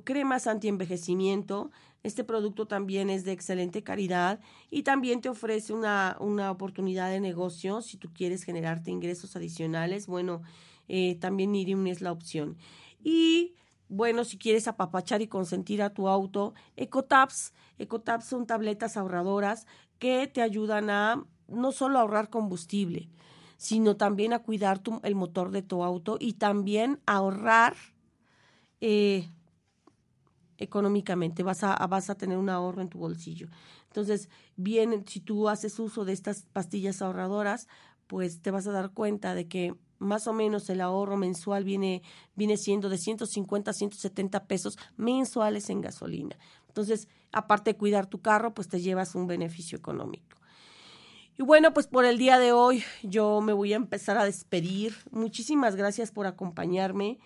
cremas 0.05 0.47
anti-envejecimiento. 0.47 1.71
Este 2.03 2.23
producto 2.23 2.67
también 2.67 3.11
es 3.11 3.25
de 3.25 3.33
excelente 3.33 3.83
calidad 3.83 4.41
y 4.71 4.85
también 4.85 5.21
te 5.21 5.29
ofrece 5.29 5.73
una, 5.73 6.17
una 6.21 6.51
oportunidad 6.51 7.11
de 7.11 7.21
negocio 7.21 7.83
si 7.83 7.97
tú 7.97 8.13
quieres 8.13 8.45
generarte 8.45 8.91
ingresos 8.91 9.35
adicionales. 9.35 10.07
Bueno, 10.07 10.43
eh, 10.89 11.17
también 11.17 11.53
Nirium 11.53 11.87
es 11.89 12.01
la 12.01 12.13
opción. 12.13 12.57
Y 13.03 13.55
bueno, 13.89 14.25
si 14.25 14.39
quieres 14.39 14.69
apapachar 14.69 15.23
y 15.23 15.29
consentir 15.29 15.83
a 15.83 15.91
tu 15.91 16.09
auto, 16.09 16.55
EcoTaps. 16.77 17.53
EcoTaps 17.79 18.25
son 18.25 18.47
tabletas 18.47 18.97
ahorradoras 18.97 19.67
que 19.99 20.27
te 20.27 20.43
ayudan 20.43 20.91
a 20.91 21.25
no 21.49 21.73
solo 21.73 21.99
ahorrar 21.99 22.29
combustible, 22.29 23.09
sino 23.57 23.97
también 23.97 24.33
a 24.33 24.41
cuidar 24.41 24.81
el 25.03 25.15
motor 25.15 25.51
de 25.51 25.63
tu 25.63 25.83
auto 25.83 26.17
y 26.21 26.35
también 26.35 27.01
ahorrar 27.07 27.75
eh, 28.81 29.29
económicamente. 30.59 31.43
Vas 31.43 31.63
a, 31.65 31.75
vas 31.87 32.11
a 32.11 32.17
tener 32.17 32.39
un 32.39 32.49
ahorro 32.49 32.83
en 32.83 32.89
tu 32.89 32.99
bolsillo. 32.99 33.49
Entonces, 33.87 34.29
bien, 34.57 35.05
si 35.07 35.21
tú 35.21 35.49
haces 35.49 35.79
uso 35.79 36.05
de 36.05 36.13
estas 36.13 36.43
pastillas 36.53 37.03
ahorradoras, 37.03 37.69
pues 38.07 38.41
te 38.41 38.51
vas 38.51 38.67
a 38.67 38.73
dar 38.73 38.91
cuenta 38.93 39.35
de 39.35 39.49
que 39.49 39.75
más 39.99 40.27
o 40.27 40.33
menos 40.33 40.69
el 40.69 40.81
ahorro 40.81 41.17
mensual 41.17 41.65
viene, 41.65 42.03
viene 42.35 42.57
siendo 42.57 42.89
de 42.89 42.99
150 42.99 43.71
a 43.71 43.75
170 43.75 44.45
pesos 44.45 44.79
mensuales 44.97 45.71
en 45.71 45.81
gasolina. 45.81 46.37
Entonces, 46.69 47.09
aparte 47.33 47.73
de 47.73 47.79
cuidar 47.79 48.07
tu 48.07 48.21
carro, 48.21 48.53
pues 48.53 48.69
te 48.69 48.81
llevas 48.81 49.15
un 49.15 49.27
beneficio 49.27 49.79
económico. 49.79 50.37
Y 51.39 51.43
bueno, 51.43 51.75
pues 51.75 51.87
por 51.87 52.07
el 52.07 52.17
día 52.17 52.39
de 52.39 52.53
hoy 52.53 52.83
yo 53.03 53.43
me 53.43 53.53
voy 53.53 53.75
a 53.75 53.77
empezar 53.77 54.17
a 54.17 54.25
despedir. 54.25 54.95
Muchísimas 55.11 55.77
gracias 55.77 56.11
por 56.11 56.27
acompañarme. 56.27 57.19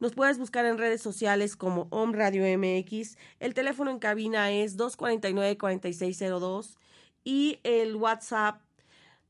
Nos 0.00 0.12
puedes 0.12 0.38
buscar 0.38 0.66
en 0.66 0.78
redes 0.78 1.00
sociales 1.00 1.54
como 1.56 1.86
Om 1.90 2.12
Radio 2.12 2.44
MX. 2.58 3.16
El 3.40 3.54
teléfono 3.54 3.90
en 3.90 3.98
cabina 3.98 4.50
es 4.50 4.76
249-4602 4.76 6.76
y 7.24 7.58
el 7.62 7.96
WhatsApp 7.96 8.60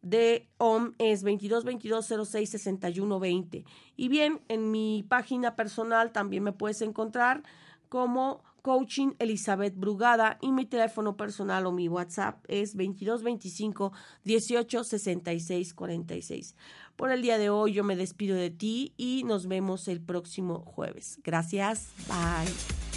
de 0.03 0.49
OM 0.59 0.95
es 0.99 1.25
2222066120. 1.25 3.65
Y 3.97 4.09
bien, 4.09 4.41
en 4.49 4.71
mi 4.71 5.03
página 5.09 5.57
personal 5.57 6.13
también 6.13 6.43
me 6.43 6.53
puedes 6.53 6.83
encontrar 6.83 7.43
como 7.89 8.43
Coaching 8.65 9.13
Elizabeth 9.19 9.77
Brugada 9.77 10.39
y 10.41 10.51
mi 10.51 10.65
teléfono 10.65 11.19
personal 11.19 11.67
o 11.67 11.73
mi 11.73 11.87
WhatsApp 11.87 12.43
es 12.49 12.75
2225 12.75 13.93
186646. 14.25 16.57
Por 16.97 17.11
el 17.11 17.21
día 17.21 17.37
de 17.37 17.51
hoy 17.51 17.75
yo 17.75 17.85
me 17.85 17.95
despido 17.95 18.37
de 18.37 18.49
ti 18.49 18.95
y 18.97 19.25
nos 19.25 19.49
vemos 19.49 19.87
el 19.87 20.01
próximo 20.01 20.61
jueves. 20.61 21.21
Gracias. 21.23 21.91
Bye. 22.09 22.94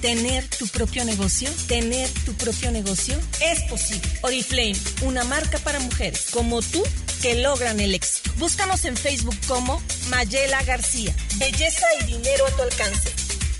¿Tener 0.00 0.46
tu 0.48 0.66
propio 0.66 1.04
negocio? 1.04 1.48
¿Tener 1.68 2.08
tu 2.24 2.34
propio 2.34 2.70
negocio? 2.72 3.14
Es 3.40 3.62
posible. 3.70 4.08
Oriflame, 4.22 4.76
una 5.02 5.24
marca 5.24 5.58
para 5.58 5.78
mujeres 5.78 6.26
como 6.32 6.60
tú 6.60 6.82
que 7.20 7.36
logran 7.36 7.78
el 7.78 7.94
éxito. 7.94 8.32
Búscanos 8.38 8.84
en 8.84 8.96
Facebook 8.96 9.36
como 9.46 9.80
Mayela 10.10 10.62
García. 10.64 11.14
Belleza 11.36 11.86
y 12.00 12.04
dinero 12.06 12.46
a 12.46 12.50
tu 12.50 12.62
alcance. 12.62 13.10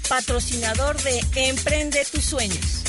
Patrocinador 0.09 1.01
de 1.03 1.21
Emprende 1.37 2.05
tus 2.11 2.25
sueños. 2.25 2.82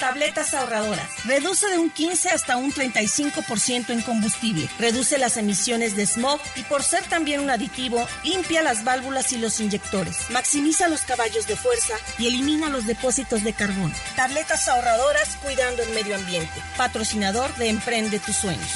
Tabletas 0.00 0.52
ahorradoras. 0.52 1.08
Reduce 1.24 1.68
de 1.68 1.78
un 1.78 1.90
15 1.90 2.30
hasta 2.30 2.56
un 2.56 2.72
35% 2.72 3.90
en 3.90 4.02
combustible. 4.02 4.68
Reduce 4.78 5.16
las 5.16 5.36
emisiones 5.36 5.94
de 5.94 6.06
smog 6.06 6.40
y 6.56 6.62
por 6.62 6.82
ser 6.82 7.04
también 7.04 7.40
un 7.40 7.50
aditivo, 7.50 8.06
limpia 8.24 8.62
las 8.62 8.82
válvulas 8.82 9.32
y 9.32 9.38
los 9.38 9.60
inyectores. 9.60 10.28
Maximiza 10.30 10.88
los 10.88 11.02
caballos 11.02 11.46
de 11.46 11.54
fuerza 11.54 11.94
y 12.18 12.26
elimina 12.26 12.68
los 12.68 12.86
depósitos 12.86 13.44
de 13.44 13.52
carbón. 13.52 13.92
Tabletas 14.16 14.66
ahorradoras 14.66 15.36
cuidando 15.42 15.82
el 15.82 15.90
medio 15.90 16.16
ambiente. 16.16 16.60
Patrocinador 16.76 17.54
de 17.54 17.68
Emprende 17.68 18.18
tus 18.18 18.36
sueños. 18.36 18.70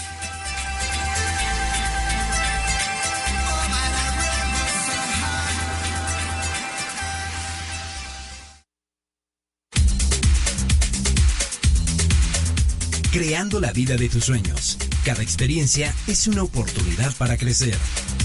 Creando 13.14 13.60
la 13.60 13.70
vida 13.70 13.96
de 13.96 14.08
tus 14.08 14.24
sueños. 14.24 14.76
Cada 15.04 15.22
experiencia 15.22 15.94
es 16.08 16.26
una 16.26 16.42
oportunidad 16.42 17.14
para 17.16 17.36
crecer. 17.36 17.78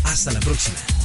Hasta 0.04 0.32
la 0.32 0.40
próxima. 0.40 0.99